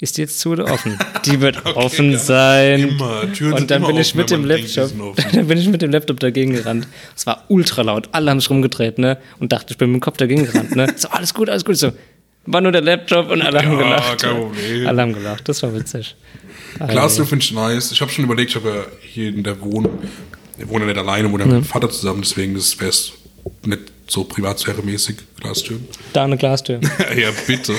[0.00, 0.98] ist die jetzt zu oder offen?
[1.24, 2.18] Die wird offen ja.
[2.18, 3.00] sein.
[3.00, 5.24] Und dann bin ich offen, mit dem Laptop, offen.
[5.32, 6.86] dann bin ich mit dem Laptop dagegen gerannt.
[7.16, 8.08] Es war ultra laut.
[8.12, 9.18] Alle haben sich rumgedreht, ne?
[9.38, 10.92] Und dachte, ich bin mit dem Kopf dagegen gerannt, ne?
[10.96, 11.76] So, alles gut, alles gut.
[11.76, 11.92] So,
[12.44, 14.22] war nur der Laptop und alle haben Ja, gelacht.
[14.22, 14.86] kein Problem.
[14.86, 15.48] Alle haben gelacht.
[15.48, 16.14] Das war witzig.
[16.86, 17.90] Glastür finde ich nice.
[17.90, 19.98] Ich habe schon überlegt, ich habe ja hier in der Wohnung,
[20.58, 23.12] ich wohne ja nicht alleine, wohne ja mit dem Vater zusammen, deswegen wäre es
[23.64, 25.86] nicht so privatsphäre-mäßig, Glastüren.
[26.12, 26.80] Da eine Glastür.
[27.16, 27.74] ja, bitte.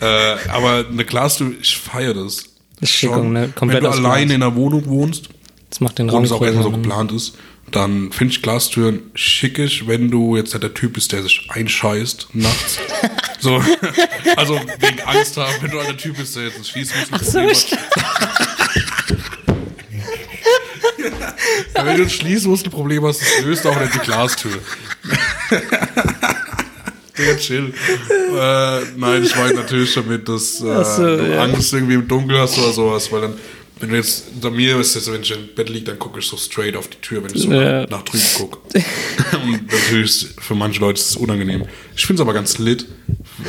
[0.00, 2.44] äh, aber eine Glastür, ich feiere das.
[2.80, 3.32] Das ist Schickung, Schon.
[3.32, 3.52] ne?
[3.54, 5.28] Komplett Wenn du alleine in einer Wohnung wohnst
[5.70, 7.36] Das macht den und Raum es auch erstmal so geplant ist,
[7.70, 12.78] dann finde ich Glastüren schickig, wenn du jetzt der Typ bist, der sich einscheißt nachts.
[13.38, 13.62] so,
[14.36, 17.76] also wegen Angst haben, wenn du halt der Typ bist, der jetzt ein Schließmuskelproblem so,
[17.76, 19.21] hat.
[21.74, 24.52] Ja, wenn du ein Schließmuskelproblem hast, das löst auch nicht die Glastür.
[27.18, 27.74] Digga, chill.
[28.10, 31.42] äh, nein, ich meine natürlich damit, dass äh, so, du ja.
[31.42, 33.34] Angst irgendwie im Dunkeln hast oder sowas, weil dann,
[33.80, 36.26] wenn du jetzt, unter mir ist es, wenn ich im Bett liege, dann gucke ich
[36.26, 37.86] so straight auf die Tür, wenn ich so Ja.
[37.88, 38.58] nach, drüben gucke.
[39.44, 41.66] Und natürlich ist für manche Leute ist es unangenehm.
[41.94, 42.86] Ich finde es aber ganz lit.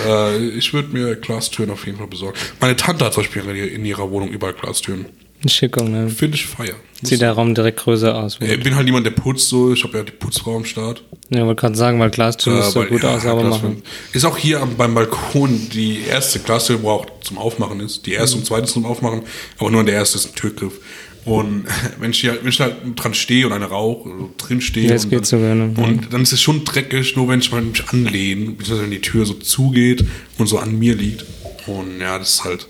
[0.06, 2.38] Äh, ich würde mir Glastüren auf jeden Fall besorgen.
[2.60, 5.06] Meine Tante hat zum Beispiel in ihrer Wohnung überall Glastüren.
[5.50, 6.10] Schickung, ne?
[6.10, 6.76] Finde ich feier.
[7.02, 8.38] Sieht der Raum direkt größer aus.
[8.40, 9.74] Ich bin halt niemand, der putzt so.
[9.74, 11.04] Ich habe ja die Putzfrau am Start.
[11.30, 13.84] Ja, wollte gerade sagen, weil Glastür muss so weil- gut ja, aus, sauber machen.
[14.14, 18.06] Ist auch hier am, beim Balkon die erste Glastür braucht zum Aufmachen ist.
[18.06, 19.24] Die erste und zweite zum Aufmachen,
[19.58, 20.80] aber nur an der erste ist ein Türgriff.
[21.26, 21.66] Und
[22.00, 24.94] wenn ich, hier, wenn ich halt dran stehe und eine rauche, also drin stehe, Ja,
[24.96, 25.74] und, dann, sogar, ne?
[25.78, 29.02] und dann ist es schon dreckig, nur wenn ich mal mich anlehne, beziehungsweise wenn die
[29.02, 30.06] Tür so zugeht
[30.38, 31.26] und so an mir liegt.
[31.68, 32.68] Und ja, das ist halt.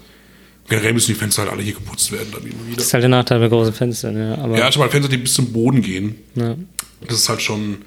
[0.70, 2.78] Generell müssen die Fenster halt alle hier geputzt werden, dann immer wieder.
[2.78, 4.38] Das ist halt der Nachteil bei großen Fenstern, ja.
[4.38, 6.16] Aber Ja, ich habe halt Fenster, die bis zum Boden gehen.
[6.36, 6.56] ja,
[7.08, 7.80] Das ist halt schon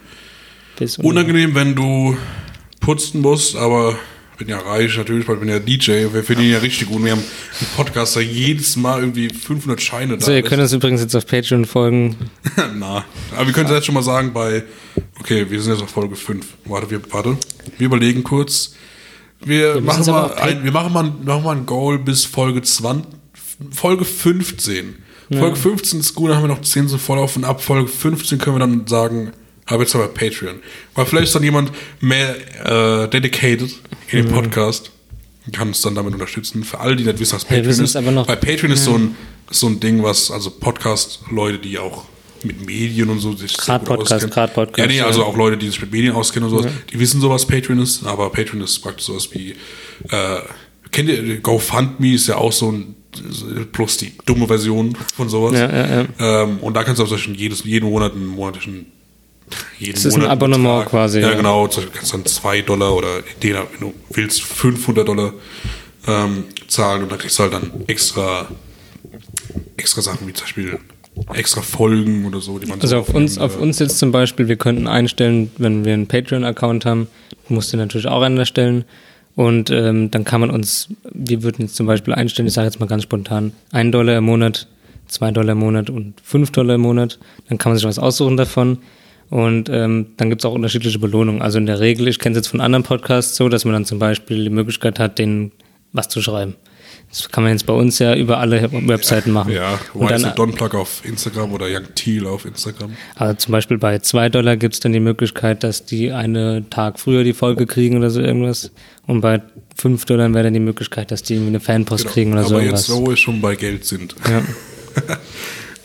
[0.99, 2.17] unangenehm, wenn du
[2.81, 3.99] putzen musst, aber
[4.33, 7.03] ich bin ja reich natürlich, weil ich bin ja DJ, wir verdienen ja richtig gut.
[7.03, 10.27] Wir haben einen Podcaster jedes Mal irgendwie 500 Scheine da.
[10.27, 12.17] So, ihr könnt uns übrigens jetzt auf Patreon folgen.
[12.77, 14.65] Na, aber wir können es jetzt schon mal sagen bei,
[15.19, 16.45] okay, wir sind jetzt auf Folge 5.
[16.67, 17.39] Warte, wir, warte,
[17.79, 18.75] wir überlegen kurz.
[19.47, 23.07] Wir, machen mal, ein, wir machen mal, machen mal ein Goal bis Folge 20,
[23.71, 24.97] Folge 15.
[25.39, 27.89] Folge 15 ist gut, dann haben wir noch 10 so voll auf und ab Folge
[27.89, 29.33] 15 können wir dann sagen,
[29.65, 30.57] aber jetzt aber Patreon.
[30.95, 32.37] Weil vielleicht ist dann jemand mehr
[33.05, 33.71] äh, dedicated
[34.11, 34.27] in Mhm.
[34.27, 34.91] den Podcast
[35.47, 36.63] und kann uns dann damit unterstützen.
[36.65, 37.97] Für alle, die nicht wissen, was Ja, wir Patreon müssen ist.
[37.97, 39.17] aber noch- Weil Patreon ist so ein,
[39.51, 42.05] so ein Ding, was, also Podcast-Leute, die auch
[42.47, 45.67] mit Medien und so sich Grad Podcast, grad Podcast, Ja, nee, also auch Leute, die
[45.67, 48.79] sich mit Medien auskennen und sowas, die wissen so, was Patreon ist, aber Patreon ist
[48.79, 49.53] praktisch sowas wie,
[50.11, 50.39] äh,
[50.91, 52.95] kennt ihr, GoFundMe ist ja auch so ein,
[53.73, 55.55] bloß die dumme Version von sowas.
[55.55, 56.43] Ja, ja, ja.
[56.43, 58.87] Ähm, und da kannst du auch schon jedes, jeden Monat einen monatlichen
[59.79, 60.91] jeden Das ist ein Monat einen Abonnement Betrag.
[60.91, 61.37] quasi, Ja, ja.
[61.37, 61.67] genau.
[61.67, 65.33] Du kannst dann 2 Dollar oder den, wenn du willst, 500 Dollar
[66.07, 68.49] ähm, zahlen und dann kriegst du halt dann extra,
[69.77, 70.79] extra Sachen wie zum Beispiel
[71.35, 74.49] extra Folgen oder so, die man Also so auf uns, auf uns jetzt zum Beispiel,
[74.49, 77.09] wir könnten einstellen, wenn wir einen Patreon-Account haben,
[77.49, 78.85] musst du natürlich auch einen erstellen.
[79.35, 82.81] Und ähm, dann kann man uns, wir würden jetzt zum Beispiel einstellen, ich sage jetzt
[82.81, 84.67] mal ganz spontan, 1 Dollar im Monat,
[85.09, 87.19] 2 Dollar im Monat und 5 Dollar im Monat.
[87.49, 88.79] Dann kann man sich was aussuchen davon.
[89.29, 91.43] Und ähm, dann gibt es auch unterschiedliche Belohnungen.
[91.43, 93.85] Also in der Regel, ich kenne es jetzt von anderen Podcasts so, dass man dann
[93.85, 95.53] zum Beispiel die Möglichkeit hat, denen
[95.93, 96.55] was zu schreiben.
[97.17, 99.53] Das kann man jetzt bei uns ja über alle Webseiten machen.
[99.53, 102.95] Ja, und dann, and Don Plug auf Instagram oder Young Teal auf Instagram.
[103.15, 107.01] also zum Beispiel bei 2 Dollar gibt es dann die Möglichkeit, dass die einen Tag
[107.01, 108.71] früher die Folge kriegen oder so irgendwas.
[109.07, 109.41] Und bei
[109.77, 112.57] 5 Dollar wäre dann die Möglichkeit, dass die irgendwie eine Fanpost kriegen oder Genau.
[112.57, 113.07] Aber so jetzt, irgendwas.
[113.07, 114.15] wo wir schon bei Geld sind.
[114.29, 114.43] Ja.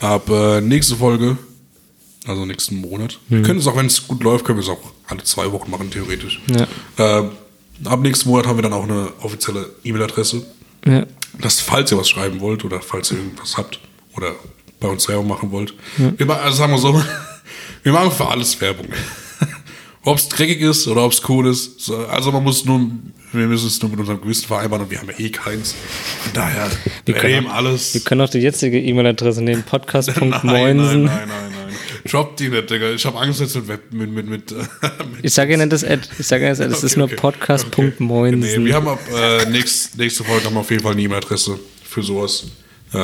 [0.00, 1.38] Ab äh, nächste Folge,
[2.26, 3.18] also nächsten Monat.
[3.28, 3.36] Mhm.
[3.36, 5.70] Wir können es auch, wenn es gut läuft, können wir es auch alle zwei Wochen
[5.70, 6.40] machen, theoretisch.
[6.98, 7.20] Ja.
[7.20, 7.28] Äh,
[7.84, 10.42] ab nächsten Monat haben wir dann auch eine offizielle E-Mail-Adresse.
[10.86, 11.06] Ja.
[11.40, 13.80] Dass falls ihr was schreiben wollt oder falls ihr irgendwas habt
[14.16, 14.32] oder
[14.80, 15.74] bei uns Werbung machen wollt.
[15.96, 17.02] Wir machen, also sagen wir so,
[17.82, 18.86] wir machen für alles Werbung.
[20.04, 21.80] ob es dreckig ist oder ob es cool ist.
[21.80, 22.80] So, Also man muss nur,
[23.32, 25.74] wir müssen es nur mit unserem Gewissen vereinbaren und wir haben ja eh keins.
[26.24, 26.68] Von daher,
[27.04, 27.94] wir können nehmen auch- alles.
[27.94, 31.04] Wir können auch die jetzige E-Mail-Adresse nehmen, Nein, podcast.moinsen.
[31.04, 31.61] nein, nein, nein, nein.
[32.10, 32.90] Drop die nicht, Digga.
[32.90, 34.54] Ich habe Angst jetzt mit, Web- mit, mit, mit, äh,
[35.14, 37.14] mit Ich sage nicht das Ad, ich sage ja das Ad, es ist nur Okay,
[37.14, 37.20] okay.
[37.32, 38.62] podcast.moinsen.
[38.62, 41.58] Nee, wir haben ab äh, nächst, nächste Folge haben wir auf jeden Fall eine E-Mail-Adresse
[41.84, 42.44] für sowas.
[42.92, 42.98] Äh,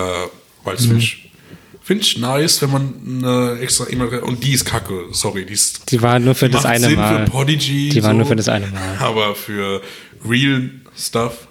[0.64, 2.94] Weil es finde ich, nice, wenn man
[3.24, 6.66] eine extra E-Mail und die ist kacke, sorry, die ist Die war nur für das
[6.66, 7.24] eine Sinn Mal.
[7.24, 7.88] für Podigy.
[7.90, 8.96] Die war nur für das eine Mal.
[8.98, 9.80] Aber für
[10.28, 11.46] real Stuff.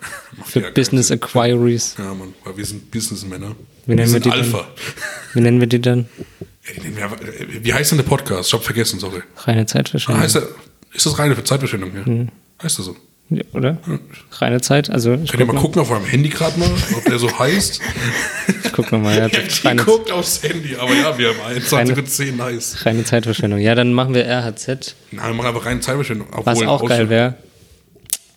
[0.45, 1.09] Für ja Business.
[1.11, 1.95] Acquiries.
[1.97, 3.55] Ja, Mann, weil wir sind Businessmänner.
[3.85, 4.39] Wie nennen wir sind die dann?
[4.39, 4.67] Alpha.
[5.33, 6.09] Wie nennen wir die dann?
[6.83, 7.17] Wir einfach-
[7.61, 8.49] Wie heißt denn der Podcast?
[8.49, 9.21] Ich hab vergessen, sorry.
[9.37, 10.21] Reine Ah, Zeitverschwendung.
[10.23, 10.47] heißt er,
[10.93, 11.91] ist das reine Zeitverschwendung?
[11.95, 12.63] Ja?
[12.63, 12.97] Heißt das so?
[13.29, 13.77] Ja, oder?
[14.39, 14.89] Reine Zeit?
[14.89, 17.37] Also, ich Könnt ihr mal mal, gucken auf eurem Handy gerade mal, ob der so
[17.39, 17.81] heißt?
[18.63, 19.17] ich guck noch mal.
[19.17, 22.85] Ja, Ja, reine, guckt aufs Handy, aber ja, wir haben 21 mit 10, nice.
[22.85, 23.59] reine Zeitverschwendung.
[23.59, 24.95] Ja, dann machen wir RHZ.
[25.11, 26.27] Nein, wir machen einfach reine Zeitverschwendung.
[26.31, 27.35] Obwohl, Was auch geil wäre.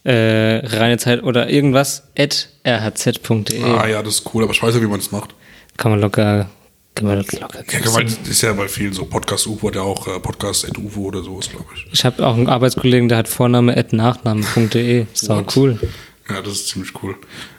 [0.03, 3.63] Äh, reine Zeit oder irgendwas at rhz.de.
[3.63, 5.35] Ah ja, das ist cool, aber ich weiß ja, wie man es macht.
[5.77, 6.49] Kann man locker,
[6.95, 7.37] kann man locker.
[7.39, 10.67] Ja, weil das ist ja bei vielen so Podcast UFO hat ja auch äh, Podcast
[10.67, 11.87] at UFO oder sowas, glaube ich.
[11.93, 15.07] Ich habe auch einen Arbeitskollegen, der hat Vorname at Nachname.de.
[15.13, 15.57] Sau What?
[15.57, 15.79] cool.
[16.31, 17.14] Ja, das ist ziemlich cool.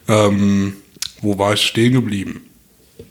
[0.08, 0.74] Ähm,
[1.22, 2.42] wo war ich stehen geblieben?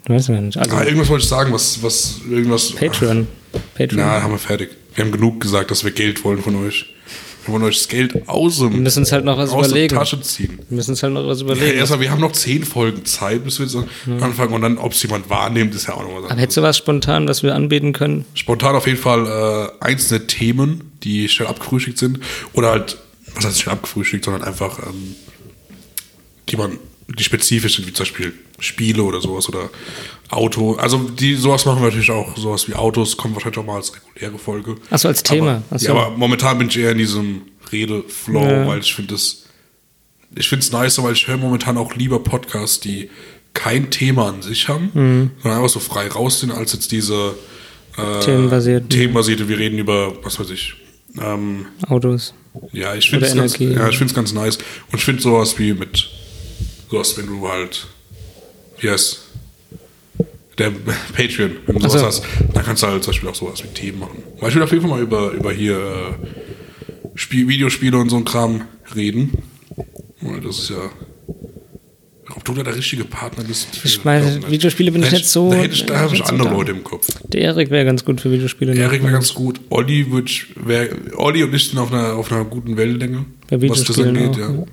[0.09, 0.57] Weißt ja nicht.
[0.59, 2.73] Also Ah, irgendwas wollte ich sagen, was, was, irgendwas.
[2.73, 3.29] Patreon.
[3.77, 4.01] Patreon.
[4.01, 4.71] Na, haben wir fertig.
[4.95, 6.87] Wir haben genug gesagt, dass wir Geld wollen von euch.
[7.47, 9.71] Wir wollen euch das Geld aus, dem, wir müssen uns halt noch was aus der
[9.71, 9.95] überlegen.
[9.95, 10.59] Tasche ziehen.
[10.69, 11.79] Wir müssen uns halt noch was Ja, überlegen.
[11.79, 13.77] erstmal, wir haben noch zehn Folgen Zeit, bis wir jetzt
[14.21, 14.53] anfangen.
[14.53, 16.77] Und dann, ob es jemand wahrnimmt, ist ja auch noch was Aber hättest du was
[16.77, 18.25] spontan, was wir anbieten können?
[18.35, 19.27] Spontan auf jeden Fall
[19.81, 22.21] äh, einzelne Themen, die schnell abgefrühstückt sind.
[22.53, 22.99] Oder halt
[23.35, 25.15] was heißt schon abgefrühstückt, sondern einfach, ähm,
[26.49, 26.79] die man,
[27.19, 29.71] die spezifisch sind, wie zum Beispiel Spiele oder sowas oder
[30.29, 30.75] Auto.
[30.75, 33.93] Also die sowas machen wir natürlich auch, sowas wie Autos kommen wahrscheinlich auch mal als
[33.95, 34.77] reguläre Folge.
[34.91, 35.63] Achso, als Thema.
[35.71, 35.87] Aber, so.
[35.87, 37.43] Ja, aber momentan bin ich eher in diesem
[37.73, 38.67] Redeflow, Ja.
[38.67, 39.47] weil ich finde es,
[40.37, 43.11] ich finde es nice, weil ich höre momentan auch lieber Podcasts, die
[43.55, 45.31] kein Thema an sich haben, Mhm.
[45.43, 47.35] sondern einfach so frei raus sind, als jetzt diese
[47.99, 48.89] äh, Themenbasierten.
[48.89, 50.75] Themenbasierte, wir reden über, was weiß ich,
[51.21, 52.35] ähm, Autos.
[52.73, 54.59] ja, ich finde es ganz, ja, ich find's ganz nice.
[54.93, 56.09] Und ich finde sowas wie mit,
[56.91, 57.87] sowas, wenn du halt,
[58.81, 59.21] wie heißt
[60.59, 60.71] der
[61.17, 62.07] Patreon, wenn du sowas so.
[62.07, 62.23] hast,
[62.53, 64.23] dann kannst du halt zum Beispiel auch sowas wie Themen machen.
[64.41, 66.27] Weil ich will auf jeden Fall mal über, über hier äh,
[67.15, 68.63] Spiel, Videospiele und so ein Kram
[68.95, 69.33] reden.
[70.21, 70.91] Weil das ist ja.
[72.37, 73.69] Ob du da der richtige Partner bist?
[73.83, 76.27] Ich meine, Videospiele bin da ich nicht so- Da, hätte ich, da habe ich so
[76.27, 76.51] andere.
[76.51, 77.09] Leute im Kopf.
[77.25, 78.73] Der Erik wäre ganz gut für Videospiele.
[78.73, 78.81] ne?
[78.81, 79.61] Erik wäre ganz gut.
[79.69, 83.25] Olli, würd wär, Olli und ich sind auf einer, auf einer guten Wellenlänge.
[83.51, 84.65] Was das angeht, ja.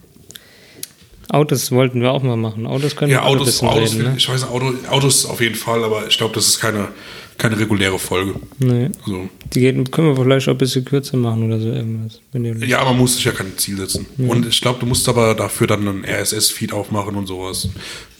[1.31, 1.37] Ja.
[1.39, 2.65] Autos wollten wir auch mal machen.
[2.65, 4.13] Autos können Ja, wir auch ein Autos, bisschen Autos, reden, ne?
[4.17, 6.89] ich weiß, Auto, Autos auf jeden Fall, aber ich glaube, das ist keine,
[7.37, 8.35] keine reguläre Folge.
[8.59, 8.89] Nee.
[9.05, 9.29] So.
[9.53, 12.19] Die geht, können wir vielleicht auch ein bisschen kürzer machen oder so irgendwas.
[12.67, 14.05] Ja, man muss sich ja kein Ziel setzen.
[14.17, 17.69] Und ich glaube, du musst aber dafür dann einen RSS-Feed aufmachen und sowas.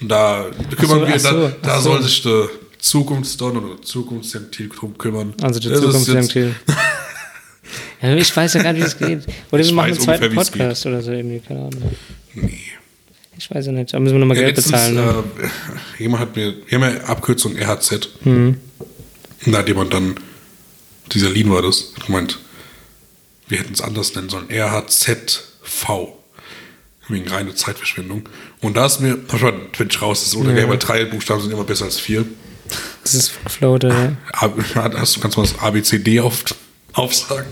[0.02, 0.46] Und da
[0.78, 1.92] kümmern so, wir, so, da, da so.
[1.92, 5.34] soll sich der Zukunftsdon oder Zukunftsgentil drum kümmern.
[5.42, 6.56] Also der Zukunftsgentil.
[8.02, 9.26] ja, ich weiß ja gar nicht, wie es geht.
[9.52, 11.82] Oder Ich wir machen einen zweiten Podcast oder so irgendwie, keine Ahnung.
[12.36, 12.60] Nee.
[13.38, 13.94] Ich weiß ja nicht.
[13.94, 14.96] Da müssen wir nochmal Ja, Geld bezahlen.
[14.96, 15.24] Ne?
[16.00, 18.10] äh, jemand hat mir, wir haben ja Abkürzung RHZ.
[18.26, 18.58] Mhm.
[19.46, 20.16] Und da hat jemand dann,
[21.12, 22.40] dieser Lean war das, hat gemeint,
[23.48, 24.48] wir hätten es anders nennen sollen.
[24.52, 25.90] RHZV.
[27.10, 28.28] Wegen reine Zeitverschwendung.
[28.62, 30.72] Und da ist mir, hab ich mal Twitch raus, das ist untergegangen, Ja.
[30.72, 32.26] weil drei Buchstaben sind immer besser als vier.
[33.02, 34.18] Das ist gefloat, ja.
[34.34, 36.44] A- Hast du, kannst du mal das ABCD auf,
[36.92, 37.48] aufsagen?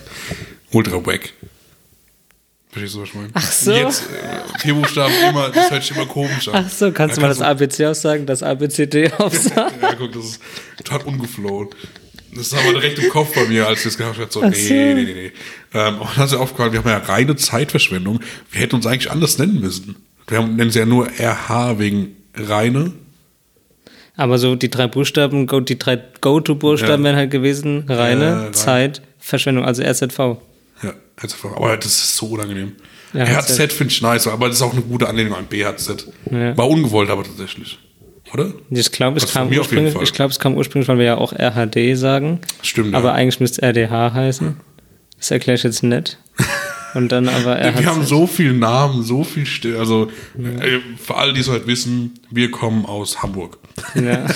[0.71, 1.31] Ultra wack.
[2.75, 3.29] Verstehst du, was ich meine?
[3.33, 3.71] Ach so.
[3.71, 6.65] Jetzt, äh, vier Buchstaben immer, das hört sich immer komisch an.
[6.65, 9.75] Ach so, kannst Da du mal das ABC aussagen, das ABCD aussagen?
[9.81, 10.41] Ja, guck, das ist
[10.83, 11.69] total ungeflohen.
[12.35, 14.27] Das ist aber direkt im Kopf bei mir, als ich das gehabt habe.
[14.29, 14.73] So, Ach nee, so.
[14.73, 15.31] nee, nee, nee.
[15.73, 18.19] Ähm, aber dann ist ja aufgefallen, wir haben ja reine Zeitverschwendung.
[18.51, 19.95] Wir hätten uns eigentlich anders nennen müssen.
[20.27, 22.91] Wir haben, nennen sie ja nur RH wegen reine.
[24.17, 27.09] Aber so die drei Buchstaben, die drei Go-To-Buchstaben Ja.
[27.09, 28.53] wären halt gewesen, reine, Ja, rein.
[28.53, 30.37] Zeit, Verschwendung, also RZV.
[30.83, 31.55] Ja, einfach.
[31.55, 32.73] Aber das ist so unangenehm.
[33.13, 36.07] Ja, RHZ finde ich nice, aber das ist auch eine gute Anlehnung an BHZ.
[36.29, 36.57] Ja.
[36.57, 37.79] War ungewollt, aber tatsächlich.
[38.33, 38.51] Oder?
[38.69, 41.31] Ich glaube, es, von kam ursprünglich- ich glaub, es kam ursprünglich, weil wir ja auch
[41.31, 42.41] RHD sagen.
[42.61, 43.13] Stimmt, Aber ja.
[43.13, 44.57] eigentlich müsste es RDH heißen.
[45.17, 46.17] Das erkläre ich jetzt nicht.
[46.93, 47.79] Und dann aber RHZ.
[47.79, 49.77] Wir haben so viele Namen, so viel still.
[49.77, 53.57] Also äh, für alle, die es halt wissen, wir kommen aus Hamburg.
[53.93, 54.25] Ja.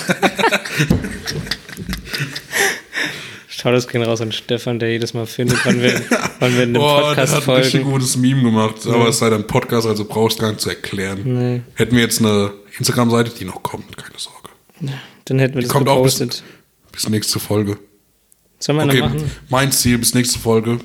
[3.60, 6.00] Schau das gehen raus an Stefan, der jedes Mal findet, wann wir,
[6.40, 7.90] wann wir in dem Boah, der Podcast hat ein richtig folgen.
[7.92, 11.20] gutes Meme gemacht, aber es sei ein Podcast, also brauchst du gar nicht zu erklären.
[11.24, 11.60] Nee.
[11.74, 14.48] Hätten wir jetzt eine Instagram-Seite, die noch kommt, keine Sorge.
[15.26, 16.18] Dann hätten wir das Kommt auch bis,
[16.92, 17.76] bis nächste Folge.
[18.60, 19.30] Sollen wir Okay, machen?
[19.50, 20.78] mein Ziel bis nächste Folge.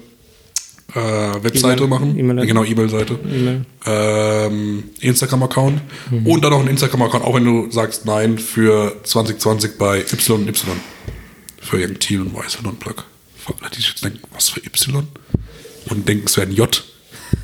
[0.93, 0.99] Äh,
[1.43, 2.17] Webseite E-Mail- machen.
[2.19, 3.17] E-Mail- genau, E-Mail-Seite.
[3.25, 3.65] E-Mail.
[3.85, 5.81] Ähm, Instagram-Account.
[6.11, 6.27] Mhm.
[6.27, 10.53] Und dann noch ein Instagram-Account, auch wenn du sagst nein, für 2020 bei YY.
[11.65, 13.03] Für Team und Y-Plug.
[13.37, 15.07] Für alle, die sich jetzt denken, was für Y?
[15.89, 16.83] Und denken, es wäre ein J.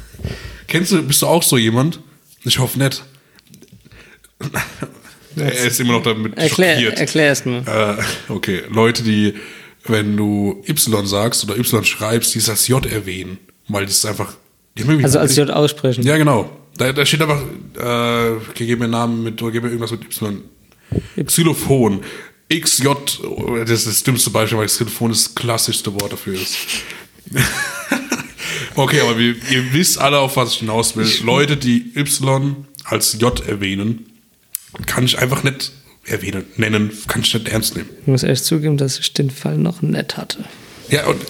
[0.68, 2.00] Kennst du, bist du auch so jemand?
[2.44, 3.04] Ich hoffe nicht.
[5.36, 7.00] er ist immer noch damit Erklär, schockiert.
[7.00, 7.64] erklär erst mal.
[8.00, 9.34] Äh, okay, Leute, die,
[9.86, 13.38] wenn du Y sagst oder Y schreibst, die das J erwähnen,
[13.68, 14.36] weil das ist einfach.
[15.04, 16.04] Also als J aussprechen.
[16.04, 16.50] Ja, genau.
[16.78, 17.44] Da, da steht einfach,
[17.78, 20.42] äh, okay, gib mir einen Namen mit, oder gib mir irgendwas mit Y.
[21.26, 22.04] Xylophon.
[22.60, 22.88] XJ,
[23.66, 26.58] das ist das dümmste Beispiel, weil Xylophon das klassischste Wort dafür ist.
[28.76, 31.08] okay, aber wir, ihr wisst alle, auf was ich hinaus will.
[31.24, 34.06] Leute, die Y als J erwähnen,
[34.86, 35.72] kann ich einfach nicht
[36.06, 37.90] erwähnen, nennen, kann ich nicht ernst nehmen.
[38.02, 40.44] Ich muss echt zugeben, dass ich den Fall noch nett hatte.
[40.90, 41.22] Ja, und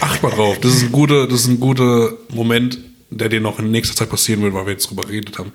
[0.00, 0.58] acht mal drauf.
[0.60, 2.78] Das ist ein guter, das ist ein guter Moment,
[3.10, 5.52] der dir noch in nächster Zeit passieren wird, weil wir jetzt drüber geredet haben.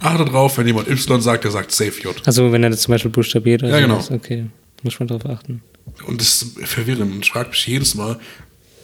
[0.00, 2.14] Achte drauf, wenn jemand Y sagt, der sagt Safe J.
[2.26, 3.94] Also wenn er das zum Beispiel buchstabiert oder Ja, genau.
[4.00, 4.10] sowas.
[4.10, 4.44] Okay,
[4.82, 5.62] muss man drauf achten.
[6.06, 7.12] Und das ist verwirrend.
[7.14, 8.18] Und ich frage mich jedes Mal,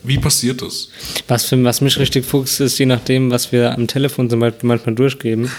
[0.05, 0.89] wie passiert das?
[1.29, 4.67] Was, für, was mich richtig fuchst, ist, je nachdem, was wir am Telefon zum Beispiel
[4.67, 5.51] manchmal durchgeben,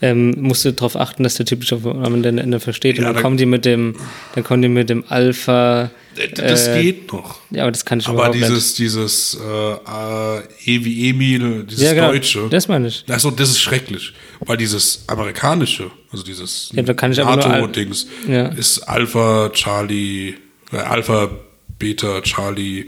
[0.00, 2.96] ähm, musst du darauf achten, dass der typisch auf am Ende, Ende versteht.
[2.98, 3.94] Und Ja, dann da- kommen die mit dem,
[4.34, 5.90] dann kommen die mit dem Alpha.
[6.34, 7.38] Das äh, geht noch.
[7.50, 8.48] Ja, aber das kann ich Aber überhaupt nicht.
[8.48, 12.12] dieses, dieses äh, äh, E wie Emil, dieses Ja, genau.
[12.12, 13.04] Deutsche, Das meine ich.
[13.08, 14.12] Achso, das ist schrecklich.
[14.40, 18.48] Weil dieses amerikanische, also dieses Ja, NATO-Dings, Ja.
[18.48, 20.34] ist Alpha, Charlie,
[20.72, 21.30] äh, Alpha,
[21.78, 22.86] Beta, Charlie,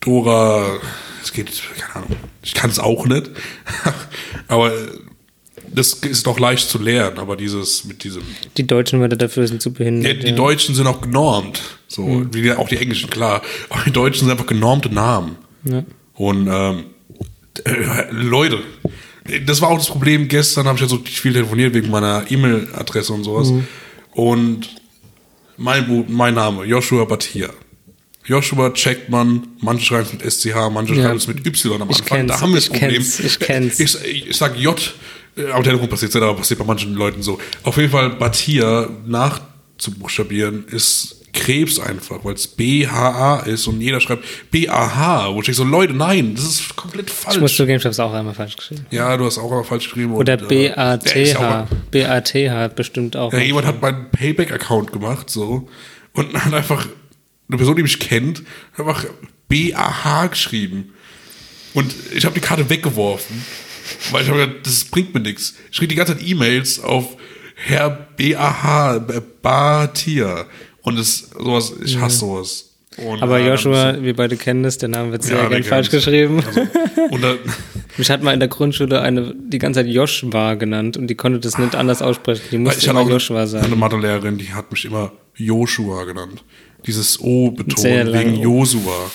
[0.00, 0.78] Dora,
[1.22, 2.16] es geht, keine Ahnung.
[2.42, 3.30] Ich kann es auch nicht.
[4.48, 4.72] aber
[5.74, 8.22] das ist doch leicht zu lernen, aber dieses mit diesem.
[8.56, 10.22] Die deutschen Wörter dafür sind zu Ja, behindert.
[10.26, 11.60] die Deutschen sind auch genormt.
[11.88, 12.34] So, Mhm.
[12.34, 13.42] wie auch die Englischen, klar.
[13.70, 15.36] Aber die Deutschen sind einfach genormte Namen.
[15.64, 15.84] Ja.
[16.14, 16.84] Und ähm,
[17.64, 18.60] äh, Leute,
[19.46, 20.28] das war auch das Problem.
[20.28, 23.48] Gestern habe ich ja so viel telefoniert wegen meiner E-Mail-Adresse und sowas.
[23.50, 23.66] Mhm.
[24.12, 24.68] Und
[25.56, 27.50] mein, mein Name, Joshua Batia.
[28.26, 31.04] Joshua checkt man, manche schreiben es mit SCH, manche Ja.
[31.04, 32.18] schreiben es mit Y am Ich Anfang.
[32.18, 32.90] kenn's, da haben wir das Problem.
[32.92, 33.80] kenn's, ich kenn's.
[33.80, 34.94] Ich, ich, ich sage J,
[35.52, 37.38] am Telefon passiert es, aber passiert bei manchen Leuten so.
[37.62, 44.24] Auf jeden Fall Batia nachzubuchstabieren ist Krebs einfach, weil es B-H-A ist und jeder schreibt
[44.50, 45.34] B-A-H.
[45.34, 47.36] Wo ich so, Leute, nein, das ist komplett falsch.
[47.36, 48.86] Ich muss zugeben, ich habe es auch einmal falsch geschrieben.
[48.90, 50.14] Ja, du hast auch mal falsch geschrieben.
[50.14, 51.62] Oder äh, B-A-T-H.
[51.64, 53.32] auch- B-A-T-H bestimmt auch.
[53.32, 55.68] Ja, jemand hat meinen Payback-Account gemacht, so,
[56.14, 56.88] und hat einfach
[57.48, 58.42] eine Person, die mich kennt,
[58.76, 59.04] einfach
[59.48, 60.92] B-A-H geschrieben.
[61.74, 63.44] Und ich habe die Karte weggeworfen,
[64.10, 65.54] weil ich habe gedacht, das bringt mir nichts.
[65.70, 67.16] Ich schrieb die ganze Zeit E-Mails auf
[67.54, 70.46] Herr B-A-H, B- Batia.
[70.82, 72.64] Und das, sowas, ich hasse sowas.
[72.96, 75.90] Und, Aber äh, Joshua, wir beide kennen das, der Name wird sehr Ja, gern falsch
[75.90, 76.42] geschrieben.
[76.44, 76.66] Also,
[77.18, 77.38] dann,
[77.96, 81.38] Mich hat mal in der Grundschule eine die ganze Zeit Joshua genannt und die konnte
[81.40, 82.42] das nicht anders aussprechen.
[82.50, 83.78] Die musste ich immer auch Joshua eine sagen.
[83.78, 86.44] Mathelehrerin, die hat mich immer Joshua genannt.
[86.86, 88.42] Dieses O betont wegen O.
[88.60, 89.10] Josua.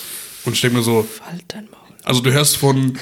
[0.45, 1.07] Und ich denke mir so,
[1.47, 1.79] dein Maul.
[2.03, 2.97] also du hörst von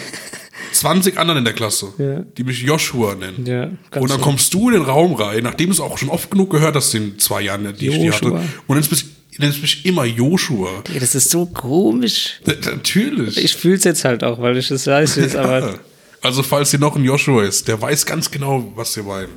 [0.73, 2.19] 20 anderen in der Klasse, Ja.
[2.37, 3.45] die mich Joshua nennen.
[3.45, 4.23] Ja, ganz und dann so.
[4.23, 6.93] kommst du in den Raum rein, nachdem du es auch schon oft genug gehört hast
[6.95, 8.25] in zwei Jahren, die ich die hatte.
[8.25, 8.43] Joshua.
[8.67, 9.05] Und nennst mich,
[9.37, 10.83] nennst mich immer Joshua.
[10.93, 12.39] Ja, das ist so komisch.
[12.45, 13.37] N- Natürlich.
[13.37, 15.73] Ich fühl's jetzt halt auch, weil ich es weiß jetzt, aber Ja.
[16.23, 19.29] Also falls hier noch ein Joshua ist, der weiß ganz genau, was wir meinen.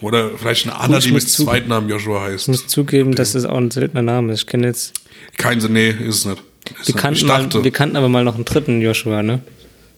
[0.00, 2.42] Oder vielleicht eine Anna, ich die mit muss zu- Zweitnamen Joshua heißt.
[2.42, 4.40] ich muss zugeben, dass das auch ein seltener Name ist.
[4.40, 4.94] Ich kenne jetzt,
[5.36, 6.38] Kein Sinn, nee, ist es nicht.
[6.80, 6.96] Ist wir nicht.
[6.96, 9.42] kannten, ich mal, dachte, wir kannten aber mal noch einen dritten Joshua, ne?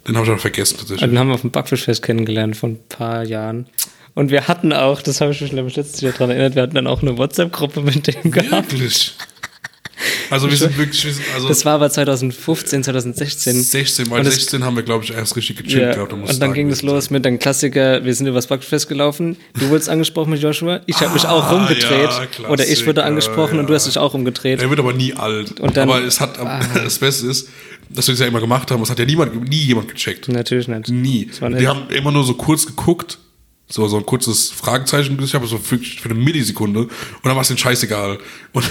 [0.06, 1.08] Den habe ich auch vergessen tatsächlich.
[1.08, 3.66] den haben wir auf dem Backfischfest kennengelernt vor ein paar Jahren.
[4.14, 6.86] Und wir hatten auch, das habe ich mich letztes Jahr daran erinnert, wir hatten dann
[6.86, 8.72] auch eine WhatsApp-Gruppe mit dem gehabt.
[8.72, 9.16] Wirklich.
[10.30, 13.62] Also wir sind wirklich, wir sind, also Das war aber 2015, 2016.
[13.62, 16.16] 16, weil Und es- 16 haben wir, glaube ich, erst richtig gechillt Ja, gehabt.
[16.16, 19.68] muss und dann ging es los mit einem Klassiker, wir sind übers Backfest gelaufen, du
[19.68, 22.10] wurdest angesprochen mit Joshua, ich habe mich auch Ah, rumgedreht
[22.40, 23.76] ja, oder ich wurde angesprochen und du ja.
[23.76, 24.60] hast dich auch umgedreht.
[24.62, 25.60] Er wird aber nie alt.
[25.60, 25.96] Und dann- Ah.
[25.96, 26.38] aber es hat,
[26.74, 27.48] das Beste ist,
[27.90, 30.28] dass wir das ja immer gemacht haben, es hat ja niemand, nie jemand gecheckt.
[30.28, 30.88] Natürlich nicht.
[30.88, 31.26] Nie.
[31.26, 33.18] Das Wir haben immer nur so kurz geguckt,
[33.68, 36.90] so, so ein kurzes Fragezeichen, ich habe so für, für eine Millisekunde und
[37.24, 38.18] dann war es den scheißegal.
[38.52, 38.64] Und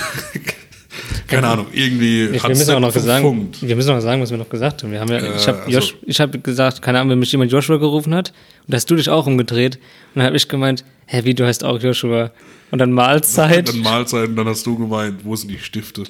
[1.27, 4.37] keine Ahnung, irgendwie Ich, wir müssen auch noch sagen, wir müssen noch sagen, was wir
[4.37, 4.91] noch gesagt haben.
[4.91, 5.93] Wir haben ja, Äh, ich habe also-
[6.23, 8.29] hab gesagt, keine Ahnung, wenn mich jemand Joshua gerufen hat,
[8.65, 11.45] und da hast du dich auch umgedreht, und dann habe ich gemeint, hä, wie, du
[11.45, 12.31] heißt auch Joshua.
[12.73, 13.69] Und dann Mahlzeit.
[13.69, 16.05] Dann Mahlzeiten, dann hast du gemeint, wo sind die Stifte?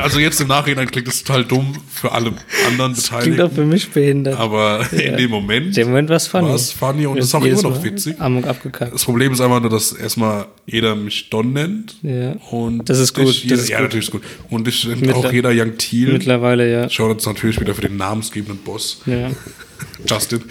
[0.00, 2.32] Also jetzt im Nachhinein klingt das total dumm für alle
[2.68, 3.50] anderen Klingt auch Beteiligten.
[3.56, 4.38] für mich behindert.
[4.38, 6.56] Aber in dem Moment In dem Moment war es funny.
[6.56, 8.20] funny und es ist auch immer noch witzig.
[8.20, 8.94] Amok abgekackt.
[8.94, 11.96] Das Problem ist einfach nur, dass erstmal jeder mich Don nennt.
[12.02, 12.34] Ja.
[12.52, 13.86] Und Das ist gut, Jeder, das ist ja, gut.
[13.86, 14.22] natürlich ist gut.
[14.50, 16.12] Und ich Mittler- auch jeder Young Thiel.
[16.12, 16.88] Mittlerweile, ja.
[16.88, 19.02] Schaut uns natürlich wieder für den namensgebenden Boss.
[19.06, 19.30] ja.
[20.06, 20.42] Justin.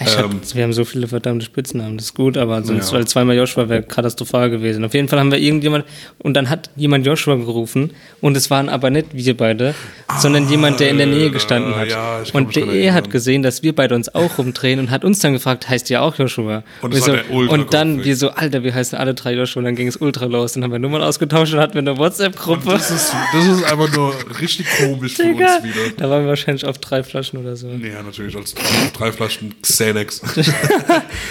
[0.00, 3.04] Hab, ähm, wir haben so viele verdammte Spitznamen, das ist gut, aber sonst, Ja.
[3.06, 4.84] zweimal Joshua wäre katastrophal gewesen.
[4.84, 5.84] Auf jeden Fall haben wir irgendjemand,
[6.18, 7.90] und dann hat jemand Joshua gerufen,
[8.20, 9.74] und es waren aber nicht wir beide,
[10.18, 11.88] sondern jemand, der in der Nähe gestanden hat.
[11.88, 15.20] ja, und der er hat gesehen, dass wir beide uns auch rumdrehen und hat uns
[15.20, 16.62] dann gefragt, heißt ihr auch Joshua?
[16.82, 19.76] Und das so, und dann wir so, Alter, wir heißen alle drei Joshua, und dann
[19.76, 20.52] ging es ultra los.
[20.54, 22.70] Dann haben wir Nummern ausgetauscht und hatten wir eine WhatsApp-Gruppe.
[22.70, 25.58] das, ist, das ist einfach nur richtig komisch für uns wieder.
[25.96, 27.68] da waren wir wahrscheinlich auf drei Flaschen oder so.
[27.82, 28.54] Ja, natürlich, als
[28.96, 30.20] drei Flaschen Xanax.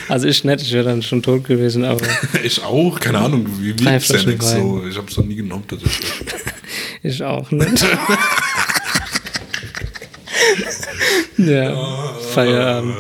[0.10, 2.06] Also ich nicht, ich wäre dann schon tot gewesen, aber
[2.44, 4.84] ich auch, keine Ahnung, wie, wie Drei Flaschen Xanax so.
[4.90, 6.12] Ich habe es noch nie genommen tatsächlich.
[7.06, 7.86] Ich auch nicht.
[11.38, 12.96] ja, Feierabend.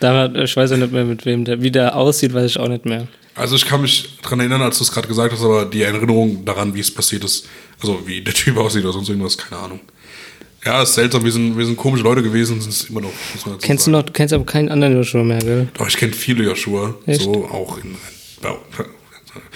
[0.00, 2.68] Da ich weiß ja nicht mehr, mit wem der, wie der aussieht, weiß ich auch
[2.68, 3.06] nicht mehr.
[3.36, 6.44] Also ich kann mich dran erinnern, als du es gerade gesagt hast, aber die Erinnerung
[6.44, 7.48] daran, wie es passiert ist,
[7.80, 9.80] also wie der Typ aussieht oder sonst irgendwas, keine Ahnung.
[10.64, 13.12] Ja, ist seltsam, wir sind, wir sind komische Leute gewesen, sind es immer noch,
[13.60, 13.98] Kennst du sagen.
[13.98, 15.68] noch, du kennst aber keinen anderen Joshua mehr, gell?
[15.74, 17.22] Doch, ich kenne viele Joshua, Echt?
[17.22, 17.96] so auch in
[18.42, 18.56] ja,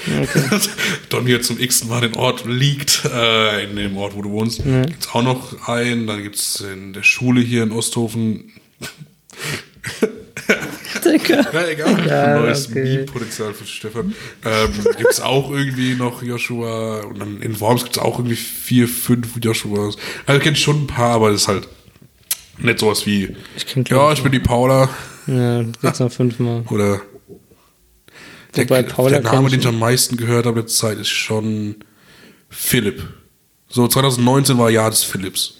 [1.09, 4.63] Don hier zum x Mal den Ort liegt, äh, in dem Ort, wo du wohnst.
[4.65, 8.53] Gibt's auch noch einen, dann gibt's in der Schule hier in Osthofen.
[11.05, 11.45] Digga.
[11.53, 12.07] Ja, egal.
[12.07, 12.83] Ja, Neues okay.
[12.83, 14.15] Meme-Potenzial für Stefan.
[14.45, 19.29] Ähm, gibt's auch irgendwie noch Joshua und dann in Worms gibt's auch irgendwie vier, fünf
[19.43, 19.97] Joshuas.
[20.27, 21.69] Also ich kenne schon ein paar, aber das ist halt
[22.59, 24.89] nicht sowas wie, Ich kenn ja, ich bin die Paula
[25.27, 26.65] Ja, jetzt noch fünfmal.
[26.71, 27.01] oder
[28.57, 31.77] der, der Name, den ich ich am meisten gehört habe letzte Zeit, ist schon
[32.49, 33.03] Philipp.
[33.69, 35.59] So 2019 war Jahr des Philipps.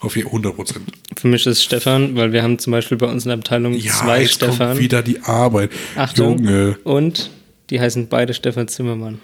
[0.00, 0.84] Auf je 100 Prozent.
[1.16, 3.92] Für mich ist Stefan, weil wir haben zum Beispiel bei uns in der Abteilung Ja,
[3.92, 4.68] zwei jetzt Stefan.
[4.68, 5.70] kommt wieder die Arbeit.
[5.96, 6.38] Achtung.
[6.38, 6.78] Junge.
[6.84, 7.30] Und
[7.70, 9.20] die heißen beide Stefan Zimmermann.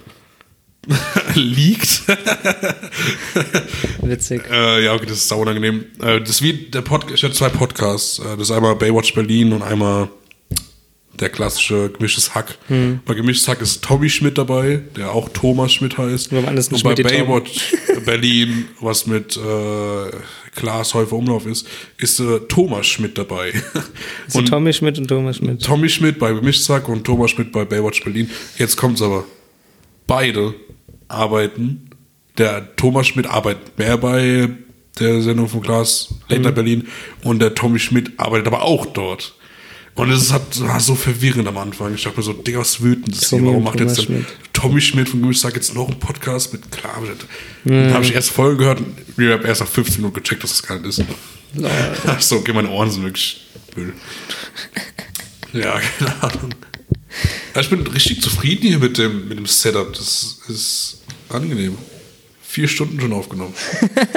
[1.35, 2.03] Liegt.
[4.03, 4.43] Witzig.
[4.51, 5.85] Äh, ja, okay, das ist sau unangenehm.
[6.03, 8.19] Äh, das ist wie der Podcast, ich hatte zwei Podcasts.
[8.19, 10.09] Äh, das ist einmal Baywatch Berlin und einmal
[11.21, 12.59] der klassische Gemischtes Hack.
[12.69, 13.01] Hm.
[13.05, 16.33] Bei Gemischtes Hack ist Tommy Schmidt dabei, der auch Thomas Schmidt heißt.
[16.33, 16.95] Wir alles und bei.
[16.95, 17.75] Baywatch
[18.05, 20.11] Berlin, was mit äh,
[20.55, 21.67] Klaas Häufer Umlauf ist,
[21.99, 23.53] ist äh, Thomas Schmidt dabei.
[24.27, 25.63] Also Tommy Schmidt und Thomas Schmidt.
[25.63, 28.31] Tommy Schmidt bei Gemischtes Hack und Thomas Schmidt bei Baywatch Berlin.
[28.59, 29.25] Jetzt kommt's aber.
[30.07, 30.55] Beide
[31.09, 31.91] arbeiten.
[32.39, 34.49] Der Thomas Schmidt arbeitet mehr bei
[34.99, 36.45] der Sendung von Klaas Late Mhm.
[36.45, 36.89] Night Berlin
[37.23, 39.35] und der Tommy Schmidt arbeitet aber auch dort.
[39.95, 41.95] Und es hat, war so verwirrend am Anfang.
[41.95, 43.45] Ich dachte mir so, Digga, was wütend ist hier?
[43.45, 44.27] Warum macht jetzt Thomas denn Schmidt.
[44.53, 47.05] Tommy Schmidt von Gemischtes Hack jetzt noch einen Podcast mit Klaas?
[47.65, 50.51] Dann habe ich erst Folgen gehört und ich habe erst nach 15 Minuten gecheckt, dass
[50.51, 51.05] das gar nicht ist.
[52.07, 53.47] Ach so, okay, meine Ohren sind wirklich
[53.77, 53.93] Müll.
[55.53, 56.55] Ja, keine Ahnung.
[57.55, 59.93] Ja, ich bin richtig zufrieden hier mit dem, mit dem Setup.
[59.93, 60.99] Das ist
[61.29, 61.79] angenehm.
[62.55, 63.53] Vier Stunden schon aufgenommen.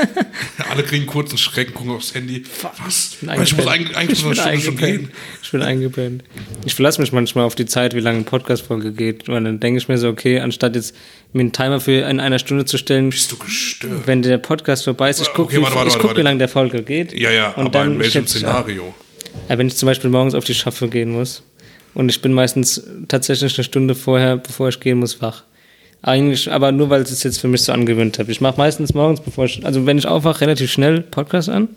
[0.69, 2.43] Alle kriegen kurz einen Schrecken, gucken aufs Handy.
[2.83, 3.17] Was?
[3.19, 3.67] Ich muss eingepennt.
[3.67, 5.11] eigentlich, eigentlich muss eine Stunde schon gehen.
[5.41, 6.23] Ich bin eingepennt.
[6.63, 9.27] Ich verlasse mich manchmal auf die Zeit, wie lange eine Podcast-Folge geht.
[9.27, 10.95] Und dann denke ich mir so, okay, anstatt jetzt
[11.33, 14.05] mir einen Timer für in einer Stunde zu stellen, Bist du gestört?
[14.05, 16.19] wenn der Podcast vorbei ist, ich gucke, Okay, warte, warte, ich guck, warte.
[16.19, 17.13] wie lange der Folge geht.
[17.19, 18.29] Ja, ja, und aber dann in welchem ab.
[18.29, 18.93] Szenario?
[19.49, 21.41] Ja, wenn ich zum Beispiel morgens auf die Schaffe gehen muss
[21.95, 25.41] und ich bin meistens tatsächlich eine Stunde vorher, bevor ich gehen muss, wach.
[26.01, 28.31] Eigentlich, aber nur weil ich es jetzt für mich so angewöhnt habe.
[28.31, 31.69] Ich mache meistens morgens, bevor ich, also wenn ich aufwache, relativ schnell Podcast an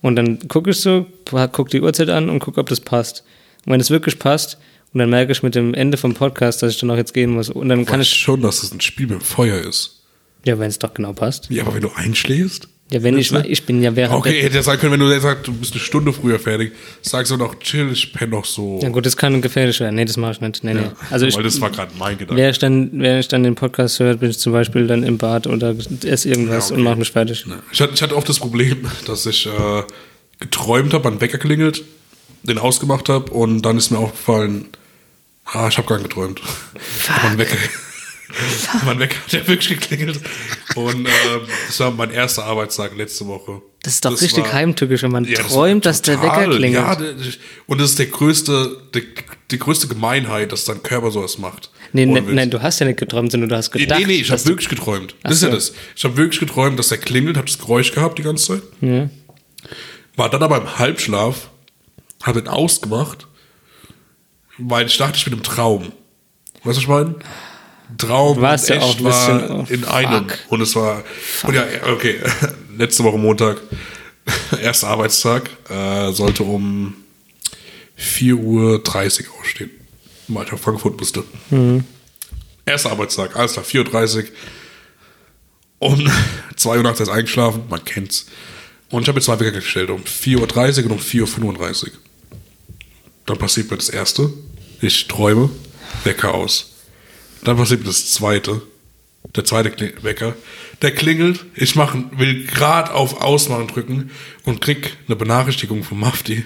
[0.00, 3.24] und dann gucke ich so, gucke die Uhrzeit an und gucke, ob das passt.
[3.64, 4.58] Und wenn es wirklich passt,
[4.92, 7.30] und dann merke ich mit dem Ende vom Podcast, dass ich dann auch jetzt gehen
[7.30, 7.48] muss.
[7.48, 10.02] Und dann kann Weißt ich, schon, dass es ein Spiel mit dem Feuer ist.
[10.44, 11.48] ja, wenn es doch genau passt.
[11.50, 12.68] Ja, aber wenn du einschläfst?
[12.92, 15.22] Ja, wenn ich, ich bin ja während Okay, hätte ja sagen können, wenn du jetzt
[15.22, 18.80] sagst, du bist eine Stunde früher fertig, sagst du noch, chill, ich penne noch so.
[18.82, 19.94] Ja gut, das kann gefährlich werden.
[19.94, 20.62] Nee, das mache ich nicht.
[20.62, 20.90] Nee, nee.
[21.10, 22.40] Also ich, Weil das war gerade mein Gedanke.
[22.40, 25.16] Wäre ich dann, während ich dann den Podcast hört, bin ich zum Beispiel dann im
[25.16, 25.74] Bad oder
[26.04, 26.80] esse irgendwas Ja, okay.
[26.80, 27.46] und mache mich fertig.
[27.48, 27.56] Ja.
[27.72, 29.82] Ich hatte, ich hatte oft das Problem, dass ich äh,
[30.40, 31.82] geträumt habe, mein Wecker klingelt,
[32.42, 34.66] den ausgemacht habe und dann ist mir aufgefallen,
[35.46, 36.42] ah, ich habe gar nicht geträumt.
[37.22, 37.56] mein Wecker,
[38.84, 40.20] mein Wecker hat ja wirklich geklingelt
[40.74, 41.10] und äh,
[41.66, 43.62] das war mein erster Arbeitstag letzte Woche.
[43.82, 46.84] Das ist doch richtig heimtückisch, wenn man Ja, das träumt, war dass der Wecker klingelt.
[46.84, 46.96] Ja,
[47.66, 49.02] und das ist der größte, die,
[49.50, 51.70] die größte Gemeinheit, dass dein Körper sowas macht.
[51.92, 52.24] nee, Witz.
[52.28, 53.98] nein, du hast ja nicht geträumt, sondern du hast gedacht.
[53.98, 55.16] nee, nee, ich habe wirklich geträumt.
[55.24, 55.46] Das ist so.
[55.48, 55.72] ja das.
[55.96, 58.62] Ich habe wirklich geträumt, dass der klingelt, habe das Geräusch gehabt die ganze Zeit.
[58.80, 59.10] ja.
[60.14, 61.48] War dann aber im Halbschlaf,
[62.22, 63.26] habe ihn ausgemacht,
[64.58, 65.84] weil ich dachte, ich bin im Traum.
[65.84, 65.92] Weißt
[66.64, 67.14] du, was ich meine?
[67.98, 70.28] Traum Warst und ja auch echt war in einem.
[70.28, 70.38] fuck.
[70.48, 71.04] Und es war,
[71.44, 72.18] und ja, okay,
[72.76, 73.60] letzte Woche Montag,
[74.62, 76.94] erster Arbeitstag, äh, sollte um
[77.98, 78.34] 4.30
[79.28, 79.70] Uhr aufstehen,
[80.28, 81.24] weil ich auf Frankfurt musste.
[81.50, 81.84] Mhm.
[82.64, 84.24] Erster Arbeitstag, alles klar, 4.30 Uhr.
[85.78, 86.10] Um
[86.56, 88.26] 2 Uhr nachts ist eingeschlafen, man kennt's.
[88.90, 91.90] Und ich habe jetzt zwei Wecker gestellt, um 4.30 Uhr und um 4.35 Uhr.
[93.26, 94.32] Dann passiert mir das erste,
[94.80, 95.48] ich träume,
[96.04, 96.71] Wecker aus.
[97.44, 98.62] Dann passiert mir das zweite,
[99.34, 100.34] der zweite Wecker,
[100.80, 104.10] der klingelt, ich mach, will gerade auf Ausmachen drücken
[104.44, 106.44] und krieg eine Benachrichtigung von Mafti.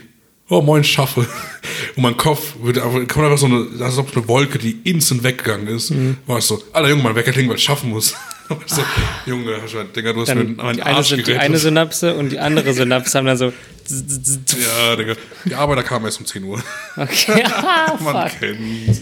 [0.48, 1.26] Oh, moin, schaffe.
[1.96, 5.24] Und mein Kopf wird einfach, kommt einfach so eine, als ob eine Wolke, die instant
[5.24, 5.92] weggegangen ist.
[6.26, 8.14] War ich so, Alter Junge, mein Wecker klingelt, weil ich schaffen muss.
[9.26, 9.56] Du, Junge,
[9.94, 11.44] Digga, du hast mir Dann meinen die, eine, Arsch Syn- die gerettet.
[11.44, 13.52] eine Synapse und die andere Synapse haben dann so.
[13.88, 15.14] Ja, Digga.
[15.44, 16.60] Die Arbeiter kamen erst um 10 Uhr.
[16.96, 18.40] Okay, ah, Man fuck.
[18.40, 19.00] kennt's.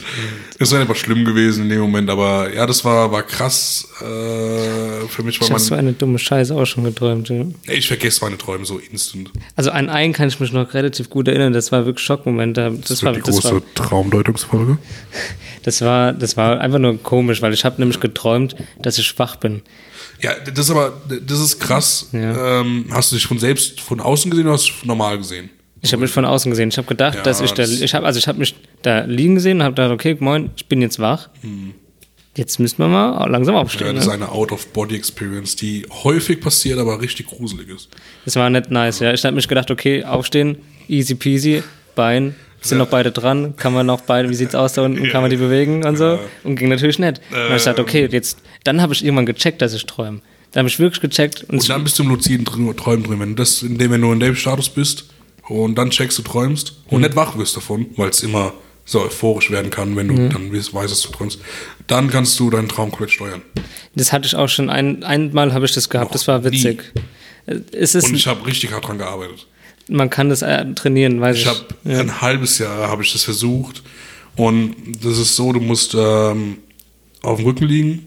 [0.58, 4.04] Das wäre einfach schlimm gewesen in dem Moment, aber ja, das war, war krass äh,
[5.08, 5.78] für mich, weil Ich habe so man.
[5.80, 7.28] eine dumme Scheiße auch schon geträumt.
[7.30, 7.44] Ja.
[7.66, 9.30] Ich vergesse meine Träume so instant.
[9.56, 11.52] Also an einen kann ich mich noch relativ gut erinnern.
[11.54, 12.56] Das war wirklich Schockmoment.
[12.58, 14.76] Da- Das, war, die das, große war, Traumdeutungsfolge.
[15.62, 19.40] das war, das war einfach nur komisch, weil ich habe nämlich geträumt, dass ich schwach
[19.40, 19.62] bin.
[20.20, 20.93] Ja, das ist aber,
[21.27, 22.09] das ist krass.
[22.12, 22.61] Ja.
[22.61, 25.51] Ähm, hast du dich von selbst von außen gesehen oder hast du normal gesehen?
[25.82, 26.70] Ich habe mich von außen gesehen.
[26.70, 29.01] Ich habe gedacht, Ja, dass ich da, das- ich habe, also ich habe mich da
[29.05, 31.28] liegen gesehen und habe gedacht, okay, moin, ich bin jetzt wach.
[32.36, 33.59] Jetzt müssen wir mal langsam Hm.
[33.59, 33.94] Ja, aufstehen.
[33.94, 34.15] das ist ne?
[34.15, 37.89] eine Out-of-Body-Experience, die häufig passiert, aber richtig gruselig ist.
[38.24, 39.12] Das war nicht nice, ja.
[39.12, 40.59] Ich habe mich gedacht, okay, aufstehen,
[40.89, 41.62] easy peasy,
[41.94, 42.35] Bein,
[42.68, 45.30] sind noch beide dran, kann man noch beide, wie sieht's aus da unten, kann man
[45.30, 46.18] die bewegen und so.
[46.44, 47.20] Und ging natürlich nicht.
[47.30, 50.20] Und dann hab ich dachte, okay, jetzt, dann habe ich irgendwann gecheckt, dass ich träume.
[50.52, 53.20] Dann habe ich wirklich gecheckt und, Und dann bist du im luziden Tr- Träumen drin.
[53.20, 55.06] Wenn du das, indem wenn du in dem Status bist
[55.48, 58.52] und dann checkst, du träumst und nicht wach wirst davon, weil es immer
[58.86, 61.38] so euphorisch werden kann, wenn du dann weißt, dass du träumst,
[61.86, 63.42] dann kannst du deinen Traum komplett steuern.
[63.94, 66.92] das hatte ich auch schon ein, einmal habe ich das gehabt, Noch das war witzig.
[67.72, 69.46] Es ist, Und ich habe richtig hart dran gearbeitet.
[69.89, 71.43] Man kann das äh, trainieren, weiß ich.
[71.43, 72.01] Ich habe ja.
[72.01, 73.82] ein halbes Jahr habe ich das versucht
[74.36, 76.59] und das ist so, du musst ähm,
[77.23, 78.06] auf dem Rücken liegen.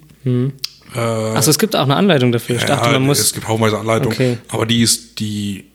[0.95, 2.55] Äh, Achso, es gibt auch eine Anleitung dafür.
[2.57, 3.19] Ich dachte, man muss.
[3.19, 4.37] es gibt haufenweise Anleitungen, Okay.
[4.49, 5.65] aber die ist die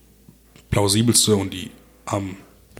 [0.70, 1.70] plausibelste und die
[2.06, 2.36] am,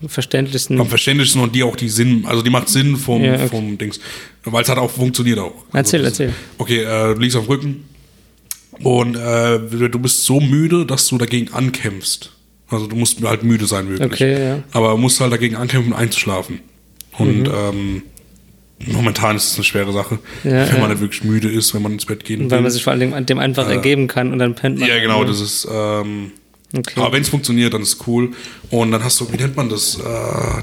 [0.06, 0.80] verständlichsten.
[0.80, 3.48] am verständlichsten und die auch die Sinn, also die macht Sinn vom, Ja, okay.
[3.48, 4.00] vom Dings,
[4.44, 5.54] weil es hat auch funktioniert auch.
[5.72, 6.34] Also Erzähl, erzähl.
[6.58, 7.84] Okay, äh, du liegst auf dem Rücken
[8.80, 9.58] und äh,
[9.88, 12.32] du bist so müde, dass du dagegen ankämpfst.
[12.72, 14.12] Also du musst halt müde sein wirklich.
[14.12, 14.62] Okay, ja.
[14.72, 16.60] Aber musst halt dagegen ankämpfen, einzuschlafen.
[17.18, 18.02] Und ähm,
[18.86, 20.50] momentan ist es eine schwere Sache, Mhm.
[20.50, 21.00] Ja, wenn man ja.
[21.00, 22.62] wirklich müde ist, wenn man ins Bett gehen weil will.
[22.62, 24.88] man sich vor Dingen dem einfach ergeben kann und dann pennt man.
[24.88, 25.68] ja, genau, das ist.
[25.70, 26.32] Ähm,
[26.74, 26.98] Okay.
[26.98, 28.30] Aber wenn es funktioniert, dann ist es cool.
[28.70, 29.96] Und dann hast du, wie nennt man das?
[29.96, 30.02] Äh,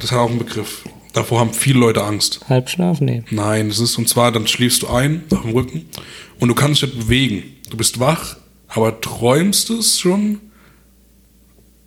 [0.02, 0.84] das hat auch einen Begriff.
[1.14, 2.40] Davor haben viele Leute Angst.
[2.50, 3.00] Halbschlaf?
[3.00, 3.22] Nee.
[3.30, 5.86] Nein, das ist und zwar, dann schläfst du ein auf dem Rücken
[6.40, 7.44] und du kannst dich nicht bewegen.
[7.70, 8.38] Du bist wach,
[8.70, 10.40] aber träumst es schon.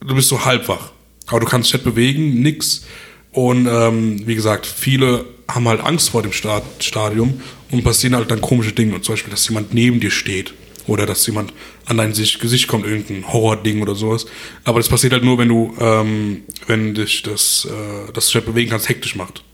[0.07, 0.93] Du bist so halb wach.
[1.27, 2.85] Aber du kannst dich nicht bewegen, nix.
[3.33, 8.31] Und ähm, wie gesagt, viele haben halt Angst vor dem Start Stadium und passieren halt
[8.31, 8.95] dann komische Dinge.
[8.95, 10.55] Und zum Beispiel, dass jemand neben dir steht.
[10.89, 11.53] Oder dass jemand
[11.85, 14.27] an dein Gesicht kommt, irgendein Horror-Ding oder sowas.
[14.65, 18.71] Aber das passiert halt nur, wenn du, ähm, wenn dich das, äh, dich nicht bewegen
[18.71, 19.45] kannst, hektisch macht.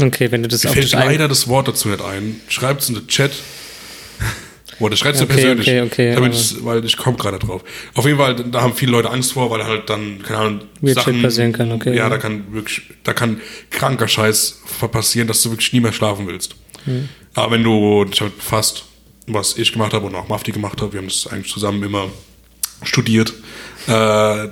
[0.00, 2.40] Okay, wenn du das Mir auf fällt leider das Wort dazu nicht ein.
[2.48, 3.32] Schreibt es in den Chat.
[4.78, 5.68] Oder schreibt es Okay, mir persönlich.
[5.68, 7.62] okay, okay, damit ich, weil ich komme gerade drauf.
[7.94, 11.00] Auf jeden Fall, da haben viele Leute Angst vor, weil halt dann, keine Ahnung, Weird
[11.02, 12.08] shit passieren kann, okay, Ja, ja.
[12.08, 13.40] da kann wirklich, da kann
[13.70, 14.60] kranker Scheiß
[14.92, 16.56] passieren, dass du wirklich nie mehr schlafen willst.
[16.84, 17.08] Hm.
[17.34, 18.84] Aber wenn du dich damit befasst,
[19.26, 22.08] was ich gemacht habe und auch Mafti gemacht hat, wir haben das eigentlich zusammen immer
[22.82, 23.32] studiert,
[23.86, 24.48] äh,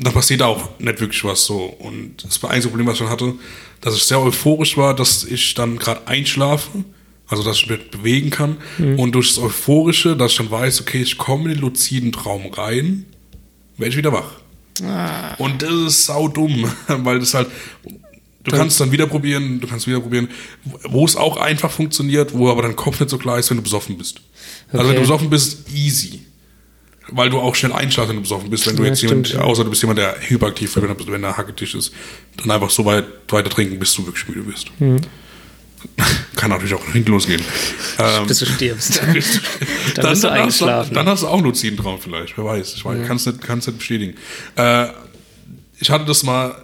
[0.00, 1.64] dann passiert auch nicht wirklich was so.
[1.64, 3.34] Und das war einzige Problem, was ich hatte,
[3.80, 6.84] dass ich sehr euphorisch war, dass ich dann gerade einschlafe,
[7.28, 8.56] also dass ich mich bewegen kann.
[8.96, 12.46] Und durch das Euphorische, dass ich dann weiß, okay, ich komme in den luziden Traum
[12.52, 13.04] rein,
[13.76, 14.32] werde ich wieder wach.
[15.38, 17.48] Und das ist sau dumm, weil das halt.
[18.44, 20.28] Du kannst dann wieder probieren, du kannst wieder probieren,
[20.84, 23.62] wo es auch einfach funktioniert, wo aber dein Kopf nicht so klar ist, wenn du
[23.62, 24.22] besoffen bist.
[24.72, 24.94] Also wenn Okay.
[24.94, 26.22] du besoffen bist, easy.
[27.10, 28.66] Weil du auch schnell einschlafst, wenn du besoffen bist.
[28.66, 31.36] Wenn du Ja, jetzt jemand, außer du bist jemand, der hyperaktiv wird, wenn, wenn der
[31.36, 31.92] Hacketisch ist,
[32.38, 34.68] dann einfach so weit weiter trinken, bis du wirklich müde bist.
[34.78, 34.96] Mhm.
[36.36, 37.42] Kann natürlich auch hinten losgehen.
[37.98, 39.00] Ähm, bis du stirbst.
[39.04, 39.40] dann, bist
[39.96, 40.94] du hast eingeschlafen.
[40.94, 42.74] dann hast du auch einen luziden Traum vielleicht, wer weiß.
[42.74, 44.14] Ich weiß, kann's nicht, kann's nicht bestätigen.
[44.56, 44.86] Äh,
[45.80, 46.54] ich hatte das mal,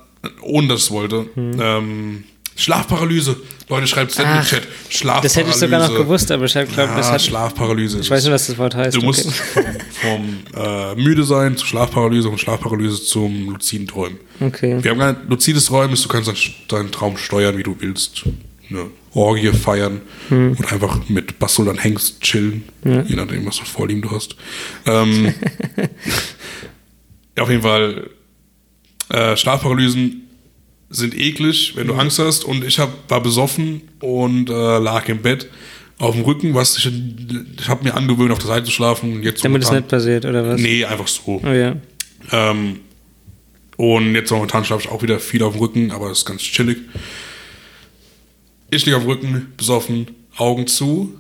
[0.43, 1.27] ohne dass ich es wollte.
[1.37, 2.25] Ähm,
[2.57, 3.37] Schlafparalyse.
[3.69, 4.63] Leute, schreibt es nicht in den Chat.
[4.89, 5.23] Schlafparalyse.
[5.23, 7.23] Das hätte ich sogar noch gewusst, aber ich glaube, das Ja, hat...
[7.23, 7.99] Schlafparalyse.
[8.01, 8.97] Ich weiß nicht, was das Wort heißt.
[8.97, 9.79] Du musst okay.
[10.03, 14.19] vom, vom äh, müde sein zu Schlafparalyse und Schlafparalyse zum luziden Träumen.
[14.41, 14.79] Okay.
[14.83, 16.31] Wir haben gar nicht luzides Träumen, ist, du kannst
[16.69, 18.25] deinen- Traum steuern, wie du willst.
[18.71, 20.57] Eine Orgie feiern Hm.
[20.59, 24.37] oder einfach mit Bastel dann Hengst chillen, je nachdem, was für Vorlieben du hast.
[24.87, 25.35] Ähm,
[27.37, 28.11] ja, auf jeden Fall,
[29.11, 30.23] äh, Schlafparalysen
[30.91, 32.45] sind eklig, wenn du Angst hast.
[32.45, 35.49] Und ich hab, war besoffen und äh, lag im Bett
[35.99, 36.91] auf dem Rücken, was ich,
[37.59, 39.15] ich habe mir angewöhnt, auf der Seite zu schlafen.
[39.15, 40.61] Und jetzt Damit es nicht passiert, oder was?
[40.61, 41.41] Nee, einfach so.
[41.45, 41.77] Oh ja.
[42.33, 42.81] Ähm,
[43.77, 46.43] und jetzt momentan schlafe ich auch wieder viel auf dem Rücken, aber das ist ganz
[46.43, 46.79] chillig.
[48.75, 51.15] Ich liege auf dem Rücken, besoffen, Augen zu,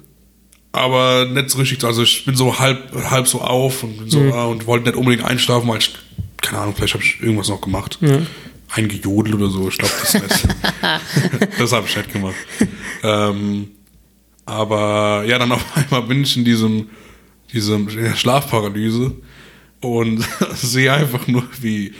[0.72, 1.84] aber nicht so richtig.
[1.84, 5.24] Also ich bin so halb, halb so auf und so ah, und wollte nicht unbedingt
[5.24, 5.94] einschlafen, weil ich,
[6.42, 7.98] keine Ahnung, vielleicht habe ich irgendwas noch gemacht.
[8.70, 10.48] Eingejodelt oder so, ich glaube das nicht.
[11.58, 12.34] das habe ich nicht gemacht.
[13.04, 13.68] Ähm,
[14.46, 16.90] aber ja, dann auf einmal bin ich in diesem,
[17.52, 19.12] diesem Schlafparalyse
[19.80, 20.24] und
[20.54, 21.94] sehe einfach nur, wie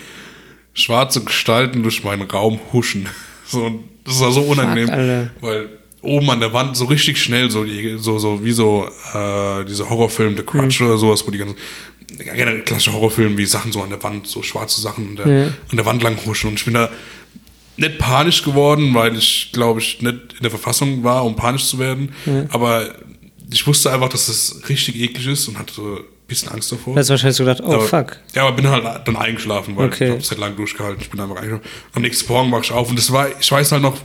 [0.72, 3.09] schwarze Gestalten durch meinen Raum huschen.
[3.47, 5.31] So, das war so unangenehm, Alter.
[5.40, 5.68] weil
[6.02, 9.89] oben an der Wand so richtig schnell, so, die, so, so wie so äh, diese
[9.89, 11.56] Horrorfilme, The Crutch oder sowas, wo die ganzen
[12.18, 15.47] generell klassische Horrorfilme, wie Sachen so an der Wand, so schwarze Sachen an der, Ja.
[15.70, 16.48] an der Wand lang huschen.
[16.51, 16.90] Und ich bin da
[17.76, 21.78] nicht panisch geworden, weil ich, glaube ich, nicht in der Verfassung war, um panisch zu
[21.78, 22.12] werden.
[22.51, 22.94] Aber
[23.51, 26.95] ich wusste einfach, dass das richtig eklig ist und hatte bisschen Angst davor.
[26.95, 28.17] Da hast du wahrscheinlich so gedacht, oh aber, fuck.
[28.35, 30.05] Ja, aber bin halt dann eingeschlafen, weil Okay.
[30.05, 31.01] ich habe es halt lang durchgehalten.
[31.03, 31.65] Ich bin einfach eingeschlafen.
[31.93, 33.99] Am nächsten Morgen wach ich auf und das war, ich weiß halt noch,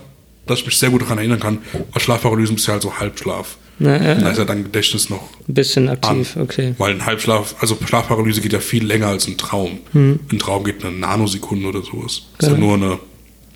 [0.46, 3.58] dass ich mich sehr gut daran erinnern kann, weil Schlafparalysen ist ja halt so Halbschlaf.
[3.82, 5.94] Na, ja, da ist ja dein Gedächtnis noch ein bisschen an.
[5.96, 6.74] aktiv, okay.
[6.78, 9.80] Weil ein Halbschlaf, also Schlafparalyse geht ja viel länger als ein Traum.
[9.94, 10.20] Hm.
[10.30, 12.24] Ein Traum geht eine Nanosekunde oder sowas.
[12.40, 13.00] Das ist ja nur eine,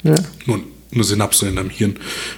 [0.04, 0.16] Ja.
[0.46, 0.60] nur
[0.94, 1.98] eine Synapse in deinem Hirn.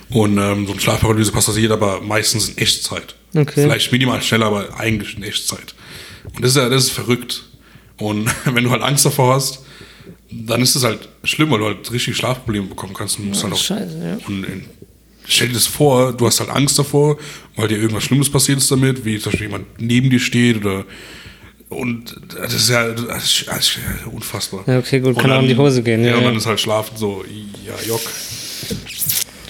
[0.09, 3.15] Und ähm, so eine Schlafparalyse passiert aber meistens in Echtzeit.
[3.35, 3.51] Okay.
[3.63, 5.75] Vielleicht minimal schneller, aber eigentlich in Echtzeit.
[6.33, 7.43] Und das ist ja, das ist verrückt.
[7.97, 9.63] Und wenn du halt Angst davor hast,
[10.31, 13.19] dann ist es halt schlimm, weil du halt richtig Schlafprobleme bekommen kannst.
[13.19, 14.17] Und musst halt auch, scheiße, ja.
[14.27, 14.65] und in,
[15.27, 17.17] stell dir das vor, du hast halt Angst davor,
[17.55, 20.85] weil dir irgendwas Schlimmes passiert ist damit, wie zum Beispiel jemand neben dir steht oder
[21.69, 24.63] Und das ist ja, das ist, das ist ja unfassbar.
[24.67, 26.27] Ja, okay, gut, Und kann auch in die Hose gehen, Ja, ja, und ja.
[26.29, 27.23] dann ist halt Schlafen so,
[27.65, 28.01] ja, Jock.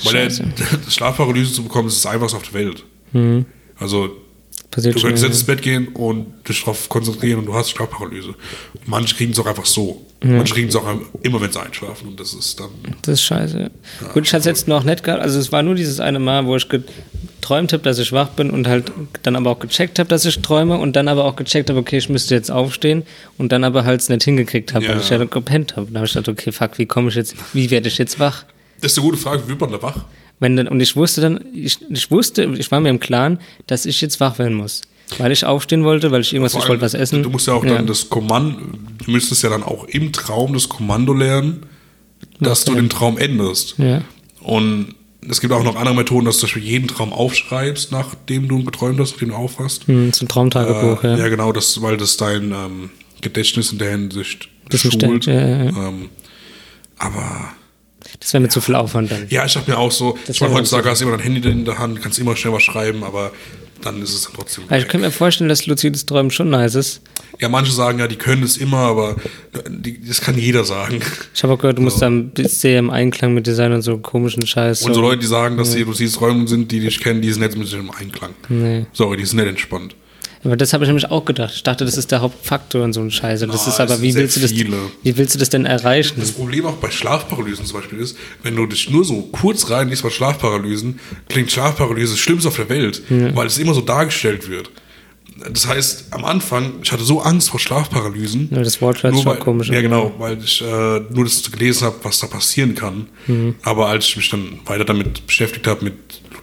[0.04, 0.46] Weil Scheiße.
[0.90, 2.84] Schlafparalyse zu bekommen, ist das einfachste auf der Welt.
[3.80, 4.16] Also,
[4.76, 5.30] Passiert du kannst ja.
[5.30, 8.36] jetzt ins Bett gehen und dich darauf konzentrieren und du hast Schlafparalyse.
[8.86, 10.06] Manche kriegen es auch einfach so.
[10.22, 10.84] Manche kriegen es auch
[11.22, 12.10] immer, wenn sie einschlafen.
[12.10, 12.72] Und das ist dann.
[13.04, 13.72] Das ist scheiße.
[14.14, 15.22] Gut, ich hatte es jetzt noch nicht gehabt.
[15.22, 18.50] Also es war nur dieses eine Mal, wo ich geträumt habe, dass ich wach bin
[18.50, 18.92] und halt
[19.24, 22.00] dann aber auch gecheckt habe, dass ich träume und dann aber auch gecheckt habe, okay,
[22.00, 23.04] ich müsste jetzt aufstehen
[23.38, 25.02] und dann aber halt es nicht hingekriegt habe, weil Ja.
[25.02, 25.88] ich ja gepennt habe.
[25.90, 28.44] Da habe ich gedacht, okay, fuck, wie komme ich jetzt, wie werde ich jetzt wach?
[28.82, 30.04] Das ist eine gute Frage, wie wird man da wach?
[30.40, 33.86] Wenn dann, und ich wusste dann, ich, ich wusste, ich war mir im Klaren, dass
[33.86, 34.82] ich jetzt wach werden muss.
[35.18, 37.24] Weil ich aufstehen wollte, weil ich irgendwas, Vor ich wollte allem, was essen.
[37.24, 38.60] Du musst ja auch dann das Kommando,
[39.06, 41.64] du müsstest ja dann auch im Traum das Kommando lernen,
[42.40, 43.76] dass du den Traum änderst.
[43.78, 44.02] Ja.
[44.42, 44.96] Und
[45.30, 48.60] es gibt auch noch andere Methoden, dass du zum Beispiel jeden Traum aufschreibst, nachdem du
[48.60, 49.88] ihn geträumt hast, nachdem du aufwachst.
[49.88, 51.18] Hm, zum Traumtagebuch, äh, ja.
[51.18, 52.90] ja, genau, das, weil das dein ähm,
[53.22, 55.26] Gedächtnis in der Hinsicht schult.
[55.26, 55.88] ja, ja, ja.
[55.88, 56.10] Ähm,
[56.98, 57.54] aber
[58.20, 59.28] Das wäre mir zu viel Aufwand dann.
[59.30, 61.48] ja, ich dachte mir auch so, Das ich meine, heutzutage hast du immer dein Handy
[61.50, 63.32] in der Hand, kannst immer schnell was schreiben, aber
[63.82, 64.64] dann ist es dann trotzdem.
[64.68, 67.02] Aber ich könnte mir vorstellen, dass luzides Träumen schon nice ist.
[67.40, 69.18] Ja, manche sagen ja, die können es immer, aber
[69.68, 71.02] die, das kann jeder sagen.
[71.34, 73.74] Ich habe auch gehört, du musst da ein bisschen sehr im Einklang mit dir sein
[73.74, 74.84] und so komischen Scheiß.
[74.84, 77.44] Und so Leute, die sagen, dass sie luzides Träumen sind, die dich kennen, die sind
[77.44, 78.32] nicht mit sich im Einklang.
[78.48, 78.86] Nee.
[78.94, 79.96] Sorry, die sind nicht entspannt.
[80.46, 81.54] Aber das habe ich nämlich auch gedacht.
[81.56, 83.42] Ich dachte, das ist der Hauptfaktor und so ein Scheiß.
[83.44, 86.16] Und das Ah, ist aber, wie willst, du das, wie willst du das denn erreichen?
[86.20, 90.04] Das Problem auch bei Schlafparalysen zum Beispiel ist, wenn du dich nur so kurz reinliest
[90.04, 91.00] bei Schlafparalysen,
[91.30, 94.70] klingt Schlafparalyse das Schlimmste auf der Welt, weil es immer so dargestellt wird.
[95.52, 98.50] Das heißt, am Anfang, ich hatte so Angst vor Schlafparalysen.
[98.52, 101.86] Ja, das Wort nur schon weil, komisch Ja, genau, weil ich äh, nur das gelesen
[101.86, 103.08] habe, was da passieren kann.
[103.28, 103.56] Mhm.
[103.64, 105.96] Aber als ich mich dann weiter damit beschäftigt habe, mit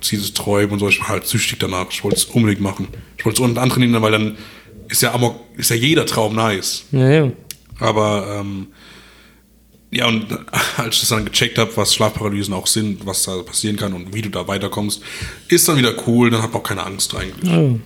[0.02, 1.86] luzides Träumen und so, ich war halt süchtig danach.
[1.90, 2.88] Ich wollte es unbedingt machen.
[3.16, 4.36] Ich wollte es unten antrainieren, weil dann
[4.88, 6.84] ist ja, Amok, ist ja jeder Traum nice.
[6.90, 7.32] Ja, ja.
[7.78, 8.66] Aber ähm,
[9.90, 10.26] ja, und
[10.76, 14.12] als ich das dann gecheckt habe, was Schlafparalysen auch sind, was da passieren kann und
[14.12, 15.02] wie du da weiterkommst,
[15.48, 17.52] ist dann wieder cool, dann hab auch keine Angst eigentlich.
[17.52, 17.78] Oh.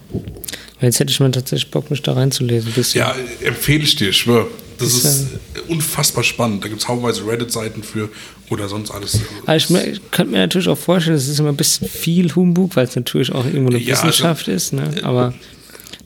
[0.80, 2.70] Jetzt hätte ich mal tatsächlich Bock, mich da reinzulesen.
[2.70, 3.01] Ein bisschen.
[3.01, 4.47] Ja, empfehle ich dir, ich schwör.
[4.78, 5.28] Das Ist ist
[5.68, 6.62] unfassbar spannend.
[6.62, 8.10] Da gibt es haufenweise Reddit-Seiten für
[8.51, 9.20] oder sonst alles.
[9.44, 12.77] Aber ich, ich könnte mir natürlich auch vorstellen, es ist immer ein bisschen viel Humbug,
[12.77, 14.73] weil es natürlich auch irgendwo eine Ja, also, Wissenschaft ist.
[14.73, 14.90] Ne?
[15.02, 15.35] Aber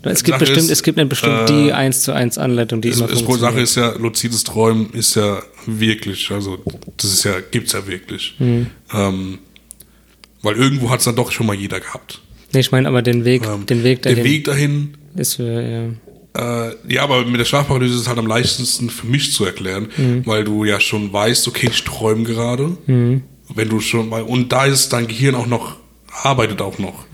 [0.03, 2.89] es gibt Sache bestimmt, ist, es gibt bestimmt äh, die 1 zu 1 Anleitung, die
[2.91, 3.63] Das, immer Sache funktioniert.
[3.65, 6.59] ist ja, luzides Träumen ist ja wirklich, also
[6.97, 8.35] das ist ja, gibt's ja wirklich.
[8.39, 8.67] Mhm.
[8.95, 9.39] Ähm,
[10.43, 12.21] weil irgendwo hat es dann doch schon mal jeder gehabt.
[12.53, 15.61] Nee, ich meine aber den Weg, Ähm, den Weg der dahin Weg dahin ist für,
[15.63, 15.89] ja.
[16.37, 19.89] Äh, ja, aber mit der Schlafparalyse ist es halt am leichtesten für mich zu erklären,
[19.97, 20.27] Mhm.
[20.27, 22.77] weil du ja schon weißt, okay, ich träume gerade.
[22.87, 25.75] Wenn du schon mal, und da ist dein Gehirn auch noch,
[26.23, 27.05] arbeitet auch noch.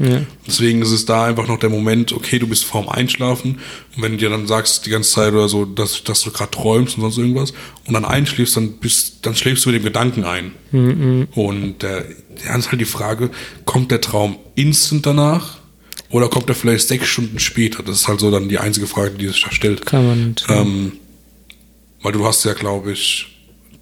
[0.46, 3.58] Deswegen ist es da einfach noch der Moment, okay, du bist vorm Einschlafen
[3.96, 6.50] und wenn du dir dann sagst die ganze Zeit oder so, dass, dass du gerade
[6.50, 7.52] träumst und sonst irgendwas
[7.86, 10.52] und dann einschläfst, dann bist, dann schläfst du mit dem Gedanken ein.
[11.34, 12.04] Und äh,
[12.46, 13.30] dann ist halt die Frage,
[13.64, 15.58] kommt der Traum instant danach?
[16.10, 17.82] Oder kommt er vielleicht sechs Stunden später?
[17.82, 19.84] Das ist halt so dann die einzige Frage, die sich da stellt.
[19.86, 20.46] Kann man nicht.
[20.48, 20.92] Ähm,
[22.02, 23.26] weil du hast ja, glaube ich,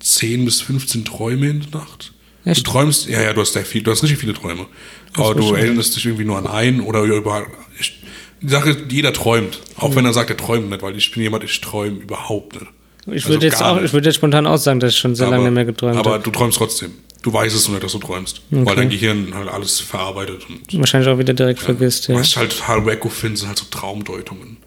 [0.01, 2.12] 10 bis 15 Träume in der Nacht.
[2.45, 2.66] Echt?
[2.66, 4.66] Du träumst, ja, ja, du hast, ja viel, du hast richtig viele Träume.
[5.15, 7.47] Aber du erinnerst dich irgendwie nur an einen oder über.
[7.78, 8.03] Ich,
[8.41, 9.61] die Sache ist, jeder träumt.
[9.77, 12.66] Auch wenn er sagt, er träumt nicht, weil ich bin jemand, ich träume überhaupt nicht.
[13.07, 13.86] ich also würde jetzt gar auch, nicht.
[13.86, 16.15] ich würde jetzt spontan auch sagen, dass ich schon sehr lange nicht mehr geträumt aber
[16.15, 16.23] habe.
[16.23, 16.93] du träumst trotzdem.
[17.24, 18.42] Du weißt es nur nicht, dass du träumst.
[18.51, 22.16] Weil dein Gehirn halt alles verarbeitet und Wahrscheinlich auch wieder direkt vergisst, ja.
[22.16, 24.59] was halt total wacko finde, sind halt so Traumdeutungen.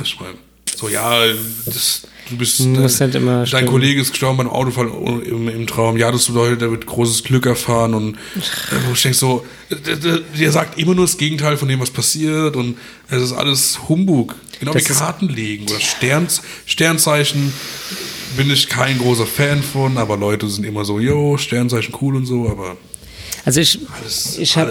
[0.00, 0.34] Ich meine,
[0.76, 1.24] so, ja,
[1.66, 2.60] das, du bist.
[2.60, 3.66] Muss äh, immer dein stimmen.
[3.66, 4.86] Kollege ist gestorben beim Autofall
[5.26, 5.96] im, im Traum.
[5.96, 7.94] Ja, das bedeutet, er wird großes Glück erfahren.
[7.94, 8.18] Und äh,
[8.86, 11.90] wo ich denke so, der, der, der sagt immer nur das Gegenteil von dem, was
[11.90, 12.54] passiert.
[12.54, 12.78] Und
[13.10, 14.36] es ist alles Humbug.
[14.60, 17.52] Genau Das wie Karten legen oder Sterns, Sternzeichen.
[18.36, 22.26] Bin ich kein großer Fan von, aber Leute sind immer so, yo, Sternzeichen cool und
[22.26, 22.76] so, aber
[23.44, 24.66] Also ich, alles, ich habe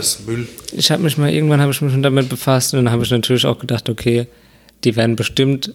[0.92, 3.46] habe mich mal, irgendwann habe ich mich schon damit befasst und dann habe ich natürlich
[3.46, 4.28] auch gedacht, okay,
[4.84, 5.74] die werden bestimmt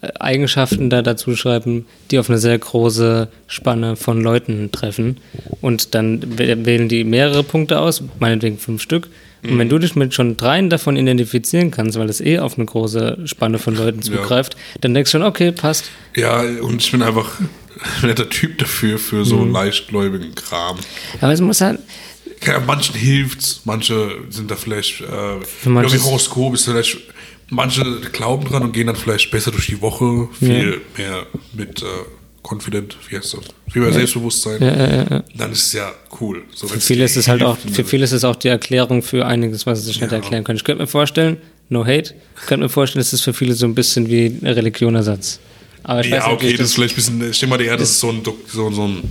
[0.00, 5.16] äh, Eigenschaften da dazu schreiben, die auf eine sehr große Spanne von Leuten treffen.
[5.60, 9.08] Und dann wä- wählen die mehrere Punkte aus, meinetwegen fünf Stück.
[9.42, 12.66] Und wenn du dich mit schon dreien davon identifizieren kannst, weil das eh auf eine
[12.66, 15.90] große Spanne von Leuten zugreift, dann denkst du schon, okay, passt.
[16.16, 17.38] Ja, und ich bin einfach
[18.02, 19.52] ein netter Typ dafür, für so Mhm.
[19.52, 20.76] leichtgläubigen Kram.
[21.20, 21.78] Aber es muss halt,
[22.44, 26.98] Ja, manchen hilft's, manche sind da vielleicht, äh, manche irgendwie ist- Horoskop ist vielleicht,
[27.50, 27.82] manche
[28.12, 31.86] glauben dran und gehen dann vielleicht besser durch die Woche, viel mehr mit äh,
[32.50, 33.40] confident, wie heißt das?
[33.72, 34.60] Viel mehr Selbstbewusstsein.
[34.62, 35.24] ja, ja, ja.
[35.34, 36.42] Dann ist es ja cool.
[36.54, 39.26] So, Für viele ist es halt auch, für viele ist es auch die Erklärung für
[39.26, 40.18] einiges, was sie sich nicht Ja.
[40.18, 40.56] erklären können.
[40.56, 41.36] Ich könnte mir vorstellen,
[41.68, 42.14] no hate.
[42.40, 45.40] Ich könnte mir vorstellen, das ist für viele so ein bisschen wie ein Religionersatz.
[45.82, 47.60] Aber ich weiß Ja, nicht, okay, wie das ist vielleicht ein bisschen, ich denke mal,
[47.62, 49.02] eher, das ist so ein, so, so ein,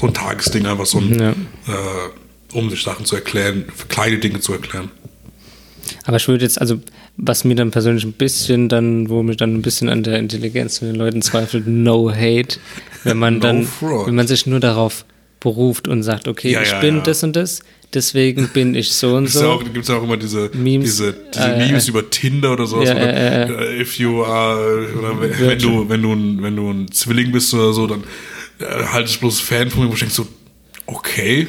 [0.00, 1.30] so ein Tagesding, einfach so ein, Ja.
[1.30, 4.90] äh, um sich Sachen zu erklären, kleine Dinge zu erklären.
[6.04, 6.80] Aber ich würde jetzt, also,
[7.16, 10.78] was mir dann persönlich ein bisschen dann, wo mich dann ein bisschen an der Intelligenz
[10.78, 12.58] von den Leuten zweifelt, no hate,
[13.04, 14.06] wenn man No dann, fraud.
[14.06, 15.04] wenn man sich nur darauf
[15.40, 17.02] beruft und sagt, okay, Ja, ich ja, bin ja.
[17.02, 17.60] das und das,
[17.92, 19.60] deswegen bin ich so und so.
[19.72, 22.88] gibt's ja auch immer diese Memes, diese, diese äh, Memes über Tinder oder sowas.
[22.88, 26.56] ja, oder, äh, äh, if you are, oder wenn, wenn du, wenn du, ein, wenn
[26.56, 28.04] du ein Zwilling bist oder so, dann
[28.60, 30.26] äh, halte ich bloß Fan von mir, wo ich denke so,
[30.86, 31.46] okay,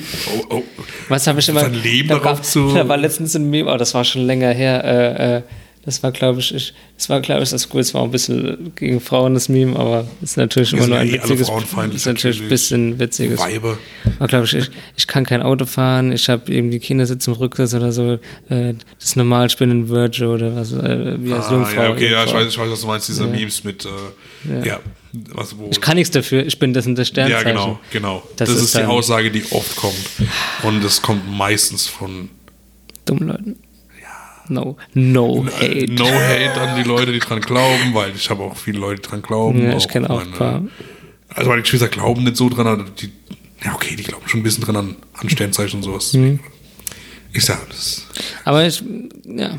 [0.50, 0.64] oh, oh,
[1.10, 1.62] Was habe ich immer.
[1.62, 4.26] sein Leben da, darauf war, zu- da war letztens ein Meme, oh, das war schon
[4.26, 4.84] länger her.
[4.84, 5.42] Äh, äh,
[5.86, 7.82] das war, glaube ich, ich, das war, glaube ich, das cool.
[7.82, 11.10] Es war ein bisschen gegen Frauen das Meme, aber ist natürlich immer nur ja ein
[11.10, 11.50] eh witziges.
[11.94, 13.38] Ist natürlich ein bisschen witziges.
[13.42, 13.78] Weiber.
[14.18, 17.74] Aber glaube ich, ich, ich kann kein Auto fahren, ich habe irgendwie Kindersitz im Rücksitz
[17.74, 18.14] oder so.
[18.50, 21.82] Äh, das ist normal, ich bin ein Virgin oder was, äh, wie als Ah, Jungfrau.
[21.84, 24.80] ja, okay, ja, ich weiß, ich weiß, was du meinst, diese Memes mit, äh, ja.
[25.34, 27.46] Was, wo, Ich kann nichts dafür, ich bin das in der ja, Sternzeichen.
[27.46, 28.24] genau, genau.
[28.38, 29.96] Das Das, ist ist, die Aussage, die oft kommt.
[30.64, 32.30] Und das kommt meistens von
[33.06, 33.56] Dummen Leuten.
[34.50, 35.94] No, no äh, hate.
[35.94, 39.08] No Hate an die Leute, die dran glauben, weil ich habe auch viele Leute, die
[39.08, 39.64] dran glauben.
[39.64, 40.62] Ja, ich kenne auch ein paar.
[41.30, 43.10] Also meine Geschwister glauben nicht so dran, aber die,
[43.64, 46.12] ja okay, die glauben schon ein bisschen dran an, an Sternzeichen und sowas.
[46.14, 46.40] Mhm.
[47.32, 48.06] Ich sag das.
[48.44, 48.84] Aber ich,
[49.26, 49.58] ja.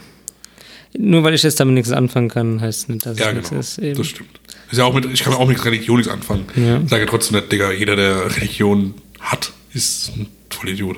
[0.97, 3.60] Nur weil ich jetzt damit nichts anfangen kann, heißt nicht, dass Ja, es nichts genau.
[3.60, 3.78] ist.
[3.78, 3.97] Eben.
[3.98, 4.28] Das stimmt.
[4.74, 6.46] Ist ja auch mit, ich kann auch mit Religion nichts anfangen.
[6.56, 6.80] Ja.
[6.82, 10.96] Ich sage trotzdem nicht, Digga, jeder, der Religion hat, ist ein Vollidiot.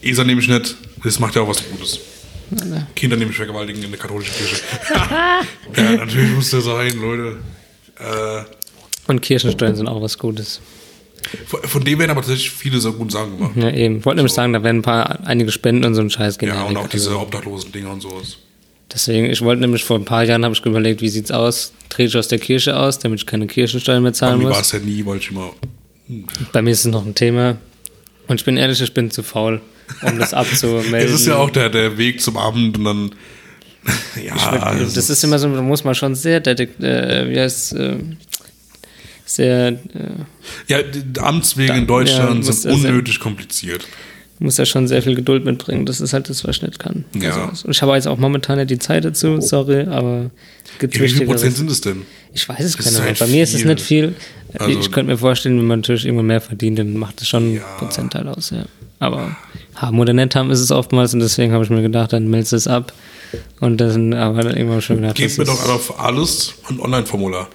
[0.00, 0.74] ESA nehme ich nicht,
[1.04, 2.00] das macht ja auch was Gutes.
[2.96, 4.56] Kinder nehme ich vergewaltigen in der katholischen Kirche.
[5.76, 7.36] ja, natürlich muss der sein, Leute.
[7.98, 8.42] Äh,
[9.06, 10.62] Und Kirchensteuern sind auch was Gutes.
[11.46, 13.52] von, von dem werden aber tatsächlich viele so gute Sachen gemacht.
[13.56, 13.98] Ja, eben.
[13.98, 16.48] Ich wollte nämlich sagen, da werden ein paar, einige Spenden und so ein Scheiß gehen.
[16.48, 18.38] Ja, und auch Also, diese obdachlosen Dinger und sowas.
[18.94, 21.72] Deswegen, ich wollte nämlich vor ein paar Jahren, habe ich überlegt, wie sieht's aus?
[21.88, 24.58] Trete ich aus der Kirche aus, damit ich keine Kirchensteuern mehr Bei zahlen mir war
[24.58, 24.66] muss?
[24.66, 25.52] es ja nie, weil ich immer.
[26.52, 27.56] Bei mir ist es noch ein Thema.
[28.28, 29.60] Und ich bin ehrlich, ich bin zu faul,
[30.02, 30.94] um das abzumelden.
[30.94, 33.10] Es ist ja auch der, der Weg zum Abend und dann.
[34.24, 37.96] Ja, das, ist immer so, da muss man schon sehr, äh, wie heißt, äh,
[39.24, 39.76] sehr, äh,
[40.68, 43.84] Ja, die Amtswege Da- in Deutschland ja, muss sind das- unnötig kompliziert.
[44.42, 45.86] Muss ja schon sehr viel Geduld mitbringen.
[45.86, 47.04] Das ist halt das, was ich nicht kann.
[47.14, 47.48] Ja.
[47.48, 50.30] Also, und ich habe jetzt auch momentan nicht die Zeit dazu, sorry, aber
[50.78, 51.26] gibt wie viel.
[51.26, 52.02] Prozent sind es denn?
[52.34, 53.00] Ich weiß es gar nicht.
[53.00, 54.14] halt Bei mir ist es nicht viel.
[54.58, 57.54] Also- ich könnte mir vorstellen, wenn man natürlich irgendwann mehr verdient, dann macht es schon
[57.54, 57.66] Ja.
[57.66, 58.64] einen Prozentteil aus, ja.
[58.98, 59.36] Aber
[59.74, 62.52] haben oder nicht haben ist es oftmals und deswegen habe ich mir gedacht, dann meldest
[62.52, 62.92] du es ab.
[63.60, 67.48] Und dann aber dann irgendwann schon gedacht, Gebt mir doch auf alles ein Online-Formular.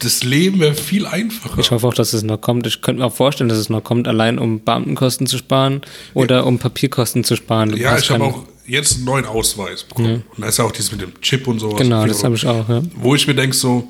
[0.00, 1.58] Das Leben wäre viel einfacher.
[1.58, 2.66] Ich hoffe auch, dass es noch kommt.
[2.66, 5.82] Ich könnte mir auch vorstellen, dass es noch kommt, allein um Beamtenkosten zu sparen
[6.14, 7.70] oder um Papierkosten zu sparen.
[7.70, 10.24] Du ja, ich habe auch jetzt einen neuen Ausweis bekommen.
[10.36, 11.78] Und da ist ja auch dieses mit dem Chip und sowas.
[11.78, 12.82] Genau, das habe ich auch, ja.
[12.96, 13.88] Wo ich mir denke so,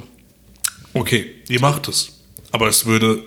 [0.93, 2.11] okay, ihr macht es.
[2.53, 3.23] Aber es würde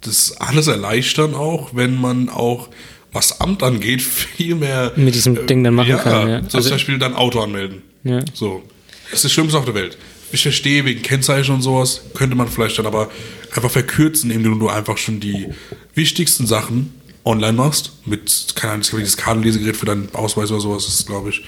[0.00, 2.68] das alles erleichtern auch, wenn man auch,
[3.12, 4.02] was Amt angeht,
[4.36, 4.92] viel mehr...
[4.96, 6.40] Mit diesem Ding dann machen kann, ja.
[6.40, 7.82] So Also- zum Beispiel dann Auto anmelden.
[8.04, 8.20] Ja.
[8.34, 8.62] So.
[9.04, 9.98] Das ist das Schlimmste auf der Welt.
[10.32, 13.10] Ich verstehe, wegen Kennzeichen und sowas, könnte man vielleicht dann aber
[13.54, 15.48] einfach verkürzen, indem du einfach schon die
[15.94, 16.94] wichtigsten Sachen
[17.24, 17.92] online machst.
[18.06, 21.44] Mit, keine Ahnung, dieses Kartenlesegerät für deinen Ausweis oder sowas, ist, glaube ich,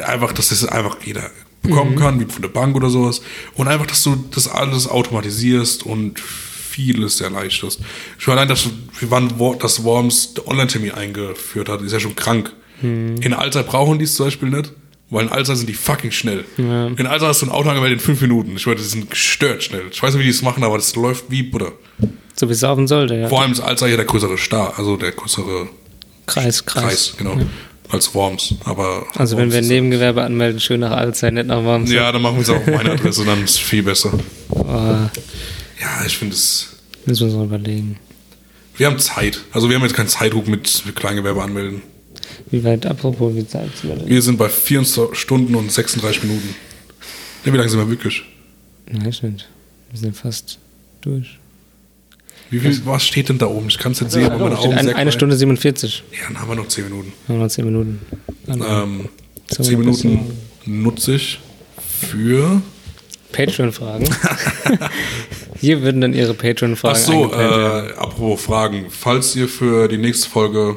[0.00, 1.30] einfach, dass das einfach jeder
[1.62, 3.20] bekommen kann, wie von der Bank oder sowas.
[3.54, 7.80] Und einfach, dass du das alles automatisierst und vieles erleichterst.
[8.18, 8.68] Schon allein, dass
[9.00, 12.52] wann Wo- das Worms der Online-Termin eingeführt hat, ist ja schon krank.
[12.80, 14.70] In Alter brauchen die es zum Beispiel nicht,
[15.10, 16.44] weil in Alter sind die fucking schnell.
[16.56, 18.56] In Alter hast du ein Auto angemeldet in fünf Minuten.
[18.56, 19.84] Ich würde, die sind gestört schnell.
[19.90, 21.72] Ich weiß nicht, wie die es machen, aber das läuft wie Butter.
[22.36, 23.28] So wie es laufen sollte, ja.
[23.28, 25.68] Vor allem ist Alter ja der größere Star, also der größere
[26.26, 26.84] Kreis, Kreis.
[26.84, 27.36] Kreis, genau,
[27.88, 28.54] als Worms.
[28.64, 31.90] Aber Also wenn Worms wir ein Nebengewerbe anmelden, schön nach Allzeit, nicht nach Worms.
[31.90, 34.12] Ja, dann machen wir es auch auf meine Adresse, dann ist es viel besser.
[34.50, 34.62] Oh,
[35.80, 36.76] Ja, ich finde es.
[37.06, 37.96] müssen wir uns mal überlegen.
[38.76, 39.40] Wir haben Zeit.
[39.52, 41.82] Also wir haben jetzt keinen Zeitdruck mit Kleingewerbe anmelden.
[42.50, 44.08] Wie weit, apropos, wie Zeit zu überlegen.
[44.08, 46.54] Wir sind bei 24 Stunden und 36 Minuten.
[47.44, 48.22] Ja, wie lange sind wir wirklich?
[48.90, 49.48] Nein, stimmt.
[49.90, 50.58] Wir sind fast
[51.00, 51.38] durch.
[52.50, 53.68] Wie viel, was steht denn da oben?
[53.68, 55.12] Ich kann es nicht sehen, aber meine Augen ein, sehr eine.
[55.12, 56.02] Stunde 47.
[56.12, 57.12] Ja, dann haben wir noch 10 Minuten.
[57.26, 58.00] Wir haben noch 10 Minuten.
[58.46, 59.08] Also, Ähm,
[59.50, 61.38] So, 10 ein bisschen- Minuten nutze ich
[62.10, 62.62] für.
[63.32, 64.08] Patreon-Fragen.
[65.60, 68.86] Hier würden dann Ihre Patreon-Fragen Ach so, äh, apropos Fragen.
[68.88, 70.76] Falls ihr für die nächste Folge.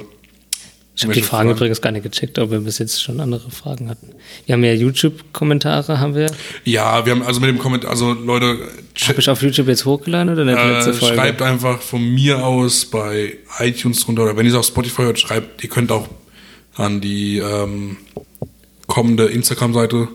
[1.02, 1.58] Ich habe die Fragen Fragen?
[1.58, 4.10] übrigens gar nicht gecheckt, ob wir bis jetzt schon andere Fragen hatten.
[4.46, 6.32] Wir haben ja YouTube-Kommentare, haben wir.
[6.64, 8.58] Ja, wir haben also mit dem Kommentar, also Leute,
[9.08, 11.16] Habe ich auf YouTube jetzt hochgeladen oder nicht letzte äh, Folge?
[11.16, 15.20] schreibt einfach von mir aus bei iTunes drunter oder wenn ihr es auf Spotify hört,
[15.20, 16.08] schreibt, ihr könnt auch
[16.76, 17.98] an die ähm,
[18.88, 20.08] kommende Instagram-Seite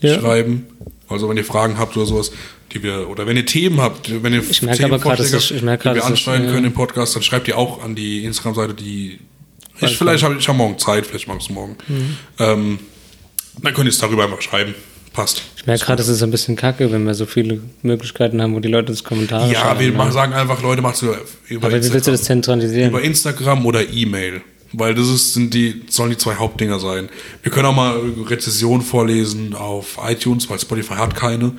[0.00, 0.20] Ja.
[0.20, 0.66] schreiben.
[1.08, 2.32] Also wenn ihr Fragen habt oder sowas,
[2.72, 5.54] die wir, oder wenn ihr Themen habt, wenn ihr Ich merke aber gerade, dass ich-
[5.56, 6.52] ich merke die wir ich- anschneiden ja.
[6.52, 9.18] können im Podcast, dann schreibt ihr auch an die Instagram-Seite, die
[9.80, 11.76] ich vielleicht habe ich hab morgen Zeit, vielleicht mache ich es morgen.
[11.88, 12.16] Mhm.
[12.38, 12.78] Ähm,
[13.62, 14.74] dann könnt ihr es darüber einfach schreiben.
[15.12, 15.42] Passt.
[15.58, 18.60] Ich merke gerade, das ist ein bisschen kacke, wenn wir so viele Möglichkeiten haben, wo
[18.60, 19.94] die Leute uns Kommentare Ja, schreiben.
[19.94, 20.10] wir ne?
[20.12, 21.18] sagen einfach, Leute, macht es über,
[21.56, 22.88] Aber wie willst du das zentralisieren?
[22.88, 24.40] Über Instagram oder E-Mail.
[24.72, 27.10] Weil das ist, sind die, sollen die zwei Hauptdinger sein.
[27.42, 31.52] Wir können auch mal Rezessionen vorlesen auf iTunes, weil Spotify hat keine.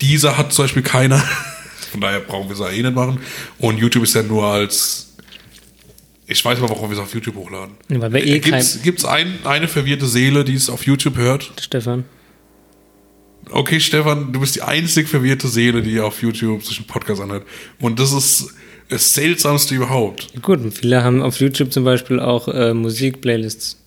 [0.00, 1.20] Dieser hat zum Beispiel keine.
[1.90, 3.18] Von daher brauchen wir es ja eh nicht machen.
[3.58, 5.09] Und YouTube ist ja nur als.
[6.30, 7.74] Ich weiß aber, warum wir es auf YouTube hochladen.
[7.88, 11.52] Ja, weil wir eh gibt's gibt's ein, eine verwirrte Seele, die es auf YouTube hört?
[11.60, 12.04] Stefan.
[13.50, 17.44] Okay, Stefan, du bist die einzig verwirrte Seele, die auf YouTube sich einen Podcast anhört.
[17.80, 18.54] Und das ist
[18.88, 20.28] das Seltsamste überhaupt.
[20.40, 23.79] Gut, und viele haben auf YouTube zum Beispiel auch äh, Musik-Playlists.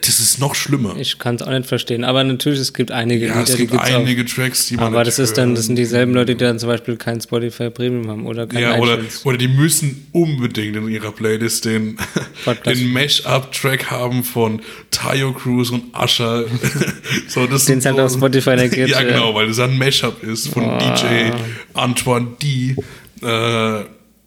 [0.00, 0.96] Das ist noch schlimmer.
[0.98, 2.04] Ich kann es auch nicht verstehen.
[2.04, 4.80] Aber natürlich, es gibt einige Ja, es die gibt gibt's einige Tracks, die auch.
[4.82, 7.70] man Aber das ist dann, das sind dieselben Leute, die dann zum Beispiel kein Spotify
[7.70, 11.96] Premium haben oder kein ja, oder, oder die müssen unbedingt in ihrer Playlist den,
[12.66, 14.60] den Mash-Up-Track haben von
[14.90, 16.44] Tayo Cruz und Usher.
[17.28, 19.08] so, das Den es sind halt auf Spotify nicht gibt, Ja, ja.
[19.08, 20.78] genau, weil das ein Mash-Up ist von Ah.
[20.94, 21.30] DJ
[21.74, 22.76] Antoine D.
[23.22, 23.84] Äh,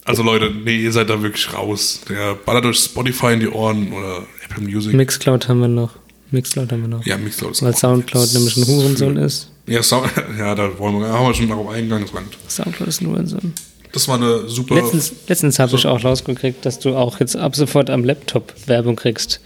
[0.10, 2.02] also Leute, nee, ihr seid da wirklich raus.
[2.10, 4.94] Der ballert euch Spotify in die Ohren oder Apple Music.
[4.94, 5.92] Mixcloud haben wir noch.
[6.32, 7.06] Mixcloud haben wir noch.
[7.06, 9.50] ja, Mixcloud ist Weil Soundcloud nämlich ein Hurensohn ist.
[9.68, 10.10] Ja, Sound,
[10.40, 12.08] ja, da wollen wir, haben wir schon darauf eingegangen.
[12.48, 13.54] Soundcloud ist ein Hurensohn.
[13.92, 14.76] das war eine super.
[14.76, 18.96] Letztens, letztens habe ich auch rausgekriegt, dass du auch jetzt ab sofort am Laptop Werbung
[18.96, 19.40] kriegst,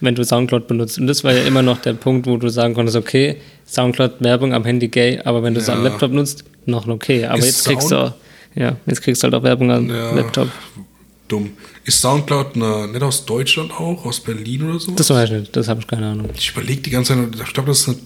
[0.00, 0.98] wenn du Soundcloud benutzt.
[0.98, 4.52] Und das war ja immer noch der Punkt, wo du sagen konntest, okay, Soundcloud Werbung
[4.54, 5.82] am Handy gay, aber wenn du es am.
[5.84, 7.26] Laptop nutzt, noch okay.
[7.26, 8.12] Aber Ist jetzt kriegst Sound- du auch,
[8.54, 10.14] ja, jetzt kriegst du halt auch Werbung am Ja.
[10.14, 10.48] Laptop.
[11.28, 11.50] dumm.
[11.84, 14.92] Ist Soundcloud eine, nicht aus Deutschland auch, aus Berlin oder so?
[14.92, 16.28] Das weiß ich nicht, das habe ich keine Ahnung.
[16.36, 17.96] Ich überlege die ganze Zeit, ich glaube, das ist eine,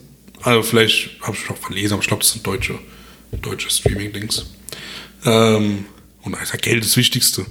[0.42, 2.74] also vielleicht habe ich noch verlesen, aber ich glaube, das sind deutsche,
[3.42, 4.46] deutsche Streaming-Dings.
[5.24, 5.86] Ähm,
[6.24, 7.44] und Alter, Geld ist das Wichtigste.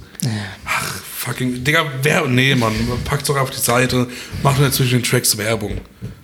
[0.66, 2.72] Ach, fucking, Digga, wer, nee, Mann,
[3.04, 4.08] packt doch auf die Seite,
[4.42, 5.80] macht mir zwischen den Tracks Werbung.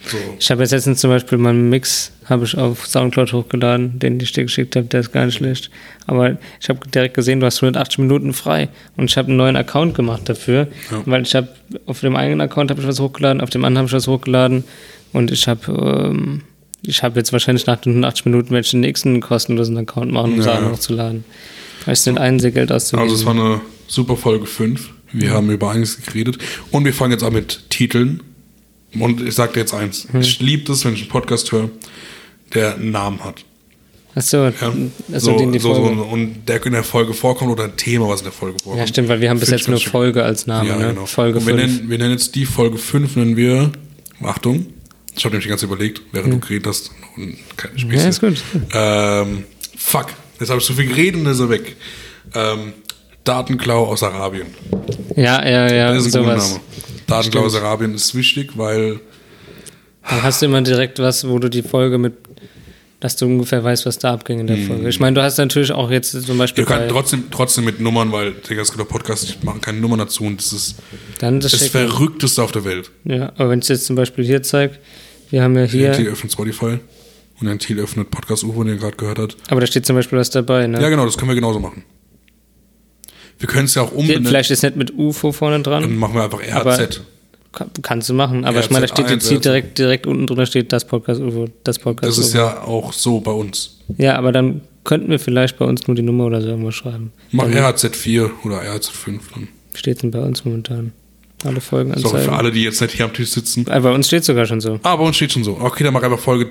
[0.06, 0.16] So.
[0.38, 4.32] Ich habe jetzt letztens zum Beispiel meinen Mix habe ich auf Soundcloud hochgeladen, den ich
[4.32, 5.70] dir geschickt habe, der ist gar nicht schlecht.
[6.06, 9.56] Aber ich habe direkt gesehen, du hast 180 Minuten frei und ich habe einen neuen
[9.56, 11.02] Account gemacht dafür, Ja.
[11.06, 11.48] weil ich habe
[11.86, 14.64] auf dem einen Account habe ich was hochgeladen, auf dem anderen habe ich was hochgeladen
[15.12, 16.42] und ich habe ähm,
[16.82, 20.32] ich habe jetzt wahrscheinlich nach den 180 Minuten werde ich den nächsten kostenlosen Account machen,
[20.32, 20.44] um Ja.
[20.44, 21.24] Sachen hochzuladen.
[21.86, 23.02] Ich den einen Geld auszugeben.
[23.08, 24.90] Also es war eine super Folge 5.
[25.12, 26.38] Wir haben über einiges geredet.
[26.70, 28.22] Und wir fangen jetzt an mit Titeln.
[28.98, 30.06] Und ich sag dir jetzt eins.
[30.18, 31.70] Ich liebe das, wenn ich einen Podcast höre,
[32.54, 33.44] der einen Namen hat.
[34.14, 34.52] Achso, Ja?
[35.12, 35.96] also den die so, Folge.
[35.96, 38.80] so, und der in der Folge vorkommt oder ein Thema, was in der Folge vorkommt.
[38.80, 39.78] ja, stimmt, weil wir haben bis jetzt nur.
[39.78, 40.88] Folge als Name, Ja, ne?
[40.88, 41.06] genau.
[41.06, 41.66] Folge und wir 5.
[41.76, 43.70] nennen, wir nennen jetzt die Folge 5, nennen wir,
[44.24, 44.66] Achtung,
[45.16, 47.92] ich habe nämlich die ganze Zeit überlegt, während du geredet hast, und keine Späße.
[47.92, 48.00] Hm.
[48.02, 48.42] Ja, ist gut.
[48.74, 49.44] Ähm,
[49.76, 50.06] fuck,
[50.40, 51.76] jetzt habe ich so viel geredet und ist er weg.
[52.34, 52.72] Ähm,
[53.24, 54.46] Datenklau aus Arabien.
[55.16, 56.50] Ja, ja, ja, Das ist ein sowas.
[56.52, 56.60] Name.
[57.06, 59.00] Datenklau aus Arabien ist wichtig, weil
[60.08, 62.14] Dann hast du immer direkt was, wo du die Folge mit,
[63.00, 64.88] dass du ungefähr weißt, was da abging in der Folge.
[64.88, 68.10] Ich meine, du hast natürlich auch jetzt zum Beispiel könnt bei, trotzdem, trotzdem mit Nummern,
[68.12, 70.76] weil Digga, es gibt auch Podcasts, die machen keine Nummern dazu und das ist
[71.18, 72.90] dann das das Verrückteste auf der Welt.
[73.04, 74.74] Ja, aber wenn ich jetzt zum Beispiel hier zeige,
[75.30, 76.78] wir haben ja hier, öffnet Spotify
[77.40, 79.36] und der Thiel öffnet Podcast UFO, den ihr gerade gehört habt.
[79.48, 80.80] aber da steht zum Beispiel was dabei, ne?
[80.80, 81.84] Ja, genau, das können wir genauso machen.
[83.38, 84.26] Wir können es ja auch umbenennen.
[84.26, 87.00] Vielleicht ist nicht mit UFO vorne Dann dran, machen wir einfach RZ.
[87.52, 90.46] Kann- kannst du machen, aber ich meine, da RZ1, steht jetzt direkt, direkt unten drunter
[90.46, 92.38] steht das Podcast UFO, das Podcast Das ist UFO.
[92.38, 93.78] ja auch so bei uns.
[93.98, 97.12] Ja, aber dann könnten wir vielleicht bei uns nur die Nummer oder so irgendwas schreiben.
[97.32, 99.20] Mach Dann RZ4 oder RZ5.
[99.34, 99.48] Dann.
[99.74, 100.92] steht denn bei uns momentan.
[101.44, 102.34] Alle Folgen Sorry für anzeigen.
[102.34, 103.64] alle, die jetzt nicht hier am Tisch sitzen.
[103.68, 104.78] Ah, bei uns steht sogar schon so.
[104.82, 105.56] Ah, bei uns steht schon so.
[105.58, 106.50] Okay, dann mach einfach Folge.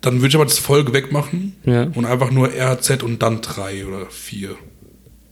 [0.00, 1.84] Dann würde ich aber das Folge wegmachen Ja.
[1.94, 4.50] und einfach nur RZ und dann 3 oder 4.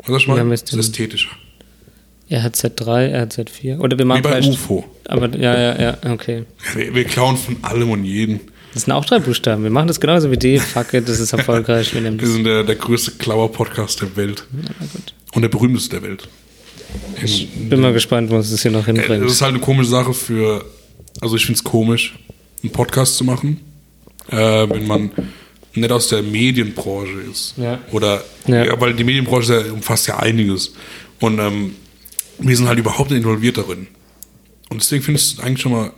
[0.06, 0.38] Was ich mal?
[0.38, 1.30] haben wir Das ist ästhetischer.
[2.30, 3.78] RZ3, RZ4.
[3.78, 4.40] Oder wir machen Wie bei.
[4.42, 4.84] UFO.
[5.06, 6.44] Aber ja, ja, ja, okay.
[6.74, 8.40] Wir, wir klauen von allem und jeden.
[8.74, 9.62] Das sind auch drei Buchstaben.
[9.62, 10.58] Wir machen das genauso wie die.
[10.58, 11.94] Fuck it, das ist erfolgreich.
[11.94, 14.44] Wir Wir sind der, der größte Klauer-Podcast der Welt.
[14.52, 15.14] Na gut.
[15.32, 16.28] Und der berühmteste der Welt.
[17.22, 19.24] Ich bin mal gespannt, wo uns das hier noch Äh, hinbringt.
[19.24, 20.64] Das ist halt eine komische Sache für,
[21.22, 22.18] also ich finde es komisch,
[22.62, 23.60] einen Podcast zu machen,
[24.30, 25.10] äh, wenn man
[25.74, 27.54] nicht aus der Medienbranche ist.
[27.56, 27.78] Ja.
[27.92, 28.64] Oder, Ja.
[28.64, 28.80] ja.
[28.80, 30.72] weil die Medienbranche ja umfasst ja einiges.
[31.20, 31.74] Und ähm,
[32.38, 33.86] wir sind halt überhaupt nicht involviert darin.
[34.70, 35.92] Und deswegen finde ich es eigentlich schon mal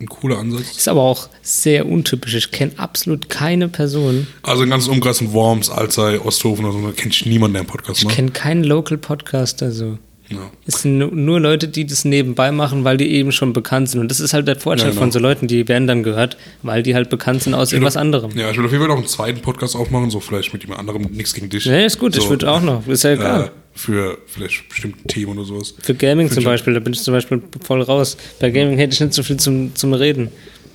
[0.00, 0.76] ein cooler Ansatz.
[0.76, 2.34] Ist aber auch sehr untypisch.
[2.34, 4.26] Ich kenne absolut keine Person.
[4.42, 7.60] Also ein ganzes Umkreis von Worms, Alzey, Osthofen oder so, da kenne ich niemanden, der
[7.62, 8.16] einen Podcast Ich macht.
[8.16, 9.98] kenne keinen Local Podcaster so.
[10.30, 10.50] Ja.
[10.66, 14.00] Es sind nu- nur Leute, die das nebenbei machen, weil die eben schon bekannt sind.
[14.00, 15.02] Und das ist halt der Vorteil Ja, genau.
[15.02, 18.30] von so Leuten, die werden dann gehört, weil die halt bekannt sind aus irgendwas anderem.
[18.36, 20.80] Ja, ich will auf jeden Fall noch einen zweiten Podcast aufmachen, so vielleicht mit jemand
[20.80, 21.66] anderem, nichts gegen dich.
[21.66, 22.86] Ja, ist gut, ich so, würde auch noch.
[22.88, 23.44] Ist ja egal.
[23.44, 25.74] Äh, für vielleicht bestimmte Themen oder sowas.
[25.82, 28.16] Für Gaming zum Find ich- Beispiel, da bin ich zum Beispiel voll raus.
[28.40, 30.28] Bei Gaming hätte ich nicht so viel zum, zum Reden.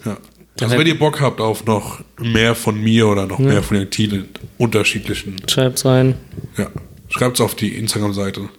[0.05, 0.17] Ja.
[0.61, 3.89] Also wenn ihr Bock habt auf noch mehr von mir oder noch mehr von den
[3.89, 4.25] Titeln
[4.57, 6.15] unterschiedlichen, Schreibt's rein.
[6.57, 6.67] ja,
[7.09, 8.49] schreibt's auf die Instagram-Seite.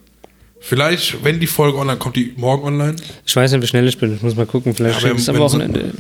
[0.61, 2.97] Vielleicht, wenn die Folge online kommt, die morgen online,
[3.27, 4.15] Ich weiß nicht, wie schnell ich bin.
[4.15, 4.75] Ich muss mal gucken.
[4.75, 5.93] Vielleicht Ja, es am Wochenende.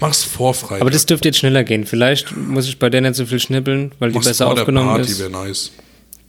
[0.00, 0.80] mach's vor Freitag.
[0.82, 1.86] Aber das dürfte jetzt schneller gehen.
[1.86, 4.62] Vielleicht muss ich bei der nicht so viel schnippeln, weil die mach's besser vor der
[4.64, 5.20] aufgenommen Party, ist.
[5.20, 5.70] wäre nice.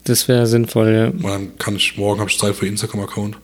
[0.03, 1.07] Das wäre sinnvoll, ja.
[1.07, 3.37] Und dann kann ich, morgen habe ich Zeit für Instagram-Account.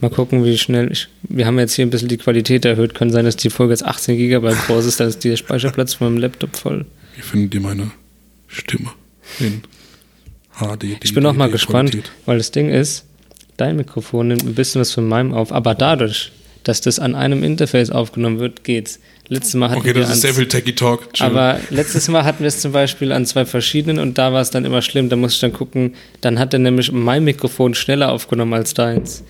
[0.00, 1.08] Mal gucken, wie schnell ich.
[1.28, 2.94] Wir haben jetzt hier ein bisschen die Qualität erhöht.
[2.94, 4.98] Kann sein, dass die Folge jetzt 18 GB groß ist.
[5.00, 6.86] Dann ist der Speicherplatz von meinem Laptop voll.
[7.16, 7.90] Wie findet ihr meine
[8.46, 8.88] Stimme
[9.40, 9.60] in
[10.58, 10.84] HD?
[11.02, 13.04] Ich bin auch mal gespannt, weil das Ding ist,
[13.60, 16.32] dein Mikrofon nimmt ein bisschen was von meinem auf, aber dadurch,
[16.64, 18.98] dass das an einem Interface aufgenommen wird, geht's.
[19.28, 21.12] Letztes Mal hatten Okay, wir das ist sehr viel Techie-Talk.
[21.14, 21.24] Chill.
[21.26, 24.50] Aber letztes Mal hatten wir es zum Beispiel an zwei verschiedenen und da war es
[24.50, 25.08] dann immer schlimm.
[25.08, 29.22] Da musste ich dann gucken, dann hat er nämlich mein Mikrofon schneller aufgenommen als deins.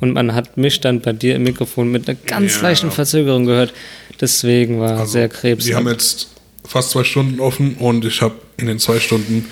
[0.00, 2.62] Und man hat mich dann bei dir im Mikrofon mit einer ganz Ja.
[2.62, 3.72] leichten Verzögerung gehört.
[4.20, 5.66] Deswegen war Also, sehr krebs.
[5.66, 6.28] Wir haben jetzt
[6.66, 9.46] fast zwei Stunden offen und ich habe in den zwei Stunden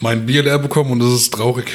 [0.00, 1.66] mein Bier leer bekommen und das ist traurig.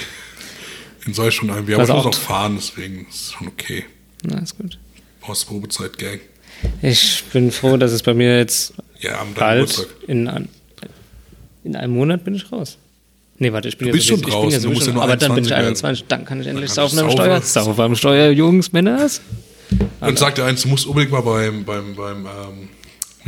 [1.05, 1.75] In Stunden ein Bier.
[1.75, 3.85] Aber ich muss auch fahren, deswegen ist es schon okay.
[4.23, 4.77] Na, ist gut.
[5.21, 6.19] Postprobezeit, Gang.
[6.81, 10.29] Ich bin froh, dass es bei mir jetzt Ja, bald in,
[11.63, 12.77] in einem Monat bin ich raus.
[13.39, 14.97] Nee, warte, ich bin Du ja bist schon ich bin draußen, ja du musst sowieso-
[14.99, 17.41] ja Aber dann bin ich 21 21, dann kann ich endlich saufen am Steuer.
[17.41, 17.81] saufen.
[17.81, 19.21] Am Steuer, Jungs, Männers.
[19.99, 22.69] Und sagt dir eins, du musst unbedingt mal beim, beim, beim, ähm,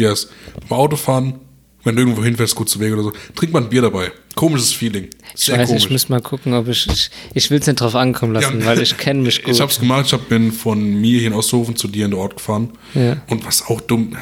[0.08, 0.30] heißt,
[0.70, 1.40] beim Autofahren,
[1.84, 4.12] wenn du irgendwo hinfährst, kurz zu Wege oder so, trink mal ein Bier dabei.
[4.36, 5.10] Komisches Feeling.
[5.36, 5.84] Ich Sehr weiß, komisch.
[5.86, 6.88] ich muss mal gucken, ob ich.
[6.88, 8.66] Ich, ich will es nicht drauf ankommen lassen, Ja.
[8.66, 9.54] weil ich kenne mich gut.
[9.54, 12.20] Ich hab's gemacht, ich hab, bin von mir hier in Osthofen zu dir in den
[12.20, 12.70] Ort gefahren.
[12.94, 13.18] Ja.
[13.28, 14.16] Und was auch dumm.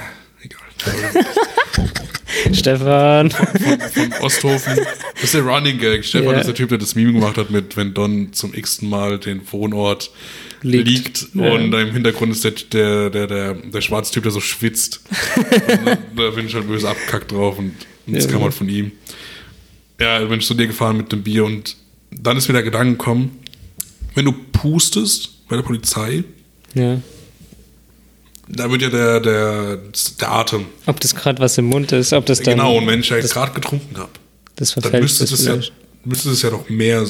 [2.53, 3.31] Stefan.
[3.31, 4.77] von Osthofen.
[5.15, 6.03] Das ist der Running Gag.
[6.05, 6.39] Stefan Ja.
[6.39, 9.41] ist der Typ, der das Meme gemacht hat mit, wenn Don zum x-ten Mal den
[9.51, 10.11] Wohnort
[10.61, 10.87] Liegt.
[10.87, 11.51] liegt, Ja.
[11.53, 15.01] und im Hintergrund ist der, der, der, der, der schwarze Typ, der so schwitzt.
[15.35, 17.73] und da, da bin ich halt böse abgekackt drauf und,
[18.07, 18.31] und das Ja.
[18.31, 18.91] kam halt von ihm.
[19.99, 21.75] Ja, bin ich zu dir gefahren mit dem Bier und
[22.11, 23.37] dann ist mir der Gedanke gekommen,
[24.15, 26.23] wenn du pustest bei der Polizei,
[26.73, 26.99] Ja.
[28.53, 29.79] Da wird ja der, der,
[30.19, 30.65] der Atem.
[30.85, 32.55] Ob das gerade was im Mund ist, ob das dann.
[32.55, 34.11] genau, und wenn ich ja das, gerade getrunken habe,
[34.55, 35.57] das dann müsste das es, ja,
[36.03, 37.05] müsste es ja noch mehr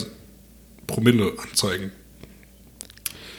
[0.88, 1.92] Promille anzeigen.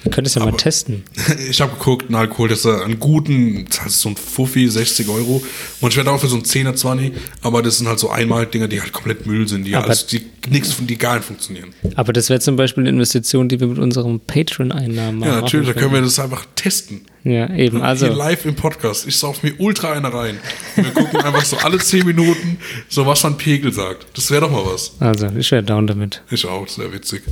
[0.02, 1.04] Wir können es ja mal testen.
[1.50, 5.08] Ich habe geguckt, ein Alkohol, das ist ein guten, das ist so ein Fuffi, 60
[5.08, 5.42] Euro.
[5.80, 7.12] Und ich werde auch für so ein 10er 20,
[7.42, 10.22] aber das sind halt so Einmal-Dinger, die halt komplett Müll sind, die Aber- alles, die
[10.48, 11.72] nichts von, die gar nicht funktionieren.
[11.94, 15.30] Aber das wäre zum Beispiel eine Investition, die wir mit unserem Patreon-Einnahmen machen.
[15.32, 17.02] Ja, natürlich, da können wir das einfach testen.
[17.24, 17.80] Ja, eben.
[17.80, 19.06] Also, Hier live im Podcast.
[19.06, 20.38] Ich sauf mir ultra eine rein.
[20.74, 22.58] Wir gucken einfach so alle 10 Minuten,
[22.88, 24.06] so was ein Pegel sagt.
[24.14, 24.92] Das wäre doch mal was.
[24.98, 26.22] also ich wäre down damit.
[26.30, 27.22] Ich auch, das wäre witzig.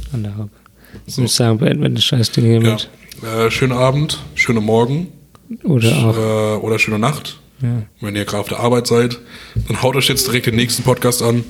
[0.93, 1.11] An der Haube.
[1.11, 2.51] Ich muss sagen, beenden wir das Scheißding Ja.
[2.61, 2.91] hiermit.
[3.23, 5.09] Äh, schönen Abend, schönen Morgen
[5.65, 6.17] Oder auch.
[6.17, 7.39] äh, oder schöne Nacht.
[7.63, 7.83] Ja.
[8.01, 9.19] Wenn ihr gerade auf der Arbeit seid,
[9.69, 11.45] dann haut euch jetzt direkt den nächsten Podcast an,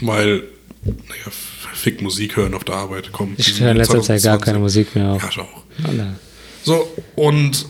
[0.00, 0.44] weil,
[0.84, 1.30] naja,
[1.74, 3.10] fick Musik hören auf der Arbeit.
[3.12, 5.22] Komm, Ich höre in letzter Zeit gar keine Musik mehr auf.
[5.22, 5.62] Ja, ich auch.
[5.86, 6.14] Alter.
[6.62, 7.66] So, und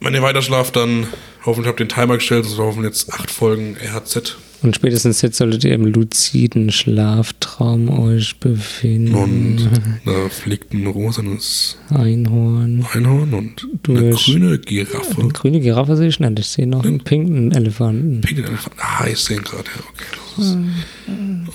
[0.00, 1.06] wenn ihr weiter schlaft, dann
[1.46, 4.36] hoffentlich habt ihr den Timer gestellt, also wir hoffen jetzt acht Folgen RHZ.
[4.62, 9.14] Und spätestens jetzt solltet ihr im luziden Schlaftraum euch befinden.
[9.14, 9.70] Und
[10.04, 12.86] da fliegt ein rosanes Einhorn.
[12.92, 15.20] Einhorn und eine grüne Giraffe.
[15.20, 16.38] Eine grüne Giraffe sehe ich nicht.
[16.38, 18.20] Ich sehe noch einen pinken Elefanten.
[18.20, 18.76] Pinken Elefant.
[18.78, 19.64] Ah, ich sehe ihn gerade.
[19.64, 20.04] Ja, okay,
[20.36, 20.58] das ist.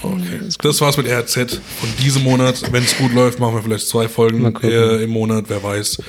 [0.04, 0.40] Okay.
[0.62, 2.72] Das war's mit RZ von diesem Monat.
[2.72, 6.00] Wenn es gut läuft, machen wir vielleicht zwei Folgen im Monat, wer weiß.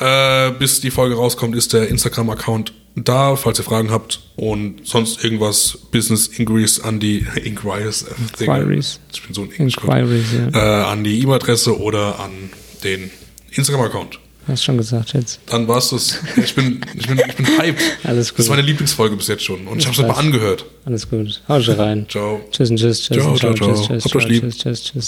[0.00, 5.22] Äh, bis die Folge rauskommt, ist der Instagram-Account da, falls ihr Fragen habt und sonst
[5.24, 8.02] irgendwas Business Inquiries an die Inquiries.
[8.38, 8.44] äh.
[8.44, 9.00] Inquiries.
[9.12, 10.82] Ich bin so ein Englisch Inquiries, ja.
[10.82, 12.30] äh, an die E-Mail-Adresse oder an
[12.84, 13.10] den
[13.50, 14.20] Instagram-Account.
[14.46, 15.40] Hast schon gesagt jetzt.
[15.46, 16.18] Dann war's das.
[16.36, 17.80] Ich bin, ich bin, ich bin hyped.
[18.04, 18.48] Alles Das ist gut.
[18.50, 19.66] meine Lieblingsfolge bis jetzt schon.
[19.66, 20.66] Und ich habe es mal angehört.
[20.84, 21.40] Alles gut.
[21.48, 22.04] Hau rein.
[22.10, 22.42] Ciao.
[22.50, 23.16] Tschüss und tschüss, tschüss.
[23.16, 23.72] Ciao, und ciao, ciao.
[23.74, 24.42] Tschüss, tschüss, ciao, lieb.
[24.42, 25.02] tschüss, tschüss, tschüss.